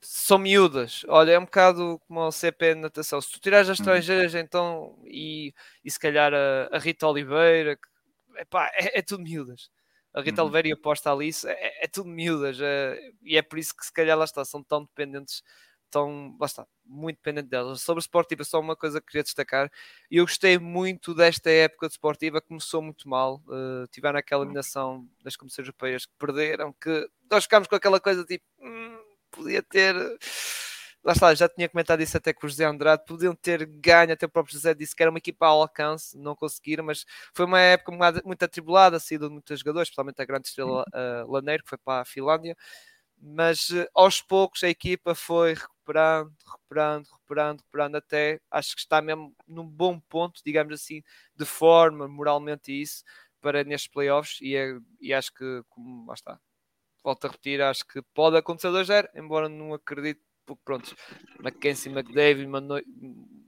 são 0.02 0.38
miúdas. 0.38 1.04
Olha, 1.08 1.32
é 1.32 1.40
um 1.40 1.46
bocado 1.46 2.00
como 2.08 2.22
o 2.22 2.32
CP 2.32 2.76
de 2.76 2.82
natação. 2.82 3.22
Se 3.22 3.32
tu 3.32 3.40
tirares 3.40 3.70
as 3.70 3.80
uhum. 3.80 3.84
estrangeiras, 3.84 4.34
hum. 4.36 4.40
então, 4.40 5.00
e, 5.06 5.54
e 5.84 5.92
se 5.92 6.00
calhar 6.00 6.34
a, 6.34 6.70
a 6.72 6.80
Rita 6.80 7.08
Oliveira, 7.08 7.76
que, 7.76 8.42
epá, 8.42 8.72
é, 8.74 9.00
é 9.00 9.02
tudo 9.02 9.24
miúdas. 9.24 9.70
A 10.14 10.22
Rita 10.22 10.42
uhum. 10.42 10.48
Oliveira 10.48 10.70
e 10.70 10.72
a 10.74 10.78
Posta 10.78 11.12
Alice 11.12 11.48
é, 11.48 11.86
é 11.86 11.88
tudo 11.88 12.10
miúdas. 12.10 12.60
É, 12.62 13.00
e 13.22 13.38
é 13.38 13.42
por 13.42 13.60
isso 13.60 13.76
que 13.76 13.86
se 13.86 13.94
calhar 13.94 14.18
lá 14.18 14.26
está, 14.26 14.46
são 14.46 14.64
tão 14.64 14.84
dependentes 14.84 15.44
estão, 15.96 16.36
lá 16.40 16.46
está, 16.46 16.68
muito 16.86 17.18
dependente 17.18 17.50
delas. 17.50 17.82
Sobre 17.82 18.02
Sportiva, 18.02 18.44
só 18.44 18.60
uma 18.60 18.76
coisa 18.76 19.00
que 19.00 19.08
queria 19.08 19.24
destacar. 19.24 19.72
Eu 20.12 20.26
gostei 20.26 20.60
muito 20.60 21.14
desta 21.14 21.50
época 21.50 21.88
de 21.88 21.94
Sportiva, 21.94 22.42
começou 22.42 22.82
muito 22.82 23.08
mal. 23.08 23.42
Uh, 23.48 23.88
tiveram 23.92 24.20
aquela 24.20 24.44
eliminação 24.44 25.08
das 25.24 25.36
comissões 25.36 25.68
europeias 25.68 26.06
que 26.06 26.14
perderam, 26.20 26.74
que 26.74 27.10
nós 27.32 27.44
ficámos 27.46 27.68
com 27.68 27.76
aquela 27.76 28.00
coisa 28.00 28.24
tipo, 28.26 28.46
hum, 28.60 28.98
podia 29.36 29.62
ter. 29.64 29.96
Lá 31.04 31.14
está, 31.14 31.36
já 31.36 31.48
tinha 31.48 31.70
comentado 31.70 32.02
isso 32.02 32.18
até 32.18 32.34
com 32.34 32.48
o 32.48 32.50
José 32.50 32.66
Andrade, 32.66 33.06
podiam 33.06 33.36
ter 33.36 33.64
ganho, 33.66 34.12
até 34.12 34.26
o 34.26 34.30
próprio 34.30 34.54
José 34.54 34.74
disse 34.74 34.96
que 34.96 35.04
era 35.04 35.12
uma 35.12 35.20
equipa 35.20 35.46
ao 35.46 35.62
alcance, 35.62 36.18
não 36.18 36.36
conseguiram, 36.36 36.84
mas 36.84 37.06
foi 37.32 37.46
uma 37.46 37.60
época 37.60 37.92
muito 38.26 38.44
atribulada, 38.44 39.00
saída 39.00 39.28
de 39.28 39.34
muitos 39.34 39.60
jogadores, 39.60 39.88
especialmente 39.88 40.20
a 40.20 40.26
grande 40.26 40.48
estrela 40.48 40.84
uh, 40.84 41.32
Laneiro, 41.32 41.64
que 41.64 41.70
foi 41.70 41.78
para 41.78 42.02
a 42.02 42.06
Finlândia 42.06 42.58
mas 43.18 43.70
uh, 43.70 43.88
aos 43.94 44.22
poucos 44.22 44.64
a 44.64 44.70
equipa 44.70 45.16
foi 45.16 45.54
recuperando, 45.54 46.32
recuperando, 46.46 47.06
recuperando, 47.06 47.60
recuperando 47.60 47.96
até 47.96 48.40
acho 48.52 48.76
que 48.76 48.82
está 48.82 49.02
mesmo 49.02 49.36
num 49.48 49.68
bom 49.68 50.00
ponto, 50.00 50.42
digamos 50.46 50.74
assim, 50.74 51.02
de 51.36 51.46
forma, 51.46 52.08
moralmente 52.08 52.72
isso, 52.72 53.04
para 53.42 53.64
nestes 53.64 53.92
playoffs 53.92 54.40
e, 54.42 54.56
é, 54.56 54.78
e 55.00 55.14
acho 55.14 55.34
que, 55.34 55.62
como 55.70 56.06
lá 56.08 56.14
está, 56.14 56.40
volto 57.06 57.26
a 57.26 57.30
repetir, 57.30 57.62
acho 57.62 57.86
que 57.86 58.02
pode 58.14 58.36
acontecer 58.36 58.70
2-0, 58.70 59.10
embora 59.16 59.48
não 59.48 59.74
acredite, 59.74 60.22
porque 60.46 60.62
pronto, 60.66 60.96
Mackenzie 61.40 61.92
e 61.92 61.96
McDavid, 61.96 62.48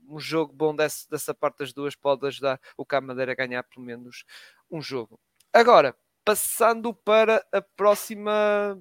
um 0.08 0.20
jogo 0.20 0.54
bom 0.54 0.76
desse, 0.76 1.10
dessa 1.10 1.34
parte 1.34 1.60
das 1.60 1.74
duas 1.74 1.96
pode 1.96 2.26
ajudar 2.28 2.62
o 2.78 2.86
Camadeira 2.86 3.32
a 3.32 3.36
ganhar 3.36 3.64
pelo 3.64 3.86
menos 3.86 4.24
um 4.70 4.80
jogo. 4.80 5.20
Agora, 5.52 5.96
passando 6.24 6.94
para 6.94 7.46
a 7.52 7.62
próxima 7.62 8.80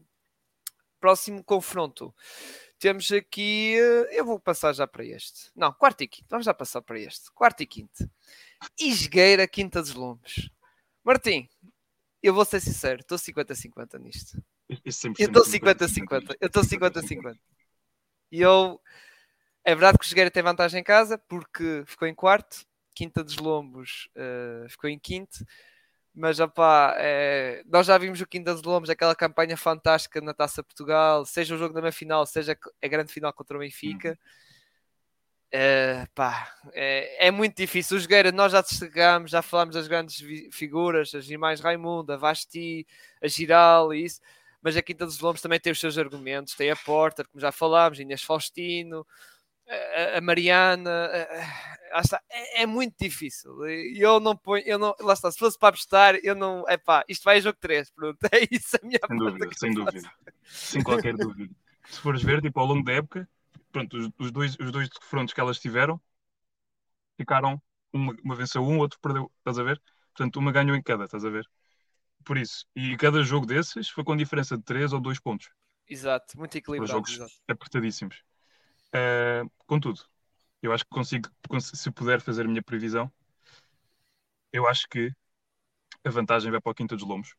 próximo 1.00 1.42
confronto. 1.44 2.14
Temos 2.78 3.10
aqui. 3.12 3.76
Eh, 3.76 4.18
eu 4.20 4.24
vou 4.24 4.40
passar 4.40 4.72
já 4.72 4.86
para 4.86 5.04
este. 5.04 5.50
Não, 5.54 5.72
quarto 5.72 6.02
e 6.02 6.08
quinto. 6.08 6.26
Vamos 6.28 6.44
já 6.44 6.52
passar 6.52 6.82
para 6.82 6.98
este. 6.98 7.30
Quarto 7.32 7.62
e 7.62 7.66
quinto. 7.66 8.10
Isgueira, 8.78 9.46
Quinta 9.46 9.80
dos 9.80 9.94
Lombos. 9.94 10.50
Martim, 11.04 11.48
eu 12.22 12.34
vou 12.34 12.44
ser 12.44 12.60
sincero, 12.60 13.00
estou 13.00 13.16
50-50 13.18 14.00
nisto. 14.00 14.42
Eu 14.68 15.28
estou 15.28 15.44
50-50. 15.44 16.36
Eu 16.40 16.46
estou 16.46 16.62
50-50. 16.62 17.36
E 18.32 18.40
eu. 18.40 18.80
É 19.64 19.74
verdade 19.74 19.98
que 19.98 20.04
o 20.04 20.06
Isgueira 20.06 20.30
tem 20.30 20.42
vantagem 20.42 20.80
em 20.80 20.84
casa 20.84 21.18
porque 21.18 21.84
ficou 21.86 22.06
em 22.06 22.14
quarto. 22.14 22.64
Quinta 22.94 23.22
dos 23.22 23.36
Lombos 23.36 24.08
uh, 24.16 24.68
ficou 24.68 24.88
em 24.88 24.98
quinto 24.98 25.44
mas 26.16 26.40
opá, 26.40 26.94
é, 26.96 27.62
nós 27.66 27.86
já 27.86 27.98
vimos 27.98 28.18
o 28.22 28.26
Quinta 28.26 28.54
dos 28.54 28.62
Lombos, 28.62 28.88
aquela 28.88 29.14
campanha 29.14 29.54
fantástica 29.54 30.18
na 30.18 30.32
Taça 30.32 30.62
Portugal, 30.62 31.26
seja 31.26 31.54
o 31.54 31.58
jogo 31.58 31.74
da 31.74 31.82
meia 31.82 31.92
final, 31.92 32.24
seja 32.24 32.56
a 32.82 32.88
grande 32.88 33.12
final 33.12 33.30
contra 33.34 33.54
o 33.54 33.60
Benfica. 33.60 34.08
Uhum. 34.08 34.16
É, 35.52 36.06
pá, 36.14 36.50
é, 36.72 37.26
é, 37.26 37.30
muito 37.30 37.54
difícil. 37.54 37.98
O 37.98 38.00
Jogueira, 38.00 38.32
nós 38.32 38.52
já 38.52 38.62
destacámos, 38.62 39.30
já 39.30 39.42
falámos 39.42 39.74
das 39.74 39.86
grandes 39.86 40.24
figuras, 40.50 41.14
as 41.14 41.28
irmãs 41.28 41.60
Raimundo, 41.60 42.14
a 42.14 42.16
Vasti, 42.16 42.86
a 43.22 43.28
Giral 43.28 43.92
e 43.92 44.06
isso, 44.06 44.22
mas 44.66 44.76
a 44.76 44.82
Quinta 44.82 45.06
dos 45.06 45.20
Lombos 45.20 45.40
também 45.40 45.60
tem 45.60 45.70
os 45.70 45.78
seus 45.78 45.96
argumentos. 45.96 46.56
Tem 46.56 46.72
a 46.72 46.74
Porter, 46.74 47.28
como 47.28 47.40
já 47.40 47.52
falámos, 47.52 48.00
Inês 48.00 48.20
Faustino, 48.20 49.06
a, 49.68 50.18
a 50.18 50.20
Mariana, 50.20 50.90
a, 51.92 52.00
a, 52.00 52.02
é, 52.28 52.62
é, 52.62 52.66
muito 52.66 52.96
difícil. 52.98 53.64
Eu 53.94 54.18
não 54.18 54.36
ponho, 54.36 54.64
eu 54.66 54.76
não, 54.76 54.92
lá 54.98 55.12
está, 55.12 55.30
se 55.30 55.38
fosse 55.38 55.56
para 55.56 55.68
apostar, 55.68 56.16
eu 56.16 56.34
não, 56.34 56.64
é 56.68 56.76
pá, 56.76 57.04
isto 57.08 57.22
vai 57.22 57.36
a 57.36 57.40
jogo 57.40 57.56
3, 57.60 57.92
pronto, 57.92 58.18
é 58.32 58.48
isso 58.50 58.76
a 58.76 58.84
minha 58.84 58.98
Sem 59.06 59.16
dúvida, 59.16 59.48
sem 59.54 59.72
dúvida, 59.72 60.12
sem 60.42 60.82
qualquer 60.82 61.14
dúvida. 61.16 61.54
Se 61.88 62.00
fores 62.00 62.24
ver, 62.24 62.42
tipo, 62.42 62.58
ao 62.58 62.66
longo 62.66 62.82
da 62.82 62.94
época, 62.94 63.28
pronto, 63.70 63.96
os, 63.96 64.10
os 64.18 64.32
dois, 64.32 64.56
os 64.58 64.72
dois 64.72 64.88
confrontos 64.88 65.32
que 65.32 65.40
elas 65.40 65.60
tiveram 65.60 66.00
ficaram, 67.16 67.62
uma, 67.92 68.16
uma 68.24 68.34
venceu 68.34 68.64
um, 68.64 68.78
outro 68.78 68.98
perdeu, 69.00 69.30
estás 69.38 69.60
a 69.60 69.62
ver? 69.62 69.80
Portanto, 70.12 70.40
uma 70.40 70.50
ganhou 70.50 70.74
em 70.74 70.82
cada, 70.82 71.04
estás 71.04 71.24
a 71.24 71.30
ver? 71.30 71.48
Por 72.26 72.36
isso, 72.36 72.66
e 72.74 72.96
cada 72.96 73.22
jogo 73.22 73.46
desses 73.46 73.88
foi 73.88 74.02
com 74.02 74.16
diferença 74.16 74.56
de 74.56 74.64
3 74.64 74.92
ou 74.92 75.00
2 75.00 75.20
pontos. 75.20 75.48
Exato, 75.88 76.36
muito 76.36 76.58
equilibrado. 76.58 76.92
jogos 76.92 77.12
exato. 77.12 77.32
apertadíssimos. 77.46 78.24
Uh, 78.88 79.48
contudo, 79.64 80.02
eu 80.60 80.72
acho 80.72 80.82
que 80.84 80.90
consigo, 80.90 81.28
se 81.60 81.90
puder 81.92 82.20
fazer 82.20 82.44
a 82.44 82.48
minha 82.48 82.62
previsão, 82.62 83.12
eu 84.52 84.66
acho 84.66 84.88
que 84.88 85.12
a 86.04 86.10
vantagem 86.10 86.50
vai 86.50 86.60
para 86.60 86.72
o 86.72 86.74
Quinta 86.74 86.96
dos 86.96 87.06
Lombos. 87.06 87.36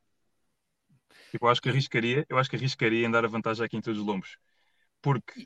Tipo, 1.31 1.47
eu 1.47 1.49
acho 1.49 1.61
que 1.61 1.67
arriscaria, 1.67 2.25
eu 2.29 2.37
acho 2.37 2.49
que 2.49 2.55
arriscaria 2.55 3.05
em 3.05 3.11
dar 3.11 3.25
a 3.25 3.27
vantagem 3.27 3.65
à 3.65 3.67
Quinta 3.67 3.93
dos 3.93 4.01
Lombos. 4.01 4.37
Porque 5.01 5.45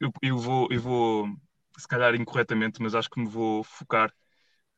eu, 0.00 0.12
eu, 0.22 0.38
vou, 0.38 0.68
eu 0.70 0.80
vou, 0.80 1.28
se 1.76 1.88
calhar 1.88 2.14
incorretamente, 2.14 2.80
mas 2.80 2.94
acho 2.94 3.10
que 3.10 3.18
me 3.18 3.28
vou 3.28 3.64
focar 3.64 4.14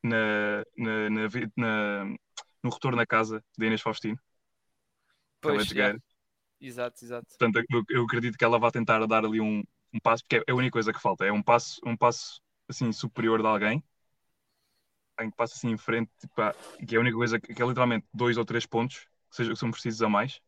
na, 0.03 0.65
na, 0.77 1.11
na, 1.11 1.29
na 1.57 2.17
no 2.63 2.71
retorno 2.71 2.97
na 2.97 3.07
casa 3.07 3.43
da 3.57 3.67
Inês 3.67 3.81
Faustino. 3.81 4.19
Pois, 5.41 5.71
é. 5.77 5.95
Exato, 6.61 7.05
exato. 7.05 7.27
Portanto, 7.39 7.65
eu, 7.71 7.83
eu, 7.89 8.05
acredito 8.05 8.37
que 8.37 8.45
ela 8.45 8.59
vai 8.59 8.71
tentar 8.71 9.05
dar 9.07 9.25
ali 9.25 9.41
um, 9.41 9.63
um 9.93 10.01
passo, 10.01 10.25
porque 10.25 10.45
é 10.47 10.53
a 10.53 10.55
única 10.55 10.73
coisa 10.73 10.93
que 10.93 11.01
falta, 11.01 11.25
é 11.25 11.33
um 11.33 11.43
passo, 11.43 11.81
um 11.87 11.97
passo 11.97 12.41
assim 12.69 12.93
superior 12.93 13.41
de 13.41 13.47
alguém 13.47 13.83
em 15.21 15.31
que 15.31 15.37
passa 15.37 15.55
assim 15.55 15.71
em 15.71 15.77
frente, 15.77 16.11
tipo, 16.19 16.35
que 16.87 16.95
é 16.95 16.99
a 16.99 17.01
única 17.01 17.17
coisa 17.17 17.41
que, 17.41 17.53
que 17.53 17.63
é 17.63 17.67
literalmente 17.67 18.07
dois 18.15 18.37
ou 18.37 18.45
três 18.45 18.67
pontos 18.67 18.99
que, 19.31 19.37
seja, 19.37 19.53
que 19.53 19.59
são 19.59 19.71
precisos 19.71 20.03
a 20.03 20.09
mais 20.09 20.41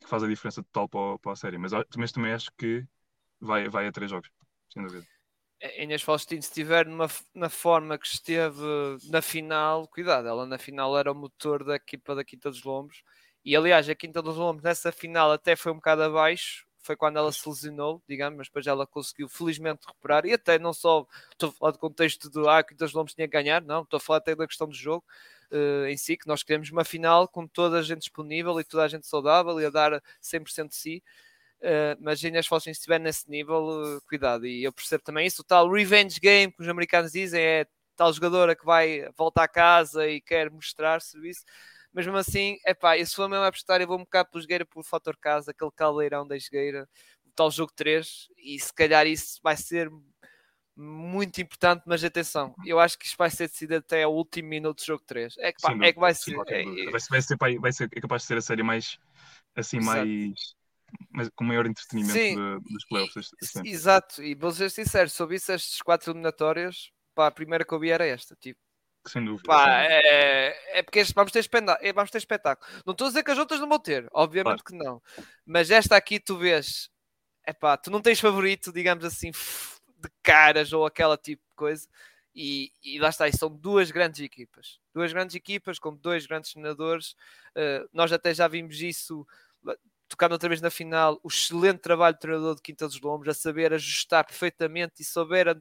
que 0.00 0.08
faz 0.08 0.22
a 0.22 0.28
diferença 0.28 0.62
total 0.62 0.88
para, 0.88 1.18
para 1.18 1.32
a 1.32 1.36
série. 1.36 1.58
Mas, 1.58 1.72
mas 1.96 2.12
também 2.12 2.32
acho 2.32 2.50
que 2.56 2.86
vai, 3.40 3.68
vai 3.68 3.86
a 3.86 3.92
três 3.92 4.10
jogos, 4.10 4.30
sem 4.72 4.82
dúvida. 4.82 5.06
Inês 5.76 6.02
Faustino, 6.02 6.40
se 6.40 6.48
estiver 6.48 6.86
numa, 6.86 7.08
na 7.34 7.48
forma 7.48 7.98
que 7.98 8.06
esteve 8.06 8.62
na 9.10 9.20
final, 9.20 9.88
cuidado, 9.88 10.28
ela 10.28 10.46
na 10.46 10.58
final 10.58 10.96
era 10.96 11.10
o 11.10 11.14
motor 11.14 11.64
da 11.64 11.76
equipa 11.76 12.14
da 12.14 12.24
Quinta 12.24 12.48
dos 12.50 12.62
Lombos. 12.62 13.02
E 13.44 13.56
aliás, 13.56 13.88
a 13.88 13.94
Quinta 13.94 14.22
dos 14.22 14.36
Lombos 14.36 14.62
nessa 14.62 14.92
final 14.92 15.32
até 15.32 15.56
foi 15.56 15.72
um 15.72 15.76
bocado 15.76 16.02
abaixo, 16.02 16.66
foi 16.80 16.96
quando 16.96 17.18
ela 17.18 17.32
se 17.32 17.48
lesionou, 17.48 18.02
digamos, 18.08 18.38
mas 18.38 18.46
depois 18.46 18.66
ela 18.66 18.86
conseguiu 18.86 19.28
felizmente 19.28 19.86
recuperar. 19.86 20.24
E 20.26 20.32
até 20.32 20.58
não 20.58 20.72
só 20.72 21.06
estou 21.32 21.50
a 21.50 21.52
falar 21.52 21.72
do 21.72 21.78
contexto 21.78 22.30
do 22.30 22.48
ah, 22.48 22.62
Quinta 22.62 22.84
dos 22.84 22.94
Lombos 22.94 23.14
tinha 23.14 23.26
que 23.26 23.32
ganhar, 23.32 23.60
não, 23.60 23.82
estou 23.82 23.98
a 23.98 24.00
falar 24.00 24.18
até 24.18 24.34
da 24.36 24.46
questão 24.46 24.68
do 24.68 24.74
jogo 24.74 25.04
uh, 25.50 25.86
em 25.86 25.96
si, 25.96 26.16
que 26.16 26.26
nós 26.26 26.42
queremos 26.42 26.70
uma 26.70 26.84
final 26.84 27.26
com 27.28 27.46
toda 27.46 27.78
a 27.78 27.82
gente 27.82 28.00
disponível 28.00 28.58
e 28.60 28.64
toda 28.64 28.84
a 28.84 28.88
gente 28.88 29.06
saudável 29.06 29.60
e 29.60 29.64
a 29.64 29.70
dar 29.70 30.02
100% 30.22 30.68
de 30.68 30.76
si. 30.76 31.02
Uh, 31.60 31.98
mas 32.00 32.22
Inês 32.22 32.46
Faustino, 32.46 32.74
se 32.74 32.80
estiver 32.80 33.00
nesse 33.00 33.28
nível, 33.28 33.64
uh, 33.64 34.00
cuidado. 34.08 34.46
E 34.46 34.62
eu 34.62 34.72
percebo 34.72 35.02
também 35.02 35.26
isso. 35.26 35.42
O 35.42 35.44
tal 35.44 35.70
revenge 35.70 36.20
game 36.20 36.52
que 36.52 36.62
os 36.62 36.68
americanos 36.68 37.12
dizem 37.12 37.42
é 37.42 37.66
tal 37.96 38.12
jogadora 38.12 38.54
que 38.54 38.64
vai 38.64 39.08
voltar 39.16 39.44
a 39.44 39.48
casa 39.48 40.06
e 40.06 40.20
quer 40.20 40.50
mostrar 40.50 41.00
serviço. 41.00 41.42
Mas 41.92 42.06
mesmo 42.06 42.18
assim, 42.18 42.58
é 42.64 42.74
pá, 42.74 42.96
se 43.04 43.14
for 43.14 43.28
mesmo 43.28 43.44
apostar, 43.44 43.80
eu 43.80 43.88
vou-me 43.88 44.06
cá 44.06 44.24
pelo 44.24 44.40
jogueira 44.40 44.64
por 44.64 44.84
fator 44.84 45.16
casa, 45.16 45.50
aquele 45.50 45.70
caldeirão 45.74 46.26
da 46.26 46.38
jogueira, 46.38 46.88
o 47.26 47.30
tal 47.34 47.50
jogo 47.50 47.72
3, 47.74 48.28
e 48.36 48.60
se 48.60 48.72
calhar 48.72 49.06
isso 49.06 49.40
vai 49.42 49.56
ser 49.56 49.90
muito 50.76 51.40
importante, 51.40 51.82
mas 51.86 52.04
atenção, 52.04 52.54
eu 52.64 52.78
acho 52.78 52.96
que 52.96 53.06
isto 53.06 53.16
vai 53.16 53.30
ser 53.30 53.48
decidido 53.48 53.76
até 53.76 54.06
o 54.06 54.10
último 54.10 54.48
minuto 54.48 54.78
do 54.78 54.84
jogo 54.84 55.02
3. 55.04 55.34
É 55.38 55.50
que, 55.50 55.60
pá, 55.60 55.72
Sim, 55.72 55.84
é 55.84 55.92
que 55.92 55.98
vai 55.98 56.14
ser. 56.14 56.36
É, 56.46 56.64
vai, 56.64 57.00
vai, 57.10 57.22
ser 57.22 57.36
vai 57.58 57.72
ser 57.72 57.90
é 57.92 58.00
capaz 58.00 58.22
de 58.22 58.28
ser 58.28 58.36
a 58.36 58.42
série 58.42 58.62
mais 58.62 58.96
assim, 59.56 59.78
Exato. 59.78 60.06
mais 60.06 60.57
mas 61.10 61.28
com 61.30 61.44
maior 61.44 61.66
entretenimento 61.66 62.14
de, 62.14 62.72
dos 62.72 62.84
playoffs. 62.86 63.30
Exato, 63.64 64.22
e 64.22 64.34
vou 64.34 64.52
ser 64.52 64.70
sincero, 64.70 65.10
sobre 65.10 65.36
isso, 65.36 65.52
estas 65.52 65.80
quatro 65.82 66.10
eliminatórias, 66.10 66.90
pá, 67.14 67.26
a 67.26 67.30
primeira 67.30 67.64
que 67.64 67.72
eu 67.72 67.80
vi 67.80 67.90
era 67.90 68.06
esta, 68.06 68.36
tipo. 68.36 68.60
Sem 69.06 69.24
dúvida. 69.24 69.44
Pá, 69.46 69.82
é, 69.84 70.78
é 70.78 70.82
porque 70.82 70.98
este, 70.98 71.14
vamos, 71.14 71.32
ter 71.32 71.40
espetáculo, 71.40 71.94
vamos 71.94 72.10
ter 72.10 72.18
espetáculo. 72.18 72.70
Não 72.84 72.92
estou 72.92 73.06
a 73.06 73.10
dizer 73.10 73.22
que 73.22 73.30
as 73.30 73.38
outras 73.38 73.60
não 73.60 73.68
vão 73.68 73.78
ter, 73.78 74.06
obviamente 74.12 74.62
claro. 74.62 74.64
que 74.64 74.74
não. 74.74 75.02
Mas 75.46 75.70
esta 75.70 75.96
aqui 75.96 76.20
tu 76.20 76.36
vês, 76.36 76.90
é 77.44 77.52
pá, 77.52 77.76
tu 77.76 77.90
não 77.90 78.02
tens 78.02 78.20
favorito, 78.20 78.72
digamos 78.72 79.04
assim, 79.04 79.30
de 79.30 80.10
caras 80.22 80.72
ou 80.72 80.84
aquela 80.84 81.16
tipo 81.16 81.42
de 81.48 81.54
coisa. 81.54 81.88
E, 82.34 82.72
e, 82.84 83.00
lá 83.00 83.08
está, 83.08 83.26
e 83.26 83.36
são 83.36 83.50
duas 83.50 83.90
grandes 83.90 84.20
equipas. 84.20 84.78
Duas 84.94 85.12
grandes 85.12 85.34
equipas 85.34 85.78
com 85.78 85.96
dois 85.96 86.24
grandes 86.26 86.52
senadores. 86.52 87.12
Uh, 87.56 87.88
nós 87.92 88.12
até 88.12 88.32
já 88.32 88.46
vimos 88.46 88.80
isso 88.80 89.26
tocando 90.08 90.32
outra 90.32 90.48
vez 90.48 90.60
na 90.60 90.70
final, 90.70 91.20
o 91.22 91.28
excelente 91.28 91.80
trabalho 91.80 92.16
do 92.16 92.20
treinador 92.20 92.54
de 92.54 92.62
Quinta 92.62 92.86
dos 92.86 93.00
Lombos, 93.00 93.28
a 93.28 93.34
saber 93.34 93.72
ajustar 93.74 94.24
perfeitamente 94.24 95.02
e 95.02 95.04
saber, 95.04 95.60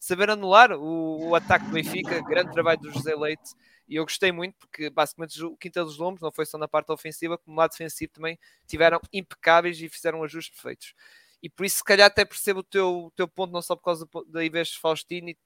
saber 0.00 0.30
anular 0.30 0.72
o, 0.72 1.28
o 1.28 1.34
ataque 1.34 1.66
do 1.66 1.72
Benfica, 1.72 2.20
grande 2.22 2.52
trabalho 2.52 2.80
do 2.80 2.90
José 2.90 3.14
Leite, 3.14 3.54
e 3.88 3.96
eu 3.96 4.04
gostei 4.04 4.32
muito 4.32 4.56
porque 4.56 4.88
basicamente 4.88 5.42
o 5.44 5.56
Quinta 5.56 5.84
dos 5.84 5.98
Lombos 5.98 6.22
não 6.22 6.32
foi 6.32 6.46
só 6.46 6.56
na 6.56 6.66
parte 6.66 6.90
ofensiva, 6.90 7.36
como 7.36 7.54
no 7.54 7.60
lado 7.60 7.72
defensivo 7.72 8.12
também 8.12 8.38
tiveram 8.66 9.00
impecáveis 9.12 9.80
e 9.80 9.88
fizeram 9.88 10.22
ajustes 10.24 10.54
perfeitos. 10.54 10.94
E 11.42 11.50
por 11.50 11.66
isso, 11.66 11.78
se 11.78 11.84
calhar, 11.84 12.06
até 12.06 12.24
percebo 12.24 12.60
o 12.60 12.62
teu, 12.62 13.06
o 13.06 13.10
teu 13.10 13.26
ponto, 13.28 13.52
não 13.52 13.60
só 13.60 13.74
por 13.74 13.82
causa 13.82 14.08
da 14.28 14.44
Ives 14.44 14.74
Faustini, 14.76 15.36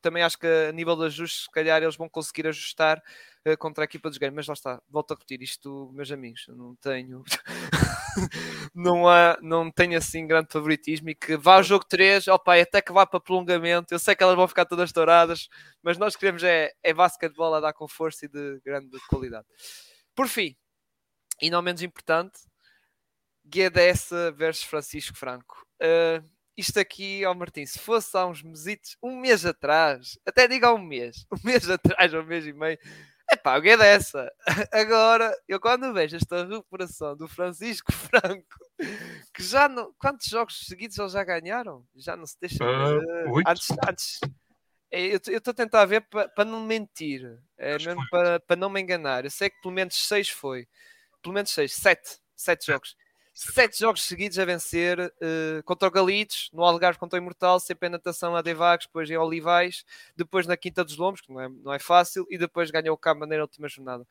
também 0.00 0.22
acho 0.22 0.38
que 0.38 0.46
a 0.46 0.72
nível 0.72 0.96
de 0.96 1.04
ajustes, 1.04 1.44
se 1.44 1.50
calhar 1.50 1.82
eles 1.82 1.96
vão 1.96 2.08
conseguir 2.08 2.48
ajustar 2.48 3.02
uh, 3.46 3.56
contra 3.58 3.84
a 3.84 3.86
equipa 3.86 4.08
dos 4.08 4.18
games, 4.18 4.34
mas 4.34 4.46
lá 4.46 4.54
está, 4.54 4.82
volto 4.88 5.12
a 5.12 5.14
repetir 5.14 5.42
isto, 5.42 5.90
meus 5.92 6.10
amigos, 6.10 6.44
não 6.48 6.74
tenho 6.76 7.22
não, 8.74 9.08
há, 9.08 9.38
não 9.40 9.70
tenho 9.70 9.96
assim 9.96 10.26
grande 10.26 10.48
favoritismo 10.50 11.10
e 11.10 11.14
que 11.14 11.36
vá 11.36 11.56
ao 11.56 11.62
jogo 11.62 11.84
3, 11.88 12.28
opa, 12.28 12.60
até 12.60 12.82
que 12.82 12.92
vá 12.92 13.06
para 13.06 13.20
prolongamento, 13.20 13.94
eu 13.94 13.98
sei 13.98 14.14
que 14.14 14.22
elas 14.22 14.36
vão 14.36 14.48
ficar 14.48 14.64
todas 14.64 14.92
douradas, 14.92 15.48
mas 15.82 15.98
nós 15.98 16.16
queremos 16.16 16.42
é, 16.42 16.72
é 16.82 16.92
basquetebol 16.92 17.54
a 17.54 17.60
dar 17.60 17.72
com 17.72 17.86
força 17.88 18.26
e 18.26 18.28
de 18.28 18.60
grande 18.64 18.98
qualidade. 19.08 19.46
Por 20.14 20.28
fim, 20.28 20.56
e 21.40 21.50
não 21.50 21.62
menos 21.62 21.82
importante, 21.82 22.40
Guedes 23.44 24.08
versus 24.34 24.64
Francisco 24.64 25.16
Franco. 25.16 25.64
Uh, 25.80 26.24
isto 26.56 26.80
aqui, 26.80 27.24
ó 27.26 27.34
Martim, 27.34 27.66
se 27.66 27.78
fosse 27.78 28.16
há 28.16 28.26
uns 28.26 28.42
mesitos, 28.42 28.96
um 29.02 29.20
mês 29.20 29.44
atrás, 29.44 30.18
até 30.26 30.48
diga 30.48 30.72
um 30.72 30.78
mês, 30.78 31.26
um 31.30 31.38
mês 31.44 31.68
atrás, 31.68 32.14
um 32.14 32.22
mês 32.22 32.46
e 32.46 32.52
meio, 32.52 32.78
pá, 33.36 33.60
que 33.60 33.70
é 33.70 33.76
dessa? 33.76 34.32
Agora, 34.72 35.36
eu 35.48 35.60
quando 35.60 35.92
vejo 35.92 36.16
esta 36.16 36.44
recuperação 36.44 37.16
do 37.16 37.28
Francisco 37.28 37.92
Franco, 37.92 38.58
que 39.32 39.42
já 39.42 39.68
não. 39.68 39.92
Quantos 39.98 40.26
jogos 40.26 40.66
seguidos 40.66 40.98
eles 40.98 41.12
já 41.12 41.24
ganharam? 41.24 41.86
Já 41.94 42.16
não 42.16 42.26
se 42.26 42.36
deixa. 42.40 42.64
Uh, 42.64 43.42
antes, 43.46 43.68
antes, 43.88 44.20
é, 44.90 45.06
eu 45.06 45.16
estou 45.16 45.50
a 45.50 45.54
tentar 45.54 45.84
ver 45.84 46.02
para 46.02 46.28
pa 46.28 46.44
não 46.44 46.60
mentir, 46.60 47.38
é, 47.56 47.72
mesmo 47.72 48.02
para, 48.10 48.40
para 48.40 48.56
não 48.56 48.70
me 48.70 48.80
enganar. 48.80 49.24
Eu 49.24 49.30
sei 49.30 49.50
que 49.50 49.60
pelo 49.60 49.74
menos 49.74 49.94
seis 50.06 50.28
foi, 50.28 50.68
pelo 51.22 51.34
menos 51.34 51.50
seis, 51.50 51.72
sete, 51.72 52.18
sete 52.34 52.66
jogos 52.66 52.96
sete 53.36 53.78
jogos 53.78 54.02
seguidos 54.02 54.38
a 54.38 54.46
vencer 54.46 54.98
uh, 54.98 55.62
contra 55.64 55.86
o 55.86 55.90
Galitos, 55.90 56.48
no 56.54 56.64
Algarve 56.64 56.98
contra 56.98 57.18
o 57.18 57.22
Imortal, 57.22 57.60
sempre 57.60 57.86
em 57.86 57.90
natação 57.92 58.34
a 58.34 58.40
Devagos, 58.40 58.86
depois 58.86 59.10
em 59.10 59.16
Olivais, 59.18 59.84
depois 60.16 60.46
na 60.46 60.56
Quinta 60.56 60.82
dos 60.82 60.96
Lombos, 60.96 61.20
que 61.20 61.30
não 61.30 61.40
é, 61.40 61.48
não 61.50 61.72
é 61.74 61.78
fácil, 61.78 62.26
e 62.30 62.38
depois 62.38 62.70
ganhou 62.70 62.94
o 62.94 62.98
Cabo 62.98 63.26
na 63.26 63.36
última 63.36 63.68
jornada. 63.68 64.08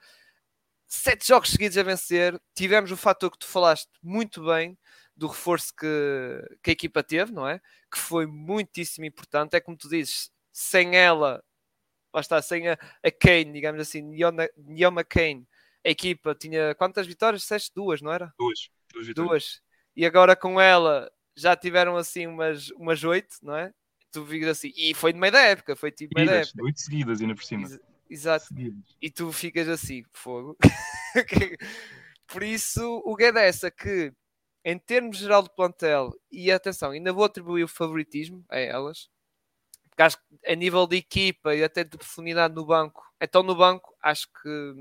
Sete 0.86 1.28
jogos 1.28 1.50
seguidos 1.50 1.76
a 1.76 1.82
vencer, 1.82 2.40
tivemos 2.54 2.92
o 2.92 2.98
fator 2.98 3.32
que 3.32 3.40
tu 3.40 3.48
falaste 3.48 3.90
muito 4.04 4.46
bem 4.46 4.78
do 5.18 5.26
reforço 5.26 5.74
que, 5.76 6.58
que 6.62 6.70
a 6.70 6.74
equipa 6.74 7.02
teve, 7.02 7.32
não 7.32 7.48
é? 7.48 7.60
Que 7.92 7.98
foi 7.98 8.28
muitíssimo 8.28 9.08
importante. 9.08 9.56
É 9.56 9.60
como 9.60 9.76
tu 9.76 9.90
dizes, 9.90 10.30
sem 10.52 10.96
ela, 10.96 11.44
lá 12.14 12.22
está, 12.22 12.40
sem 12.44 12.70
a, 12.70 12.78
a 13.04 13.12
Kane, 13.12 13.54
digamos 13.54 13.82
assim, 13.82 14.04
Nioma 14.04 15.04
Kane, 15.04 15.48
a 15.84 15.90
equipa 15.90 16.36
tinha 16.36 16.76
quantas 16.76 17.08
vitórias? 17.08 17.42
Disseste 17.42 17.72
duas, 17.74 18.04
não 18.04 18.12
era? 18.12 18.32
Duas. 18.38 18.70
Duas, 18.96 19.14
duas. 19.14 19.62
E 19.96 20.06
agora 20.06 20.36
com 20.36 20.60
ela 20.60 21.12
já 21.36 21.56
tiveram 21.56 21.98
assim 21.98 22.28
umas, 22.28 22.70
umas 22.72 23.04
oito, 23.04 23.38
não 23.44 23.56
é? 23.56 23.74
Tu 24.12 24.26
ficas 24.26 24.50
assim, 24.50 24.72
e 24.76 24.94
foi 24.94 25.12
no 25.12 25.20
meio 25.20 25.34
da 25.34 25.42
época, 25.42 25.76
foi 25.76 25.92
tipo 25.92 26.14
meio 26.16 26.28
da 26.28 26.36
época. 26.36 26.64
Oito 26.64 26.80
seguidas 26.80 27.22
ainda 27.22 27.36
por 27.36 27.44
cima. 27.44 27.68
Ex 27.68 27.80
exato. 28.10 28.46
Seguidas. 28.46 28.96
E 29.02 29.12
tu 29.12 29.32
ficas 29.34 29.68
assim, 29.68 30.04
fogo. 30.14 30.58
por 32.28 32.42
isso, 32.42 33.02
o 33.06 33.16
que 33.16 33.26
é 33.26 33.32
dessa 33.34 33.70
que, 33.70 34.14
em 34.64 34.80
termos 34.80 35.18
geral 35.18 35.44
do 35.44 35.50
plantel, 35.50 36.14
e 36.32 36.50
atenção, 36.50 36.92
ainda 36.92 37.12
vou 37.12 37.26
atribuir 37.26 37.64
o 37.64 37.68
favoritismo 37.68 38.46
a 38.50 38.58
elas, 38.58 39.10
porque 39.90 40.04
acho 40.04 40.18
que 40.18 40.52
a 40.52 40.56
nível 40.56 40.88
de 40.88 40.98
equipa 40.98 41.54
e 41.54 41.64
até 41.64 41.84
de 41.84 41.98
profundidade 41.98 42.56
no 42.56 42.66
banco, 42.66 43.04
então 43.20 43.44
no 43.44 43.56
banco, 43.56 43.94
acho 44.02 44.28
que 44.28 44.74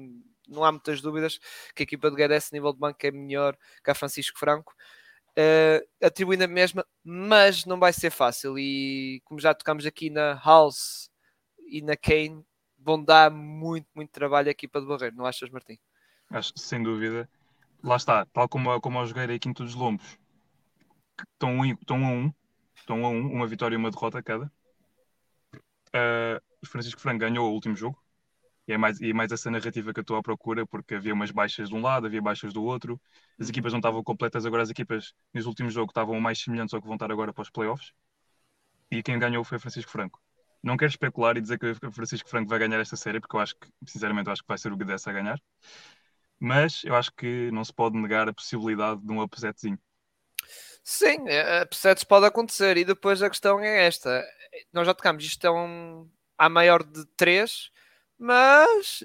não 0.48 0.64
há 0.64 0.72
muitas 0.72 1.00
dúvidas 1.00 1.38
que 1.74 1.82
a 1.82 1.84
equipa 1.84 2.10
de 2.10 2.16
Guedes, 2.16 2.50
nível 2.52 2.72
de 2.72 2.78
banco, 2.78 2.98
é 3.02 3.10
melhor 3.10 3.56
que 3.82 3.90
a 3.90 3.94
Francisco 3.94 4.38
Franco. 4.38 4.74
Uh, 5.36 5.82
atribuindo 6.04 6.44
a 6.44 6.48
mesma, 6.48 6.86
mas 7.02 7.64
não 7.64 7.78
vai 7.78 7.92
ser 7.92 8.10
fácil. 8.10 8.58
E 8.58 9.20
como 9.24 9.40
já 9.40 9.52
tocamos 9.52 9.84
aqui 9.84 10.08
na 10.08 10.34
House 10.34 11.10
e 11.68 11.82
na 11.82 11.96
Kane, 11.96 12.44
vão 12.78 13.02
dar 13.02 13.30
muito, 13.30 13.88
muito 13.94 14.10
trabalho 14.10 14.48
à 14.48 14.50
equipa 14.50 14.80
de 14.80 14.86
Barreiro, 14.86 15.16
não 15.16 15.26
achas, 15.26 15.50
Martim? 15.50 15.78
Acho, 16.30 16.52
sem 16.56 16.82
dúvida. 16.82 17.28
Lá 17.82 17.96
está, 17.96 18.26
tal 18.26 18.48
como, 18.48 18.80
como 18.80 18.98
eu 18.98 19.06
joguei 19.06 19.24
aqui 19.24 19.48
em 19.48 19.52
todos 19.52 19.74
os 19.74 19.78
lombos, 19.78 20.18
estão, 21.32 21.64
estão 21.64 22.04
a 22.04 22.08
um, 22.08 22.32
estão 22.74 23.04
a 23.04 23.08
um, 23.08 23.32
uma 23.32 23.46
vitória 23.46 23.74
e 23.74 23.78
uma 23.78 23.90
derrota 23.90 24.22
cada. 24.22 24.50
Uh, 25.88 26.66
Francisco 26.66 27.00
Franco 27.00 27.20
ganhou 27.20 27.50
o 27.50 27.54
último 27.54 27.76
jogo, 27.76 28.02
e 28.66 28.72
é, 28.72 28.78
mais, 28.78 29.00
e 29.00 29.10
é 29.10 29.12
mais 29.12 29.30
essa 29.30 29.50
narrativa 29.50 29.92
que 29.92 30.00
eu 30.00 30.02
estou 30.02 30.16
à 30.16 30.22
procura, 30.22 30.66
porque 30.66 30.94
havia 30.94 31.12
umas 31.12 31.30
baixas 31.30 31.68
de 31.68 31.74
um 31.74 31.82
lado, 31.82 32.06
havia 32.06 32.22
baixas 32.22 32.52
do 32.52 32.62
outro, 32.62 33.00
as 33.38 33.48
equipas 33.48 33.72
não 33.72 33.78
estavam 33.78 34.02
completas, 34.02 34.46
agora 34.46 34.62
as 34.62 34.70
equipas 34.70 35.12
nos 35.32 35.46
últimos 35.46 35.74
jogos 35.74 35.90
estavam 35.90 36.18
mais 36.20 36.40
semelhantes 36.40 36.72
ao 36.74 36.80
que 36.80 36.86
vão 36.86 36.96
estar 36.96 37.10
agora 37.12 37.32
para 37.32 37.42
os 37.42 37.50
playoffs, 37.50 37.92
e 38.90 39.02
quem 39.02 39.18
ganhou 39.18 39.44
foi 39.44 39.58
Francisco 39.58 39.90
Franco. 39.90 40.20
Não 40.62 40.76
quero 40.78 40.90
especular 40.90 41.36
e 41.36 41.42
dizer 41.42 41.58
que 41.58 41.86
o 41.86 41.92
Francisco 41.92 42.28
Franco 42.28 42.48
vai 42.48 42.58
ganhar 42.58 42.80
esta 42.80 42.96
série, 42.96 43.20
porque 43.20 43.36
eu 43.36 43.40
acho 43.40 43.54
que, 43.56 43.68
sinceramente, 43.86 44.28
eu 44.28 44.32
acho 44.32 44.42
que 44.42 44.48
vai 44.48 44.56
ser 44.56 44.72
o 44.72 44.76
Guedes 44.76 45.06
a 45.06 45.12
ganhar, 45.12 45.38
mas 46.40 46.82
eu 46.84 46.94
acho 46.94 47.12
que 47.12 47.50
não 47.52 47.64
se 47.64 47.72
pode 47.72 47.98
negar 47.98 48.28
a 48.28 48.32
possibilidade 48.32 49.00
de 49.02 49.12
um 49.12 49.20
upsetzinho. 49.20 49.78
Sim, 50.82 51.28
é, 51.28 51.62
upsets 51.62 52.04
pode 52.04 52.26
acontecer. 52.26 52.76
E 52.76 52.84
depois 52.84 53.22
a 53.22 53.30
questão 53.30 53.58
é 53.60 53.86
esta: 53.86 54.24
nós 54.72 54.86
já 54.86 54.94
tocamos, 54.94 55.24
isto 55.24 55.46
é 55.46 55.50
um, 55.50 56.08
a 56.36 56.48
maior 56.48 56.82
de 56.82 57.06
3, 57.16 57.70
mas 58.24 59.04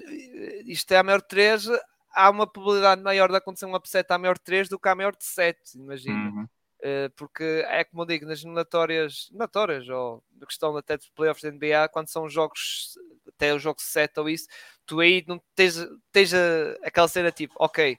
isto 0.64 0.90
é 0.92 0.96
a 0.96 1.02
maior 1.02 1.20
de 1.20 1.28
3. 1.28 1.66
Há 2.12 2.30
uma 2.30 2.46
probabilidade 2.46 3.02
maior 3.02 3.28
de 3.28 3.36
acontecer 3.36 3.66
um 3.66 3.76
upset 3.76 4.10
à 4.10 4.16
maior 4.16 4.34
de 4.34 4.40
3 4.40 4.68
do 4.68 4.78
que 4.78 4.88
à 4.88 4.94
maior 4.94 5.14
de 5.14 5.24
7, 5.24 5.76
imagina. 5.76 6.30
Uhum. 6.30 6.48
Uh, 6.80 7.10
porque 7.14 7.44
é 7.68 7.84
como 7.84 8.00
eu 8.02 8.06
digo, 8.06 8.24
nas 8.24 8.40
eliminatórias, 8.40 9.26
eliminatórias 9.28 9.86
ou 9.90 10.24
na 10.40 10.46
questão 10.46 10.74
até 10.74 10.96
dos 10.96 11.10
playoffs 11.10 11.42
da 11.42 11.50
NBA, 11.50 11.90
quando 11.92 12.08
são 12.08 12.26
jogos, 12.30 12.98
até 13.28 13.52
o 13.52 13.58
jogo 13.58 13.82
7 13.82 14.18
ou 14.18 14.30
isso, 14.30 14.48
tu 14.86 15.00
aí 15.00 15.22
não 15.28 15.38
tens, 15.54 15.76
tens 16.10 16.32
a, 16.32 16.38
aquela 16.82 17.06
cena 17.06 17.30
tipo, 17.30 17.54
ok, 17.58 17.98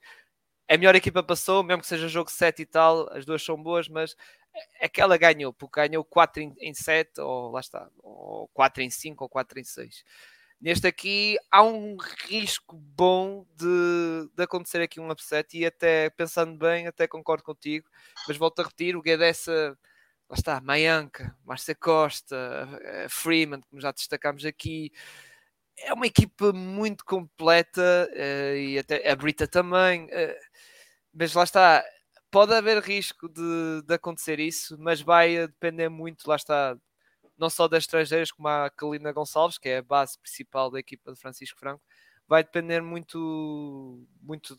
a 0.67 0.77
melhor 0.77 0.95
equipa 0.95 1.21
passou, 1.21 1.61
mesmo 1.61 1.83
que 1.83 1.87
seja 1.87 2.07
jogo 2.07 2.31
7 2.31 2.63
e 2.63 2.65
tal, 2.65 3.07
as 3.13 3.23
duas 3.23 3.43
são 3.43 3.61
boas, 3.61 3.87
mas 3.87 4.15
aquela 4.81 5.15
ganhou, 5.17 5.53
porque 5.53 5.87
ganhou 5.87 6.03
4 6.03 6.41
em, 6.41 6.55
em 6.59 6.73
7, 6.73 7.21
ou 7.21 7.51
lá 7.51 7.59
está, 7.59 7.87
ou 7.99 8.47
4 8.47 8.81
em 8.81 8.89
5, 8.89 9.23
ou 9.23 9.29
4 9.29 9.59
em 9.59 9.63
6. 9.63 10.03
Neste 10.61 10.85
aqui 10.85 11.37
há 11.49 11.63
um 11.63 11.97
risco 12.27 12.75
bom 12.75 13.45
de, 13.55 14.29
de 14.35 14.43
acontecer 14.43 14.81
aqui 14.81 14.99
um 14.99 15.09
upset 15.09 15.57
e 15.57 15.65
até 15.65 16.09
pensando 16.11 16.55
bem, 16.55 16.85
até 16.85 17.07
concordo 17.07 17.43
contigo, 17.43 17.89
mas 18.27 18.37
volto 18.37 18.59
a 18.59 18.63
repetir, 18.63 18.95
o 18.95 19.01
Guedes, 19.01 19.47
lá 19.47 20.35
está, 20.37 20.61
Mayanka, 20.61 21.35
Márcia 21.43 21.73
Costa, 21.73 22.37
Freeman, 23.09 23.61
como 23.61 23.81
já 23.81 23.91
destacámos 23.91 24.45
aqui, 24.45 24.91
é 25.77 25.93
uma 25.93 26.05
equipa 26.05 26.53
muito 26.53 27.03
completa 27.05 28.09
uh, 28.11 28.55
e 28.55 28.77
até 28.77 29.09
a 29.09 29.15
Brita 29.15 29.47
também. 29.47 30.05
Uh, 30.05 30.35
mas 31.13 31.33
lá 31.33 31.43
está, 31.43 31.83
pode 32.29 32.53
haver 32.53 32.81
risco 32.81 33.27
de, 33.27 33.81
de, 33.85 33.93
acontecer 33.93 34.39
isso, 34.39 34.77
mas 34.79 35.01
vai 35.01 35.47
depender 35.47 35.89
muito, 35.89 36.27
lá 36.27 36.35
está, 36.35 36.77
não 37.41 37.49
só 37.49 37.67
das 37.67 37.83
estrangeiras, 37.83 38.31
como 38.31 38.47
a 38.47 38.69
Kalina 38.69 39.11
Gonçalves, 39.11 39.57
que 39.57 39.67
é 39.67 39.77
a 39.79 39.81
base 39.81 40.17
principal 40.19 40.69
da 40.69 40.79
equipa 40.79 41.11
de 41.11 41.19
Francisco 41.19 41.59
Franco, 41.59 41.81
vai 42.27 42.43
depender 42.43 42.81
muito, 42.81 43.99
muito, 44.21 44.55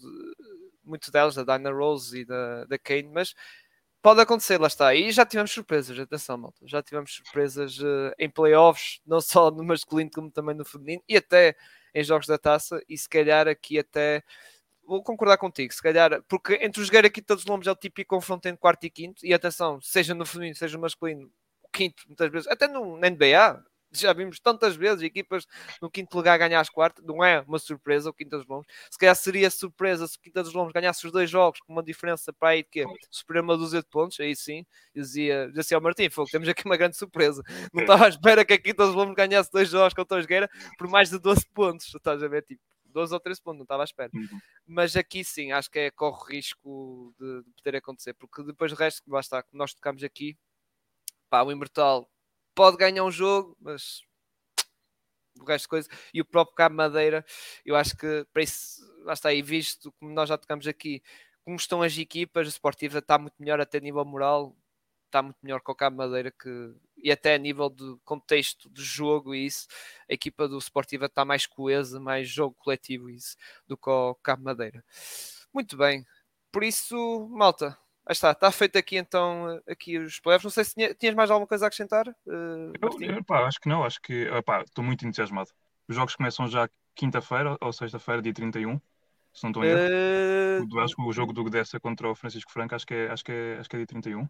muito 0.84 1.10
delas, 1.12 1.36
da 1.36 1.56
Dinah 1.56 1.70
Rose 1.70 2.20
e 2.20 2.24
da, 2.24 2.64
da 2.64 2.78
Kane, 2.78 3.08
mas 3.08 3.34
pode 4.02 4.20
acontecer, 4.20 4.60
lá 4.60 4.66
está. 4.66 4.94
E 4.94 5.12
já 5.12 5.24
tivemos 5.24 5.52
surpresas, 5.52 5.96
atenção, 5.98 6.36
malta. 6.36 6.66
Já 6.66 6.82
tivemos 6.82 7.14
surpresas 7.14 7.78
uh, 7.78 8.12
em 8.18 8.28
playoffs, 8.28 9.00
não 9.06 9.20
só 9.20 9.48
no 9.52 9.62
masculino 9.64 10.10
como 10.12 10.30
também 10.30 10.56
no 10.56 10.64
feminino, 10.64 11.02
e 11.08 11.16
até 11.16 11.56
em 11.94 12.02
jogos 12.02 12.26
da 12.26 12.36
taça, 12.36 12.82
e 12.88 12.98
se 12.98 13.08
calhar 13.08 13.46
aqui 13.48 13.78
até. 13.78 14.24
Vou 14.84 15.02
concordar 15.02 15.38
contigo, 15.38 15.72
se 15.72 15.80
calhar, 15.80 16.22
porque 16.28 16.54
entre 16.60 16.80
os 16.80 16.88
jogar 16.88 17.06
aqui 17.06 17.22
todos 17.22 17.44
os 17.44 17.48
nomes 17.48 17.68
é 17.68 17.70
o 17.70 17.76
típico 17.76 18.16
confronto 18.16 18.48
entre 18.48 18.60
quarto 18.60 18.84
e 18.84 18.90
quinto, 18.90 19.24
e 19.24 19.32
atenção, 19.32 19.80
seja 19.80 20.12
no 20.12 20.26
feminino, 20.26 20.56
seja 20.56 20.76
no 20.76 20.82
masculino, 20.82 21.30
quinto, 21.72 22.04
muitas 22.06 22.30
vezes, 22.30 22.48
até 22.48 22.68
no, 22.68 22.96
na 22.98 23.10
NBA, 23.10 23.64
já 23.92 24.12
vimos 24.12 24.40
tantas 24.40 24.74
vezes 24.74 25.02
equipas 25.02 25.46
no 25.80 25.90
quinto 25.90 26.16
lugar 26.16 26.38
ganhar 26.38 26.60
as 26.60 26.70
quartas, 26.70 27.04
não 27.04 27.22
é 27.22 27.40
uma 27.46 27.58
surpresa 27.58 28.08
o 28.10 28.14
Quinta 28.14 28.38
dos 28.38 28.46
Lombos. 28.46 28.66
Se 28.90 28.98
calhar 28.98 29.14
seria 29.14 29.50
surpresa 29.50 30.06
se 30.06 30.16
o 30.16 30.20
Quinta 30.20 30.42
dos 30.42 30.54
Lombos 30.54 30.72
ganhasse 30.72 31.04
os 31.06 31.12
dois 31.12 31.28
jogos 31.28 31.60
com 31.60 31.72
uma 31.72 31.82
diferença 31.82 32.32
para 32.32 32.50
aí 32.50 32.62
de 32.62 32.68
quê? 32.70 32.84
Superar 33.10 33.42
uma 33.42 33.56
dúzia 33.56 33.80
de 33.80 33.88
pontos, 33.88 34.18
aí 34.20 34.34
sim, 34.34 34.64
dizia, 34.94 35.50
dizia 35.52 35.76
ao 35.76 35.82
Martim, 35.82 36.08
foi, 36.08 36.24
temos 36.26 36.48
aqui 36.48 36.64
uma 36.64 36.76
grande 36.76 36.96
surpresa. 36.96 37.42
Não 37.72 37.82
estava 37.82 38.06
à 38.06 38.08
espera 38.08 38.44
que 38.44 38.54
a 38.54 38.58
Quinta 38.58 38.86
dos 38.86 38.94
Lombos 38.94 39.14
ganhasse 39.14 39.50
dois 39.52 39.68
jogos 39.68 39.94
com 39.94 40.02
o 40.02 40.06
Tosgueira 40.06 40.48
por 40.78 40.88
mais 40.88 41.10
de 41.10 41.18
12 41.18 41.46
pontos, 41.52 41.94
estás 41.94 42.22
a 42.22 42.28
ver? 42.28 42.42
Tipo, 42.42 42.62
12 42.86 43.14
ou 43.14 43.20
13 43.20 43.42
pontos, 43.42 43.58
não 43.58 43.64
estava 43.64 43.82
à 43.82 43.84
espera. 43.84 44.10
Uhum. 44.14 44.40
Mas 44.66 44.96
aqui 44.96 45.24
sim, 45.24 45.52
acho 45.52 45.70
que 45.70 45.78
é, 45.78 45.90
corre 45.90 46.36
risco 46.36 47.14
de, 47.18 47.42
de 47.42 47.50
poder 47.62 47.76
acontecer, 47.76 48.14
porque 48.14 48.42
depois 48.42 48.72
o 48.72 48.74
resto, 48.74 49.02
lá 49.10 49.20
está, 49.20 49.42
como 49.42 49.58
nós 49.58 49.72
tocamos 49.74 50.04
aqui, 50.04 50.36
pá, 51.32 51.42
o 51.42 51.50
Imortal 51.50 52.06
pode 52.54 52.76
ganhar 52.76 53.02
um 53.02 53.10
jogo, 53.10 53.56
mas 53.58 54.02
o 55.40 55.44
resto 55.44 55.64
de 55.64 55.68
coisa, 55.68 55.88
e 56.12 56.20
o 56.20 56.26
próprio 56.26 56.54
Cabo 56.54 56.76
Madeira, 56.76 57.24
eu 57.64 57.74
acho 57.74 57.96
que 57.96 58.26
para 58.34 58.42
isso, 58.42 58.82
lá 59.02 59.14
está 59.14 59.30
aí, 59.30 59.40
visto 59.40 59.90
como 59.92 60.12
nós 60.12 60.28
já 60.28 60.36
tocamos 60.36 60.66
aqui, 60.66 61.02
como 61.42 61.56
estão 61.56 61.80
as 61.80 61.96
equipas, 61.96 62.46
a 62.46 62.50
Sportiva 62.50 62.98
está 62.98 63.16
muito 63.16 63.32
melhor 63.38 63.58
até 63.62 63.78
a 63.78 63.80
nível 63.80 64.04
moral, 64.04 64.54
está 65.06 65.22
muito 65.22 65.38
melhor 65.42 65.62
que 65.62 65.70
o 65.70 65.74
Cabo 65.74 65.96
Madeira, 65.96 66.30
que, 66.30 66.74
e 66.98 67.10
até 67.10 67.34
a 67.34 67.38
nível 67.38 67.70
de 67.70 67.96
contexto 68.04 68.68
de 68.68 68.82
jogo 68.82 69.34
e 69.34 69.46
isso, 69.46 69.66
a 70.10 70.12
equipa 70.12 70.46
do 70.46 70.58
Sportiva 70.58 71.06
está 71.06 71.24
mais 71.24 71.46
coesa, 71.46 71.98
mais 71.98 72.28
jogo 72.28 72.54
coletivo 72.58 73.08
isso, 73.08 73.36
do 73.66 73.74
que 73.74 73.88
o 73.88 74.14
Cabo 74.16 74.44
Madeira. 74.44 74.84
Muito 75.50 75.78
bem, 75.78 76.06
por 76.52 76.62
isso, 76.62 77.26
malta, 77.30 77.78
Aí 78.04 78.12
está, 78.12 78.32
está 78.32 78.50
feito 78.50 78.76
aqui 78.76 78.96
então 78.96 79.60
aqui 79.68 79.98
os 79.98 80.18
playoffs. 80.18 80.44
Não 80.44 80.50
sei 80.50 80.64
se 80.64 80.74
tinha, 80.74 80.94
tinhas 80.94 81.14
mais 81.14 81.30
alguma 81.30 81.46
coisa 81.46 81.66
a 81.66 81.68
acrescentar. 81.68 82.08
Uh, 82.26 82.72
eu, 83.00 83.24
pá, 83.24 83.46
acho 83.46 83.60
que 83.60 83.68
não, 83.68 83.84
acho 83.84 84.00
que 84.00 84.26
estou 84.66 84.82
muito 84.82 85.06
entusiasmado. 85.06 85.50
Os 85.88 85.94
jogos 85.94 86.16
começam 86.16 86.48
já 86.48 86.68
quinta-feira 86.94 87.56
ou 87.60 87.72
sexta-feira, 87.72 88.22
dia 88.22 88.32
31, 88.32 88.80
se 89.32 89.42
não 89.44 89.50
estou. 89.50 89.62
Uh... 89.62 90.80
Acho 90.80 90.96
que 90.96 91.02
o 91.02 91.12
jogo 91.12 91.32
do 91.32 91.44
Gdessa 91.44 91.80
contra 91.80 92.10
o 92.10 92.14
Francisco 92.14 92.52
Franco, 92.52 92.74
acho 92.74 92.86
que 92.86 92.94
é, 92.94 93.10
acho 93.10 93.24
que 93.24 93.32
é, 93.32 93.58
acho 93.58 93.68
que 93.68 93.76
é 93.76 93.78
dia 93.78 93.86
31. 93.86 94.28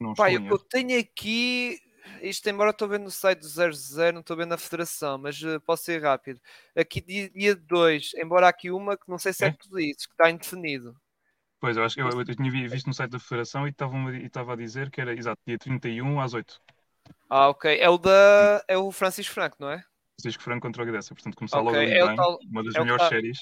Não 0.00 0.14
Pá, 0.14 0.30
eu, 0.30 0.44
eu 0.44 0.58
tenho 0.58 0.98
aqui, 0.98 1.78
isto 2.20 2.48
embora 2.48 2.70
estou 2.70 2.88
vendo 2.88 3.04
no 3.04 3.10
site 3.10 3.40
do 3.40 3.46
00, 3.46 4.12
não 4.12 4.20
estou 4.20 4.36
vendo 4.36 4.50
na 4.50 4.58
federação, 4.58 5.18
mas 5.18 5.40
uh, 5.42 5.60
posso 5.60 5.84
ser 5.84 6.02
rápido. 6.02 6.40
Aqui 6.76 7.00
dia 7.00 7.54
2, 7.54 8.12
embora 8.16 8.48
aqui 8.48 8.70
uma 8.70 8.96
que 8.96 9.08
não 9.08 9.18
sei 9.18 9.32
se 9.32 9.44
é, 9.44 9.48
é 9.48 9.52
tudo 9.52 9.78
isso, 9.80 10.08
que 10.08 10.14
está 10.14 10.30
indefinido. 10.30 10.96
Pois, 11.64 11.78
eu 11.78 11.82
acho 11.82 11.94
que 11.94 12.02
eu, 12.02 12.10
eu, 12.10 12.24
tinha 12.26 12.68
visto 12.68 12.88
no 12.88 12.92
site 12.92 13.12
da 13.12 13.18
Federação 13.18 13.66
e 13.66 13.70
estava 13.70 14.52
a 14.52 14.56
dizer 14.56 14.90
que 14.90 15.00
era 15.00 15.14
exato, 15.14 15.40
dia 15.46 15.56
31 15.56 16.20
às 16.20 16.34
8. 16.34 16.60
Ah, 17.30 17.48
ok. 17.48 17.78
É 17.80 17.88
o 17.88 17.96
da. 17.96 18.62
É 18.68 18.76
o 18.76 18.92
Francisco 18.92 19.32
Franco, 19.32 19.56
não 19.58 19.70
é? 19.70 19.82
Francisco 20.20 20.42
Franco 20.42 20.60
contra 20.60 20.82
o 20.82 20.86
Gdessa, 20.86 21.14
portanto 21.14 21.34
começar 21.34 21.60
okay. 21.60 21.72
logo 21.72 21.78
ali 21.78 21.90
é 21.90 22.06
bem, 22.06 22.16
tal... 22.16 22.38
uma 22.50 22.62
das 22.62 22.74
é 22.74 22.80
melhores 22.80 23.08
séries. 23.08 23.38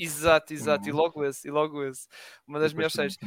Exato, 0.00 0.54
exato, 0.54 0.88
e 0.88 0.92
logo 0.92 1.22
esse, 1.22 1.46
e 1.46 1.50
logo 1.50 1.84
esse. 1.84 2.08
Uma 2.46 2.60
das 2.60 2.72
melhores 2.72 2.94
séries. 2.94 3.18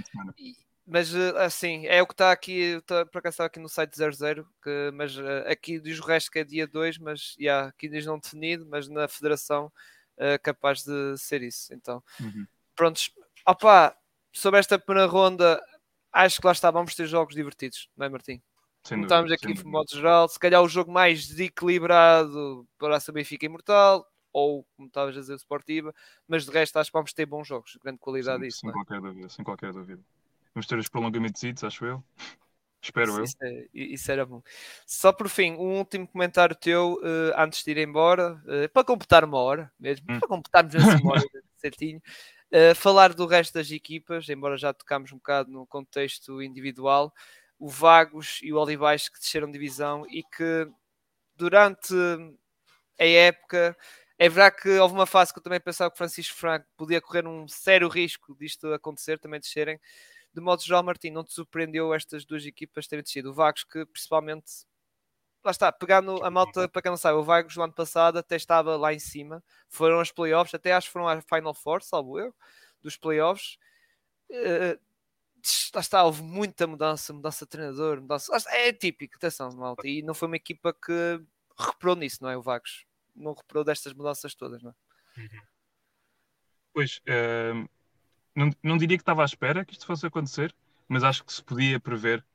mas 0.84 1.14
eh, 1.14 1.34
assim, 1.38 1.86
é 1.86 2.02
o 2.02 2.08
que 2.08 2.16
está 2.16 2.32
aqui, 2.32 2.82
tá, 2.88 3.06
por 3.06 3.20
acaso 3.20 3.36
está 3.36 3.46
aqui 3.46 3.60
no 3.60 3.70
site 3.70 3.96
00, 3.96 4.48
que, 4.64 4.92
mas 4.96 5.16
uh, 5.16 5.44
aqui 5.46 5.80
diz 5.80 6.00
o 6.00 6.04
resto 6.08 6.32
que 6.32 6.40
é 6.40 6.44
dia 6.44 6.66
2, 6.66 6.98
mas 6.98 7.36
yeah, 7.40 7.68
aqui 7.68 7.88
diz 7.88 8.04
não 8.04 8.18
definido, 8.18 8.66
mas 8.66 8.88
na 8.88 9.08
federação 9.08 9.72
é 10.18 10.40
capaz 10.40 10.84
de 10.84 11.16
ser 11.20 11.44
isso. 11.44 11.72
Então, 11.72 12.04
uhum. 12.20 12.48
prontos, 12.76 13.12
Opa, 13.46 13.96
sobre 14.32 14.60
esta 14.60 14.78
primeira 14.78 15.10
ronda, 15.10 15.62
acho 16.12 16.40
que 16.40 16.46
lá 16.46 16.54
está, 16.54 16.72
vamos 16.72 16.96
ter 16.96 17.06
jogos 17.08 17.36
divertidos, 17.36 17.90
não 17.96 18.06
é, 18.06 18.10
Martim? 18.10 18.42
Sem 18.84 19.02
Estamos 19.02 19.32
aqui 19.32 19.54
de 19.54 19.64
modo 19.64 19.92
geral. 19.92 20.28
Se 20.28 20.40
calhar 20.40 20.62
o 20.62 20.68
jogo 20.68 20.92
mais 20.92 21.28
desequilibrado 21.28 22.68
para 22.80 22.98
a 22.98 23.12
Benfica 23.12 23.46
Imortal, 23.46 24.06
ou 24.34 24.66
como 24.76 24.88
estavas 24.88 25.16
a 25.16 25.20
dizer, 25.20 25.38
Sportiva, 25.38 25.94
mas 26.28 26.46
de 26.46 26.52
resto 26.52 26.78
acho 26.78 26.90
que 26.90 26.98
vamos 26.98 27.14
ter 27.14 27.26
bons 27.26 27.48
jogos, 27.48 27.78
grande 27.84 28.00
qualidade 28.00 28.40
sem, 28.40 28.48
disso. 28.48 28.60
Sem, 28.60 28.70
é? 28.70 28.74
qualquer 28.74 29.02
dúvida, 29.02 29.30
sem 29.30 29.46
qualquer 29.46 29.74
dúvida. 29.74 30.02
Vamos 30.54 30.68
ter 30.68 30.78
os 30.78 30.90
prolongamentos, 30.90 31.64
acho 31.64 31.86
eu. 31.86 32.04
Espero 32.82 33.16
eu. 33.16 33.24
Isso, 33.24 33.38
é, 33.44 33.68
isso, 33.74 34.12
era 34.12 34.26
bom. 34.26 34.42
Só 34.88 35.14
por 35.14 35.30
fim, 35.30 35.52
um 35.52 35.78
último 35.78 36.08
comentário 36.08 36.56
teu 36.56 36.96
uh, 36.96 37.32
antes 37.38 37.64
de 37.64 37.70
ir 37.70 37.78
embora, 37.78 38.42
uh, 38.46 38.68
para 38.74 38.84
completar 38.84 39.24
uma 39.24 39.38
hora 39.38 39.72
mesmo, 39.80 40.08
hum. 40.10 40.20
para 40.20 40.28
completarmos 40.28 40.74
uma 40.74 41.12
hora 41.12 41.22
certinho. 41.58 42.02
Uh, 42.54 42.76
falar 42.76 43.14
do 43.14 43.26
resto 43.26 43.54
das 43.54 43.72
equipas, 43.72 44.28
embora 44.28 44.58
já 44.58 44.74
tocámos 44.74 45.12
um 45.14 45.18
bocado 45.18 45.50
no 45.50 45.66
contexto 45.66 46.42
individual, 46.42 47.14
o 47.58 47.70
Vagos 47.70 48.40
e 48.44 48.52
o 48.52 48.58
Olivais 48.58 49.08
que 49.08 49.20
desceram 49.20 49.50
divisão 49.50 50.06
e 50.10 50.22
que 50.24 50.68
durante 51.36 51.94
a 53.00 53.06
época 53.06 53.76
é 54.18 54.30
verdade 54.30 54.62
que 54.62 54.70
houve 54.80 54.94
uma 54.94 55.06
fase 55.08 55.34
que 55.34 55.40
eu 55.40 55.44
também 55.44 55.60
pensava 55.60 55.90
que 55.90 55.98
Francisco 55.98 56.36
Franco 56.38 56.68
podia 56.78 57.02
correr 57.02 57.26
um 57.28 57.48
sério 57.48 57.88
risco 57.88 58.36
disto 58.38 58.72
acontecer, 58.74 59.18
também 59.20 59.40
descerem. 59.40 59.80
De 60.34 60.42
modo 60.42 60.64
geral, 60.64 60.84
Martim, 60.84 61.10
não 61.10 61.24
te 61.24 61.34
surpreendeu 61.34 61.94
estas 61.94 62.26
duas 62.26 62.46
equipas 62.46 62.88
terem 62.88 63.04
descido? 63.04 63.32
O 63.32 63.34
Vagos 63.34 63.64
que 63.64 63.86
principalmente 63.88 64.52
lá 65.44 65.52
está, 65.52 65.72
pegando 65.72 66.24
a 66.24 66.30
malta, 66.30 66.68
para 66.70 66.82
quem 66.82 66.92
não 66.92 66.98
sabe, 66.98 67.18
o 67.18 67.24
Vagos 67.24 67.56
do 67.56 67.62
ano 67.64 67.74
passado 67.74 68.18
até 68.18 68.36
estava 68.36 68.76
lá 68.78 68.94
em 68.94 69.00
cima, 69.00 69.44
foram 69.68 70.00
aos 70.00 70.12
playoffs, 70.12 70.54
até 70.54 70.74
acho 70.74 70.88
que 70.88 70.94
foram 70.94 71.08
à 71.08 71.22
Final 71.22 71.54
Four, 71.54 71.82
salvo 71.82 72.20
eu, 72.20 72.34
dos 72.82 72.98
playoffs. 72.98 73.58
Uh, 74.30 74.80
lá 75.74 75.82
está, 75.82 76.04
houve 76.04 76.22
muita 76.22 76.68
mudança, 76.68 77.12
mudança 77.14 77.46
de 77.46 77.50
treinador, 77.50 78.02
mudança. 78.02 78.32
É 78.50 78.72
típico, 78.72 79.16
atenção, 79.16 79.52
malta, 79.52 79.88
e 79.88 80.02
não 80.02 80.14
foi 80.14 80.28
uma 80.28 80.38
equipa 80.38 80.74
que 80.74 81.22
reparou 81.58 81.96
nisso, 81.96 82.20
não 82.22 82.30
é? 82.30 82.38
O 82.38 82.42
Vagos 82.42 82.86
não 83.16 83.34
reparou 83.34 83.64
destas 83.64 83.94
mudanças 83.94 84.36
todas, 84.36 84.62
não 84.62 84.72
é? 84.72 85.22
Uhum. 85.22 85.42
Pois, 86.74 87.02
uh, 87.08 87.70
não, 88.36 88.50
não 88.64 88.78
diria 88.78 88.98
que 88.98 89.02
estava 89.02 89.24
à 89.24 89.26
espera 89.26 89.66
que 89.66 89.74
isto 89.74 89.86
fosse 89.86 90.06
acontecer, 90.06 90.56
mas 90.88 91.04
acho 91.04 91.24
que 91.24 91.34
se 91.34 91.44
podia 91.44 91.80
prever 91.80 92.26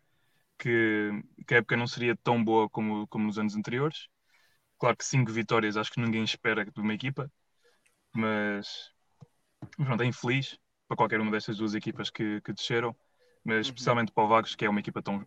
que, 0.58 1.10
que 1.46 1.54
a 1.54 1.58
época 1.58 1.76
não 1.76 1.86
seria 1.86 2.16
tão 2.16 2.42
boa 2.42 2.68
como, 2.68 3.06
como 3.08 3.26
nos 3.26 3.38
anos 3.38 3.56
anteriores. 3.56 4.08
Claro 4.78 4.96
que 4.96 5.04
cinco 5.04 5.32
vitórias 5.32 5.76
acho 5.76 5.90
que 5.90 6.00
ninguém 6.00 6.22
espera 6.24 6.64
de 6.64 6.80
uma 6.80 6.94
equipa, 6.94 7.30
mas 8.14 8.92
pronto, 9.76 10.02
é 10.02 10.06
infeliz 10.06 10.58
para 10.86 10.96
qualquer 10.96 11.20
uma 11.20 11.30
destas 11.30 11.56
duas 11.56 11.74
equipas 11.74 12.10
que, 12.10 12.40
que 12.42 12.52
desceram. 12.52 12.94
mas 13.44 13.66
uhum. 13.66 13.72
especialmente 13.72 14.12
para 14.12 14.24
o 14.24 14.28
Vagos, 14.28 14.54
que 14.54 14.64
é 14.64 14.68
uma 14.68 14.80
equipa 14.80 15.02
tão 15.02 15.26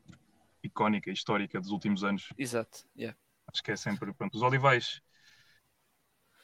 icónica 0.63 1.09
e 1.09 1.13
histórica 1.13 1.59
dos 1.59 1.71
últimos 1.71 2.03
anos. 2.03 2.29
Exato, 2.37 2.85
yeah. 2.97 3.17
Acho 3.51 3.63
que 3.63 3.71
é 3.71 3.75
sempre. 3.75 4.13
Pronto, 4.13 4.35
os 4.35 4.41
Olivais, 4.41 5.01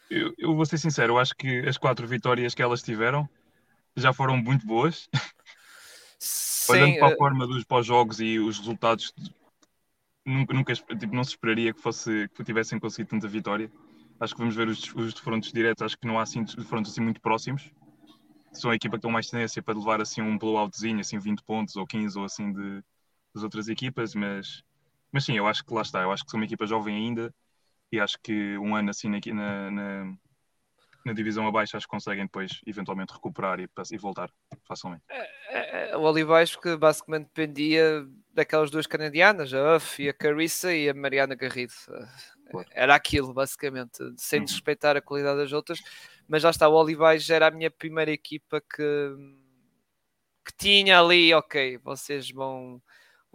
eu, 0.09 0.33
eu 0.37 0.55
vou 0.55 0.65
ser 0.65 0.77
sincero, 0.77 1.13
eu 1.13 1.19
acho 1.19 1.35
que 1.35 1.59
as 1.67 1.77
quatro 1.77 2.07
vitórias 2.07 2.53
que 2.53 2.61
elas 2.61 2.81
tiveram 2.81 3.27
já 3.95 4.13
foram 4.13 4.37
muito 4.37 4.65
boas. 4.65 5.09
Sim, 6.65 6.73
Olhando 6.73 6.99
para 6.99 7.07
a 7.07 7.13
uh... 7.13 7.17
forma 7.17 7.47
dos 7.47 7.63
pós-jogos 7.63 8.19
e 8.19 8.39
os 8.39 8.57
resultados, 8.59 9.13
nunca, 10.25 10.53
nunca 10.53 10.73
tipo, 10.73 11.15
não 11.15 11.23
se 11.23 11.31
esperaria 11.31 11.73
que, 11.73 11.81
fosse, 11.81 12.29
que 12.33 12.43
tivessem 12.43 12.79
conseguido 12.79 13.11
tanta 13.11 13.27
vitória. 13.27 13.71
Acho 14.19 14.33
que 14.33 14.39
vamos 14.39 14.55
ver 14.55 14.67
os, 14.67 14.93
os 14.95 15.13
defrontos 15.13 15.51
diretos, 15.51 15.83
acho 15.83 15.97
que 15.97 16.07
não 16.07 16.17
há 16.17 16.23
assim 16.23 16.43
defrontos 16.43 16.91
assim 16.91 17.01
muito 17.01 17.21
próximos. 17.21 17.71
São 18.53 18.71
a 18.71 18.75
equipa 18.75 18.97
que 18.97 19.01
tem 19.01 19.11
mais 19.11 19.29
tendência 19.29 19.61
para 19.61 19.77
levar 19.77 20.01
assim 20.01 20.21
um 20.21 20.37
blowoutzinho, 20.37 20.99
assim 20.99 21.19
20 21.19 21.43
pontos 21.43 21.75
ou 21.75 21.85
15 21.85 22.17
ou 22.17 22.23
assim 22.23 22.53
de, 22.53 22.81
das 23.33 23.43
outras 23.43 23.67
equipas, 23.67 24.15
mas, 24.15 24.63
mas 25.11 25.25
sim, 25.25 25.33
eu 25.33 25.45
acho 25.45 25.63
que 25.65 25.73
lá 25.73 25.81
está, 25.81 26.01
eu 26.01 26.11
acho 26.11 26.23
que 26.23 26.31
são 26.31 26.39
uma 26.39 26.45
equipa 26.45 26.65
jovem 26.65 26.95
ainda 26.95 27.33
e 27.91 27.99
acho 27.99 28.17
que 28.23 28.57
um 28.57 28.75
ano 28.75 28.89
assim 28.89 29.09
na, 29.09 29.19
na, 29.33 29.71
na 29.71 30.17
divisão 31.13 31.47
abaixo 31.47 31.77
acho 31.77 31.85
que 31.85 31.91
conseguem 31.91 32.25
depois 32.25 32.61
eventualmente 32.65 33.13
recuperar 33.13 33.59
e, 33.59 33.69
e 33.91 33.97
voltar 33.97 34.31
facilmente. 34.67 35.03
É, 35.09 35.19
é, 35.49 35.91
é, 35.91 35.97
o 35.97 36.01
Olivais 36.01 36.55
que 36.55 36.75
basicamente 36.75 37.25
dependia 37.25 38.05
daquelas 38.33 38.71
duas 38.71 38.87
canadianas, 38.87 39.53
a 39.53 39.77
Uff 39.77 40.01
e 40.01 40.09
a 40.09 40.13
Carissa 40.13 40.73
e 40.73 40.89
a 40.89 40.93
Mariana 40.93 41.35
Garrido. 41.35 41.73
Claro. 42.49 42.67
Era 42.71 42.95
aquilo, 42.95 43.33
basicamente, 43.33 43.97
sem 44.17 44.39
uhum. 44.39 44.45
desrespeitar 44.45 44.97
a 44.97 45.01
qualidade 45.01 45.39
das 45.39 45.53
outras, 45.53 45.79
mas 46.27 46.41
já 46.41 46.49
está, 46.49 46.67
o 46.67 46.73
Olivais 46.73 47.29
era 47.29 47.47
a 47.47 47.51
minha 47.51 47.71
primeira 47.71 48.11
equipa 48.11 48.61
que, 48.61 49.15
que 50.45 50.53
tinha 50.57 50.99
ali, 50.99 51.33
ok, 51.33 51.77
vocês 51.79 52.29
vão 52.31 52.81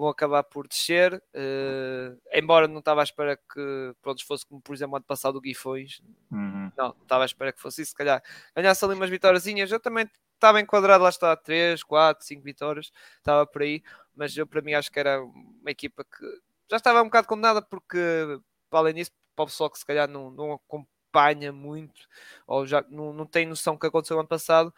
vão 0.00 0.08
acabar 0.08 0.42
por 0.42 0.66
descer. 0.66 1.22
Uh, 1.34 2.18
embora 2.32 2.66
não 2.66 2.78
estava 2.78 3.02
à 3.02 3.04
espera 3.04 3.36
que 3.36 3.94
pronto, 4.00 4.26
fosse 4.26 4.46
como, 4.46 4.60
por 4.60 4.74
exemplo, 4.74 4.96
ano 4.96 5.04
passado 5.04 5.36
o 5.36 5.40
Guifões. 5.40 6.00
Uhum. 6.30 6.72
Não, 6.76 6.96
estava 7.02 7.24
à 7.24 7.26
espera 7.26 7.52
que 7.52 7.60
fosse 7.60 7.82
isso. 7.82 7.90
Se 7.90 7.96
calhar 7.96 8.22
ganhasse 8.56 8.84
ali 8.84 8.94
umas 8.94 9.10
vitóriazinhas. 9.10 9.70
Eu 9.70 9.78
também 9.78 10.08
estava 10.34 10.60
enquadrado, 10.60 11.04
lá 11.04 11.10
está, 11.10 11.36
3, 11.36 11.82
4, 11.82 12.24
5 12.24 12.42
vitórias. 12.42 12.90
Estava 13.18 13.46
por 13.46 13.62
aí. 13.62 13.82
Mas 14.16 14.36
eu, 14.36 14.46
para 14.46 14.62
mim, 14.62 14.72
acho 14.72 14.90
que 14.90 14.98
era 14.98 15.22
uma 15.22 15.70
equipa 15.70 16.02
que 16.04 16.26
já 16.70 16.76
estava 16.76 17.02
um 17.02 17.06
bocado 17.06 17.28
condenada, 17.28 17.60
porque, 17.60 17.98
além 18.70 18.94
disso, 18.94 19.10
para 19.36 19.44
o 19.44 19.46
pessoal 19.46 19.70
que 19.70 19.78
se 19.78 19.84
calhar 19.84 20.08
não, 20.08 20.30
não 20.30 20.52
acompanha 20.52 21.52
muito, 21.52 22.08
ou 22.46 22.66
já 22.66 22.84
não, 22.88 23.12
não 23.12 23.26
tem 23.26 23.44
noção 23.46 23.74
do 23.74 23.80
que 23.80 23.86
aconteceu 23.86 24.14
no 24.14 24.20
ano 24.20 24.28
passado, 24.28 24.72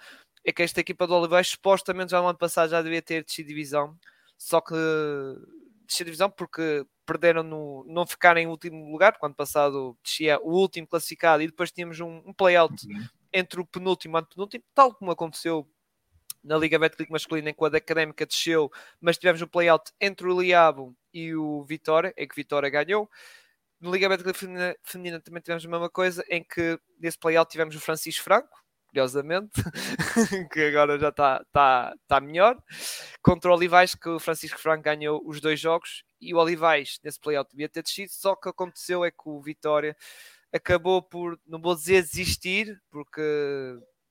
é 0.45 0.53
que 0.53 0.62
esta 0.62 0.81
equipa 0.81 1.07
do 1.07 1.14
Oliveira 1.14 1.45
supostamente 1.45 2.11
já 2.11 2.20
no 2.20 2.29
ano 2.29 2.39
passado 2.39 2.70
já 2.70 2.83
devia 2.83 3.03
ter 3.03 3.25
descido 3.25 3.49
divisão 3.49 3.97
só 4.43 4.61
que 4.61 4.74
descer 5.86 6.05
divisão 6.05 6.28
porque 6.28 6.84
perderam 7.07 7.45
no 7.45 7.84
não 7.86 8.05
ficar 8.05 8.36
em 8.36 8.49
último 8.49 8.90
lugar, 8.90 9.16
quando 9.18 9.36
passado 9.36 9.97
descia 10.03 10.40
o 10.40 10.51
último 10.51 10.86
classificado 10.86 11.43
e 11.43 11.47
depois 11.47 11.70
tínhamos 11.70 12.01
um, 12.01 12.22
um 12.26 12.32
play-out 12.32 12.74
uhum. 12.86 13.07
entre 13.32 13.61
o 13.61 13.66
penúltimo 13.66 14.18
e 14.18 14.20
o 14.20 14.26
penúltimo, 14.26 14.64
tal 14.74 14.93
como 14.93 15.12
aconteceu 15.12 15.68
na 16.43 16.59
Liga 16.59 16.76
Betclic 16.76 17.12
masculina, 17.12 17.51
em 17.51 17.55
que 17.55 17.64
a 17.64 17.68
Académica 17.68 18.26
desceu, 18.26 18.68
mas 19.01 19.16
tivemos 19.16 19.40
o 19.40 19.45
um 19.45 19.49
play-out 19.49 19.93
entre 20.01 20.26
o 20.26 20.40
Liabo 20.40 20.97
e 21.14 21.36
o 21.36 21.62
Vitória, 21.62 22.12
em 22.16 22.26
que 22.26 22.34
Vitória 22.34 22.68
ganhou. 22.68 23.09
Na 23.80 23.90
Liga 23.90 24.09
Betclic 24.09 24.36
feminina, 24.36 24.76
feminina 24.82 25.20
também 25.20 25.40
tivemos 25.40 25.64
a 25.64 25.68
mesma 25.68 25.88
coisa, 25.88 26.24
em 26.28 26.43
que 26.43 26.80
nesse 26.99 27.16
play-out 27.16 27.49
tivemos 27.49 27.76
o 27.76 27.80
Francisco 27.80 28.24
Franco, 28.24 28.62
curiosamente, 28.93 29.53
que 30.53 30.61
agora 30.61 30.99
já 30.99 31.09
está 31.09 31.43
tá, 31.51 31.95
tá 32.07 32.20
melhor, 32.20 32.62
contra 33.22 33.51
o 33.51 33.55
Olivais, 33.55 33.95
que 33.95 34.09
o 34.09 34.20
Francisco 34.20 34.61
Franco 34.61 34.84
ganhou 34.84 35.22
os 35.24 35.40
dois 35.40 35.59
jogos, 35.59 36.05
e 36.20 36.34
o 36.34 36.36
Olivais 36.36 37.01
nesse 37.03 37.18
playout 37.18 37.51
devia 37.51 37.68
ter 37.68 37.82
descido, 37.82 38.12
só 38.12 38.36
que 38.36 38.51
aconteceu 38.51 39.03
é 39.03 39.11
que 39.11 39.24
o 39.24 39.40
Vitória 39.40 39.97
acabou 40.53 41.03
por, 41.03 41.40
não 41.47 41.61
vou 41.61 41.74
dizer 41.74 42.03
desistir, 42.03 42.78
porque 42.90 43.22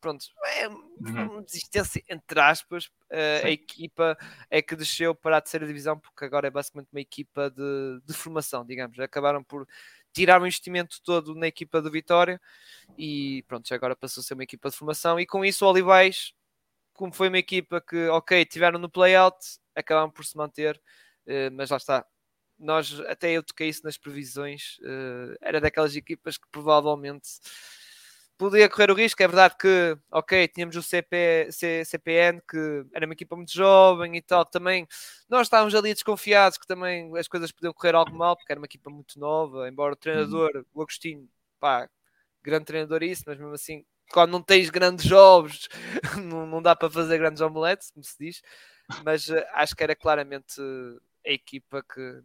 pronto, 0.02 0.26
é 0.58 0.68
uma 0.68 1.34
uhum. 1.34 1.42
desistência 1.44 2.04
entre 2.10 2.40
aspas, 2.40 2.86
uh, 2.86 3.46
a 3.46 3.52
equipa 3.52 4.18
é 4.50 4.60
que 4.60 4.76
desceu 4.76 5.14
para 5.14 5.38
a 5.38 5.42
terceira 5.42 5.68
divisão, 5.68 6.00
porque 6.00 6.26
agora 6.26 6.48
é 6.48 6.52
basicamente 6.52 6.90
uma 6.92 7.00
equipa 7.00 7.52
de, 7.52 8.02
de 8.04 8.14
formação, 8.14 8.66
digamos, 8.66 9.00
acabaram 9.00 9.44
por 9.44 9.68
tirar 10.14 10.42
o 10.42 10.46
investimento 10.46 11.02
todo 11.04 11.36
na 11.36 11.48
equipa 11.48 11.82
do 11.82 11.92
Vitória 11.92 12.40
e 12.98 13.44
pronto, 13.48 13.74
agora 13.74 13.96
passou 13.96 14.22
a 14.22 14.24
ser 14.24 14.34
uma 14.34 14.44
equipa 14.44 14.70
de 14.70 14.76
formação 14.76 15.20
e 15.20 15.26
com 15.26 15.44
isso 15.46 15.66
o 15.66 15.70
Olivais, 15.70 16.34
como 16.94 17.14
foi 17.14 17.30
uma 17.30 17.38
equipa 17.38 17.82
que, 17.82 18.08
ok, 18.10 18.46
tiveram 18.46 18.80
no 18.80 18.90
playout, 18.90 19.38
acabaram 19.76 20.12
por 20.12 20.26
se 20.26 20.38
manter, 20.38 20.80
uh, 21.26 21.52
mas 21.54 21.70
lá 21.70 21.78
está. 21.78 22.06
Nós, 22.60 23.00
até 23.02 23.32
eu 23.32 23.44
toquei 23.44 23.70
isso 23.70 23.82
nas 23.84 23.98
previsões, 23.98 24.78
uh, 24.80 25.36
era 25.42 25.60
daquelas 25.60 25.96
equipas 25.96 26.38
que 26.38 26.48
provavelmente 26.52 27.28
podia 28.42 28.68
correr 28.68 28.90
o 28.90 28.96
risco. 28.96 29.22
É 29.22 29.28
verdade 29.28 29.56
que, 29.56 29.96
ok, 30.12 30.48
tínhamos 30.48 30.76
o 30.76 30.82
CP, 30.82 31.50
C, 31.52 31.86
CPN, 31.86 32.42
que 32.50 32.86
era 32.92 33.06
uma 33.06 33.14
equipa 33.14 33.36
muito 33.36 33.54
jovem 33.54 34.18
e 34.18 34.22
tal, 34.22 34.44
também 34.44 34.88
nós 35.30 35.44
estávamos 35.44 35.76
ali 35.76 35.94
desconfiados 35.94 36.58
que 36.58 36.66
também 36.66 37.16
as 37.18 37.28
coisas 37.28 37.52
podiam 37.52 37.72
correr 37.72 37.94
algo 37.94 38.12
mal, 38.12 38.36
porque 38.36 38.52
era 38.52 38.60
uma 38.60 38.66
equipa 38.66 38.90
muito 38.90 39.20
nova, 39.20 39.70
embora 39.70 39.94
o 39.94 39.96
treinador, 39.96 40.50
uhum. 40.56 40.64
o 40.74 40.82
Agostinho, 40.82 41.30
pá, 41.60 41.88
grande 42.42 42.66
treinador 42.66 43.04
isso, 43.04 43.24
mas 43.28 43.38
mesmo 43.38 43.54
assim, 43.54 43.86
quando 44.12 44.32
não 44.32 44.42
tens 44.42 44.72
grandes 44.72 45.06
jogos, 45.06 45.70
não, 46.26 46.48
não 46.48 46.62
dá 46.64 46.76
para 46.76 46.90
fazer 46.90 47.20
grandes 47.20 47.42
omeletes, 47.42 47.92
como 47.92 48.04
se 48.04 48.18
diz, 48.18 48.42
mas 49.06 49.30
uh, 49.30 49.46
acho 49.54 49.76
que 49.76 49.84
era 49.84 49.96
claramente 49.96 50.60
a 51.26 51.32
equipa 51.32 51.84
que 51.84 52.22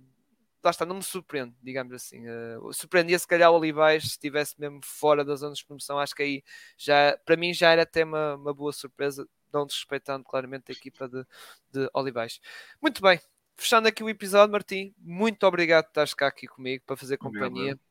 lá 0.66 0.70
está, 0.70 0.84
não 0.84 0.96
me 0.96 1.02
surpreende, 1.02 1.54
digamos 1.62 1.92
assim. 1.92 2.24
Uh, 2.28 2.72
surpreendia 2.72 3.18
se 3.18 3.26
calhar 3.26 3.50
o 3.50 3.54
Olivais 3.54 4.02
se 4.02 4.10
estivesse 4.10 4.58
mesmo 4.58 4.80
fora 4.82 5.24
da 5.24 5.34
zona 5.36 5.54
de 5.54 5.64
promoção. 5.64 5.98
Acho 5.98 6.14
que 6.14 6.22
aí 6.22 6.44
já, 6.76 7.16
para 7.24 7.36
mim, 7.36 7.54
já 7.54 7.70
era 7.72 7.82
até 7.82 8.04
uma, 8.04 8.34
uma 8.34 8.52
boa 8.52 8.72
surpresa, 8.72 9.26
não 9.52 9.66
desrespeitando 9.66 10.24
claramente 10.24 10.70
a 10.70 10.72
equipa 10.72 11.08
de, 11.08 11.24
de 11.72 11.88
Olivais. 11.94 12.40
Muito 12.82 13.00
bem, 13.00 13.20
fechando 13.56 13.88
aqui 13.88 14.02
o 14.02 14.08
episódio, 14.08 14.52
Martim, 14.52 14.94
muito 14.98 15.46
obrigado 15.46 15.84
por 15.84 15.90
estares 15.90 16.14
cá 16.14 16.26
aqui 16.26 16.46
comigo 16.46 16.82
para 16.86 16.96
fazer 16.96 17.16
companhia. 17.16 17.72
Obrigado 17.72 17.85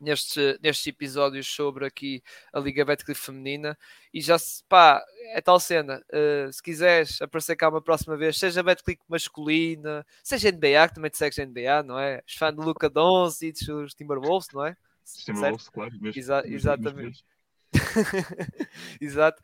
nestes, 0.00 0.58
nestes 0.62 0.86
episódios 0.86 1.46
sobre 1.46 1.86
aqui 1.86 2.22
a 2.52 2.60
Liga 2.60 2.84
Betclic 2.84 3.18
Feminina 3.18 3.76
e 4.12 4.20
já 4.20 4.38
se 4.38 4.62
pá, 4.68 5.04
é 5.34 5.40
tal 5.40 5.60
cena, 5.60 6.02
uh, 6.12 6.52
se 6.52 6.62
quiseres 6.62 7.20
aparecer 7.20 7.56
cá 7.56 7.68
uma 7.68 7.82
próxima 7.82 8.16
vez, 8.16 8.38
seja 8.38 8.62
Betclic 8.62 9.00
masculina, 9.08 10.06
seja 10.22 10.50
NBA, 10.50 10.88
que 10.88 10.94
também 10.94 11.10
te 11.10 11.18
segues 11.18 11.38
NBA, 11.38 11.82
não 11.82 11.98
é? 11.98 12.22
És 12.26 12.34
fã 12.34 12.52
de 12.52 12.60
Luca 12.60 12.88
Doncic, 12.88 13.68
os 13.68 13.94
Timberwolves, 13.94 14.48
não 14.52 14.64
é? 14.64 14.76
Timberwolves, 15.24 15.68
claro. 15.68 15.92
Mesmo, 16.00 16.18
Exa 16.18 16.42
exatamente. 16.46 17.24
Exato. 19.00 19.42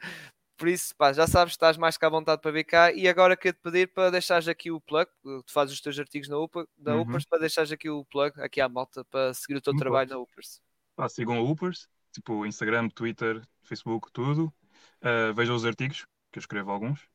Por 0.62 0.68
isso, 0.68 0.94
pá, 0.94 1.12
já 1.12 1.26
sabes, 1.26 1.54
estás 1.54 1.76
mais 1.76 1.96
que 1.96 2.04
à 2.04 2.08
vontade 2.08 2.40
para 2.40 2.52
vir 2.52 2.62
cá. 2.62 2.92
E 2.92 3.08
agora 3.08 3.36
quero-te 3.36 3.60
pedir 3.60 3.88
para 3.88 4.12
deixares 4.12 4.46
aqui 4.46 4.70
o 4.70 4.80
plug. 4.80 5.10
Tu 5.20 5.52
fazes 5.52 5.74
os 5.74 5.80
teus 5.80 5.98
artigos 5.98 6.28
na, 6.28 6.38
UPA, 6.38 6.68
na 6.78 6.94
uhum. 6.94 7.00
Upers, 7.00 7.24
para 7.24 7.40
deixares 7.40 7.72
aqui 7.72 7.90
o 7.90 8.04
plug 8.04 8.40
aqui 8.40 8.60
à 8.60 8.68
malta 8.68 9.04
para 9.06 9.34
seguir 9.34 9.56
o 9.56 9.60
teu 9.60 9.72
Muito 9.72 9.82
trabalho 9.82 10.08
bom. 10.10 10.14
na 10.14 10.20
Upers. 10.20 10.62
Pá, 10.94 11.08
sigam 11.08 11.36
a 11.36 11.42
Upers, 11.42 11.88
tipo 12.12 12.46
Instagram, 12.46 12.88
Twitter, 12.90 13.42
Facebook, 13.64 14.12
tudo. 14.12 14.54
Uh, 15.00 15.34
vejam 15.34 15.56
os 15.56 15.64
artigos, 15.64 16.06
que 16.30 16.38
eu 16.38 16.40
escrevo 16.40 16.70
alguns. 16.70 17.08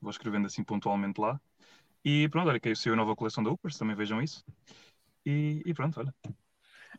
Vou 0.00 0.10
escrevendo 0.10 0.46
assim 0.46 0.64
pontualmente 0.64 1.20
lá. 1.20 1.38
E 2.02 2.30
pronto, 2.30 2.48
olha 2.48 2.58
que 2.58 2.70
aí 2.70 2.76
saiu 2.76 2.94
a 2.94 2.96
nova 2.96 3.14
coleção 3.14 3.44
da 3.44 3.50
Upers, 3.50 3.76
também 3.76 3.94
vejam 3.94 4.22
isso. 4.22 4.42
E, 5.22 5.62
e 5.66 5.74
pronto, 5.74 6.00
olha. 6.00 6.14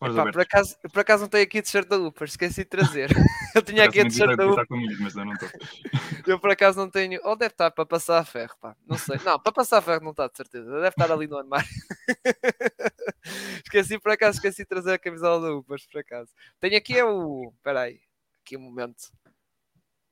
Epá, 0.02 0.32
por, 0.32 0.42
acaso, 0.42 0.78
por 0.94 1.00
acaso 1.00 1.24
não 1.24 1.30
tenho 1.30 1.44
aqui 1.44 1.62
t-shirt 1.62 1.88
da 1.88 1.98
Upers, 1.98 2.32
esqueci 2.32 2.64
de 2.64 2.70
trazer. 2.70 3.10
eu 3.56 3.64
tinha 3.64 3.84
aqui 3.86 4.00
a 4.00 4.04
t-shirt 4.04 4.38
da 4.38 4.48
Upers. 4.48 4.68
mas 5.00 5.16
eu 5.16 5.26
não 5.26 5.34
eu 6.28 6.40
por 6.40 6.52
acaso 6.52 6.78
não 6.78 6.90
tenho. 6.90 7.20
Ou 7.24 7.36
deve 7.36 7.54
estar 7.54 7.72
para 7.72 7.86
passar 7.86 8.20
a 8.20 8.24
ferro, 8.24 8.56
pá. 8.62 8.76
Não 8.86 8.98
sei. 8.98 9.18
Não, 9.26 9.40
para 9.40 9.52
passar 9.52 9.80
a 9.80 9.82
ferro 9.82 10.04
não 10.04 10.12
está, 10.12 10.28
de 10.28 10.38
certeza. 10.38 10.70
Deve 10.70 10.90
estar 10.90 11.12
ali 11.12 11.26
no 11.26 11.38
armário. 11.38 11.68
esqueci 13.66 14.00
por 14.00 14.12
acaso, 14.12 14.38
esqueci 14.38 14.62
de 14.62 14.68
trazer 14.68 14.94
a 14.94 15.00
camisola 15.00 15.48
da 15.48 15.56
Upers, 15.56 15.88
por 15.88 16.00
acaso. 16.00 16.32
Tenho 16.60 16.78
aqui 16.78 16.98
é 16.98 17.04
o. 17.04 17.52
Espera 17.58 17.82
aí, 17.82 18.00
aqui 18.44 18.56
um 18.56 18.62
momento. 18.62 19.12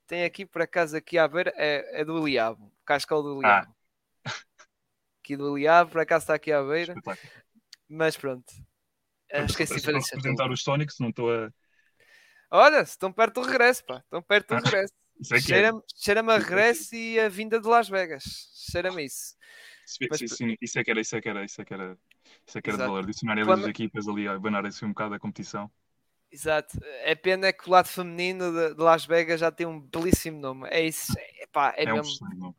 Tem 0.07 0.23
aqui 0.23 0.45
por 0.45 0.61
acaso 0.61 0.97
aqui 0.97 1.17
a 1.17 1.27
ver, 1.27 1.53
é, 1.55 2.01
é 2.01 2.05
do 2.05 2.25
Liabo, 2.25 2.71
cascal 2.85 3.21
do 3.21 3.39
Liabo. 3.39 3.71
Ah. 4.25 4.31
Aqui 5.19 5.35
do 5.35 5.57
Liabo, 5.57 5.91
por 5.91 6.01
acaso 6.01 6.23
está 6.23 6.35
aqui 6.35 6.51
à 6.51 6.61
beira. 6.63 6.93
Mas 7.87 8.15
pronto, 8.17 8.51
Uh, 9.41 9.45
esqueci 9.45 9.81
de 9.81 9.89
apresentar 9.89 10.51
os 10.51 10.61
Sonics, 10.61 10.99
não 10.99 11.09
estou 11.09 11.31
a. 11.31 11.51
Olha, 12.51 12.81
estão 12.81 13.11
perto 13.11 13.41
do 13.41 13.47
regresso, 13.47 13.83
pá. 13.85 13.97
Estão 13.97 14.21
perto 14.21 14.49
do 14.49 14.55
ah, 14.55 14.59
regresso. 14.59 14.93
É, 15.31 15.37
é 15.37 15.39
Cheira-me 15.39 15.81
cheira 15.95 16.19
a 16.19 16.37
regresso 16.37 16.93
e 16.93 17.17
a 17.17 17.29
vinda 17.29 17.57
de 17.57 17.65
Las 17.65 17.87
Vegas. 17.87 18.49
Cheira-me 18.69 19.05
isso. 19.05 19.37
Mas, 20.11 20.19
sim, 20.29 20.57
isso 20.61 20.77
é 20.77 20.83
que 20.83 20.91
era, 20.91 20.99
isso 20.99 21.15
é 21.15 21.21
que 21.21 21.29
era, 21.29 21.45
isso 21.45 21.61
é 21.61 21.63
que 21.63 21.73
era, 21.73 21.97
isso 22.45 22.57
é 22.57 22.61
que 22.61 22.69
era 22.69 22.77
de 22.77 22.83
valor. 22.83 23.03
Adicionar 23.03 23.39
as 23.39 23.65
equipas 23.65 24.09
ali 24.09 24.27
a 24.27 24.37
banarem-se 24.37 24.83
um 24.83 24.89
bocado 24.89 25.15
a 25.15 25.19
competição. 25.19 25.71
Exato. 26.29 26.77
É 27.03 27.15
pena 27.15 27.53
que 27.53 27.65
o 27.65 27.71
lado 27.71 27.87
feminino 27.87 28.51
de, 28.51 28.75
de, 28.75 28.81
Las 28.81 29.05
Vegas 29.05 29.39
já 29.39 29.49
tem 29.49 29.65
um 29.65 29.79
belíssimo 29.79 30.37
nome. 30.37 30.67
É 30.69 30.85
isso. 30.85 31.13
É, 31.17 31.47
pá, 31.47 31.73
é, 31.77 31.83
é 31.83 31.93
mesmo. 31.93 32.27
Um 32.43 32.53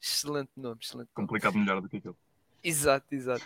Excelente 0.00 0.52
nome, 0.56 0.78
excelente 0.80 1.08
nome. 1.08 1.26
Complicado 1.26 1.58
melhor 1.58 1.80
do 1.80 1.88
que 1.88 1.96
aquilo. 1.96 2.16
Exato, 2.62 3.12
exato. 3.12 3.44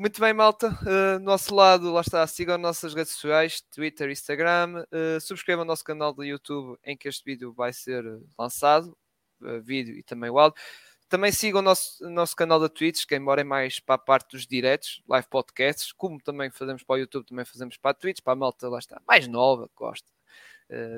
Muito 0.00 0.18
bem, 0.18 0.32
malta. 0.32 0.68
Uh, 0.80 1.18
nosso 1.18 1.54
lado, 1.54 1.92
lá 1.92 2.00
está. 2.00 2.26
Sigam 2.26 2.56
nossas 2.56 2.94
redes 2.94 3.12
sociais, 3.12 3.60
Twitter, 3.60 4.08
Instagram. 4.08 4.86
Uh, 4.90 5.20
subscrevam 5.20 5.62
o 5.62 5.66
nosso 5.66 5.84
canal 5.84 6.10
do 6.14 6.24
YouTube 6.24 6.78
em 6.82 6.96
que 6.96 7.06
este 7.06 7.22
vídeo 7.22 7.52
vai 7.52 7.70
ser 7.70 8.02
lançado. 8.38 8.96
Uh, 9.42 9.60
vídeo 9.60 9.94
e 9.94 10.02
também 10.02 10.30
o 10.30 10.38
áudio. 10.38 10.58
Também 11.06 11.30
sigam 11.30 11.58
o 11.60 11.62
nosso, 11.62 12.08
nosso 12.08 12.34
canal 12.34 12.58
da 12.58 12.70
Twitch, 12.70 13.04
que 13.04 13.14
embora 13.14 13.42
é 13.42 13.44
mais 13.44 13.78
para 13.78 13.96
a 13.96 13.98
parte 13.98 14.30
dos 14.30 14.46
diretos, 14.46 15.02
live 15.06 15.28
podcasts, 15.28 15.92
como 15.92 16.18
também 16.18 16.50
fazemos 16.50 16.82
para 16.82 16.94
o 16.94 16.98
YouTube, 17.00 17.26
também 17.26 17.44
fazemos 17.44 17.76
para 17.76 17.90
a 17.90 17.94
Twitch, 17.94 18.22
para 18.22 18.32
a 18.32 18.36
malta 18.36 18.70
lá 18.70 18.78
está, 18.78 19.02
mais 19.06 19.28
nova, 19.28 19.68
gosta 19.76 20.08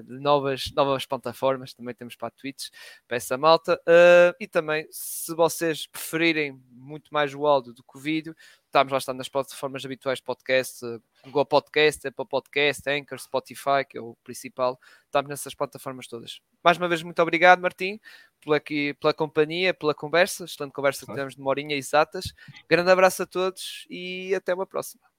de 0.02 0.18
novas, 0.20 0.70
novas 0.74 1.06
plataformas, 1.06 1.72
também 1.72 1.94
temos 1.94 2.14
para 2.14 2.28
a 2.28 2.30
Twitch, 2.30 2.68
para 3.08 3.16
essa 3.16 3.38
malta. 3.38 3.80
Uh, 3.88 4.36
e 4.38 4.46
também, 4.46 4.86
se 4.90 5.34
vocês 5.34 5.86
preferirem 5.86 6.60
muito 6.70 7.12
mais 7.12 7.34
o 7.34 7.46
áudio 7.46 7.72
do 7.72 7.82
que 7.82 7.96
o 7.96 8.00
vídeo, 8.00 8.36
estamos 8.66 8.92
lá 8.92 8.98
está 8.98 9.12
nas 9.14 9.28
plataformas 9.28 9.84
habituais 9.84 10.18
de 10.18 10.24
podcast, 10.24 10.80
Google 11.24 11.46
Podcast, 11.46 12.06
Apple 12.06 12.26
Podcast, 12.26 12.88
Anchor, 12.88 13.18
Spotify, 13.18 13.84
que 13.88 13.98
é 13.98 14.00
o 14.00 14.16
principal. 14.24 14.78
Estamos 15.04 15.28
nessas 15.28 15.54
plataformas 15.54 16.06
todas. 16.06 16.40
Mais 16.62 16.78
uma 16.78 16.88
vez, 16.88 17.02
muito 17.02 17.20
obrigado, 17.20 17.60
Martim, 17.60 18.00
pela, 18.42 18.56
aqui, 18.56 18.94
pela 18.94 19.12
companhia, 19.12 19.74
pela 19.74 19.94
conversa. 19.94 20.44
Excelente 20.44 20.72
conversa 20.72 21.06
que 21.06 21.12
tivemos 21.12 21.34
de 21.34 21.40
uma 21.40 21.50
horinha 21.50 21.76
exatas. 21.76 22.32
Grande 22.68 22.90
abraço 22.90 23.22
a 23.22 23.26
todos 23.26 23.86
e 23.90 24.34
até 24.34 24.54
uma 24.54 24.66
próxima. 24.66 25.11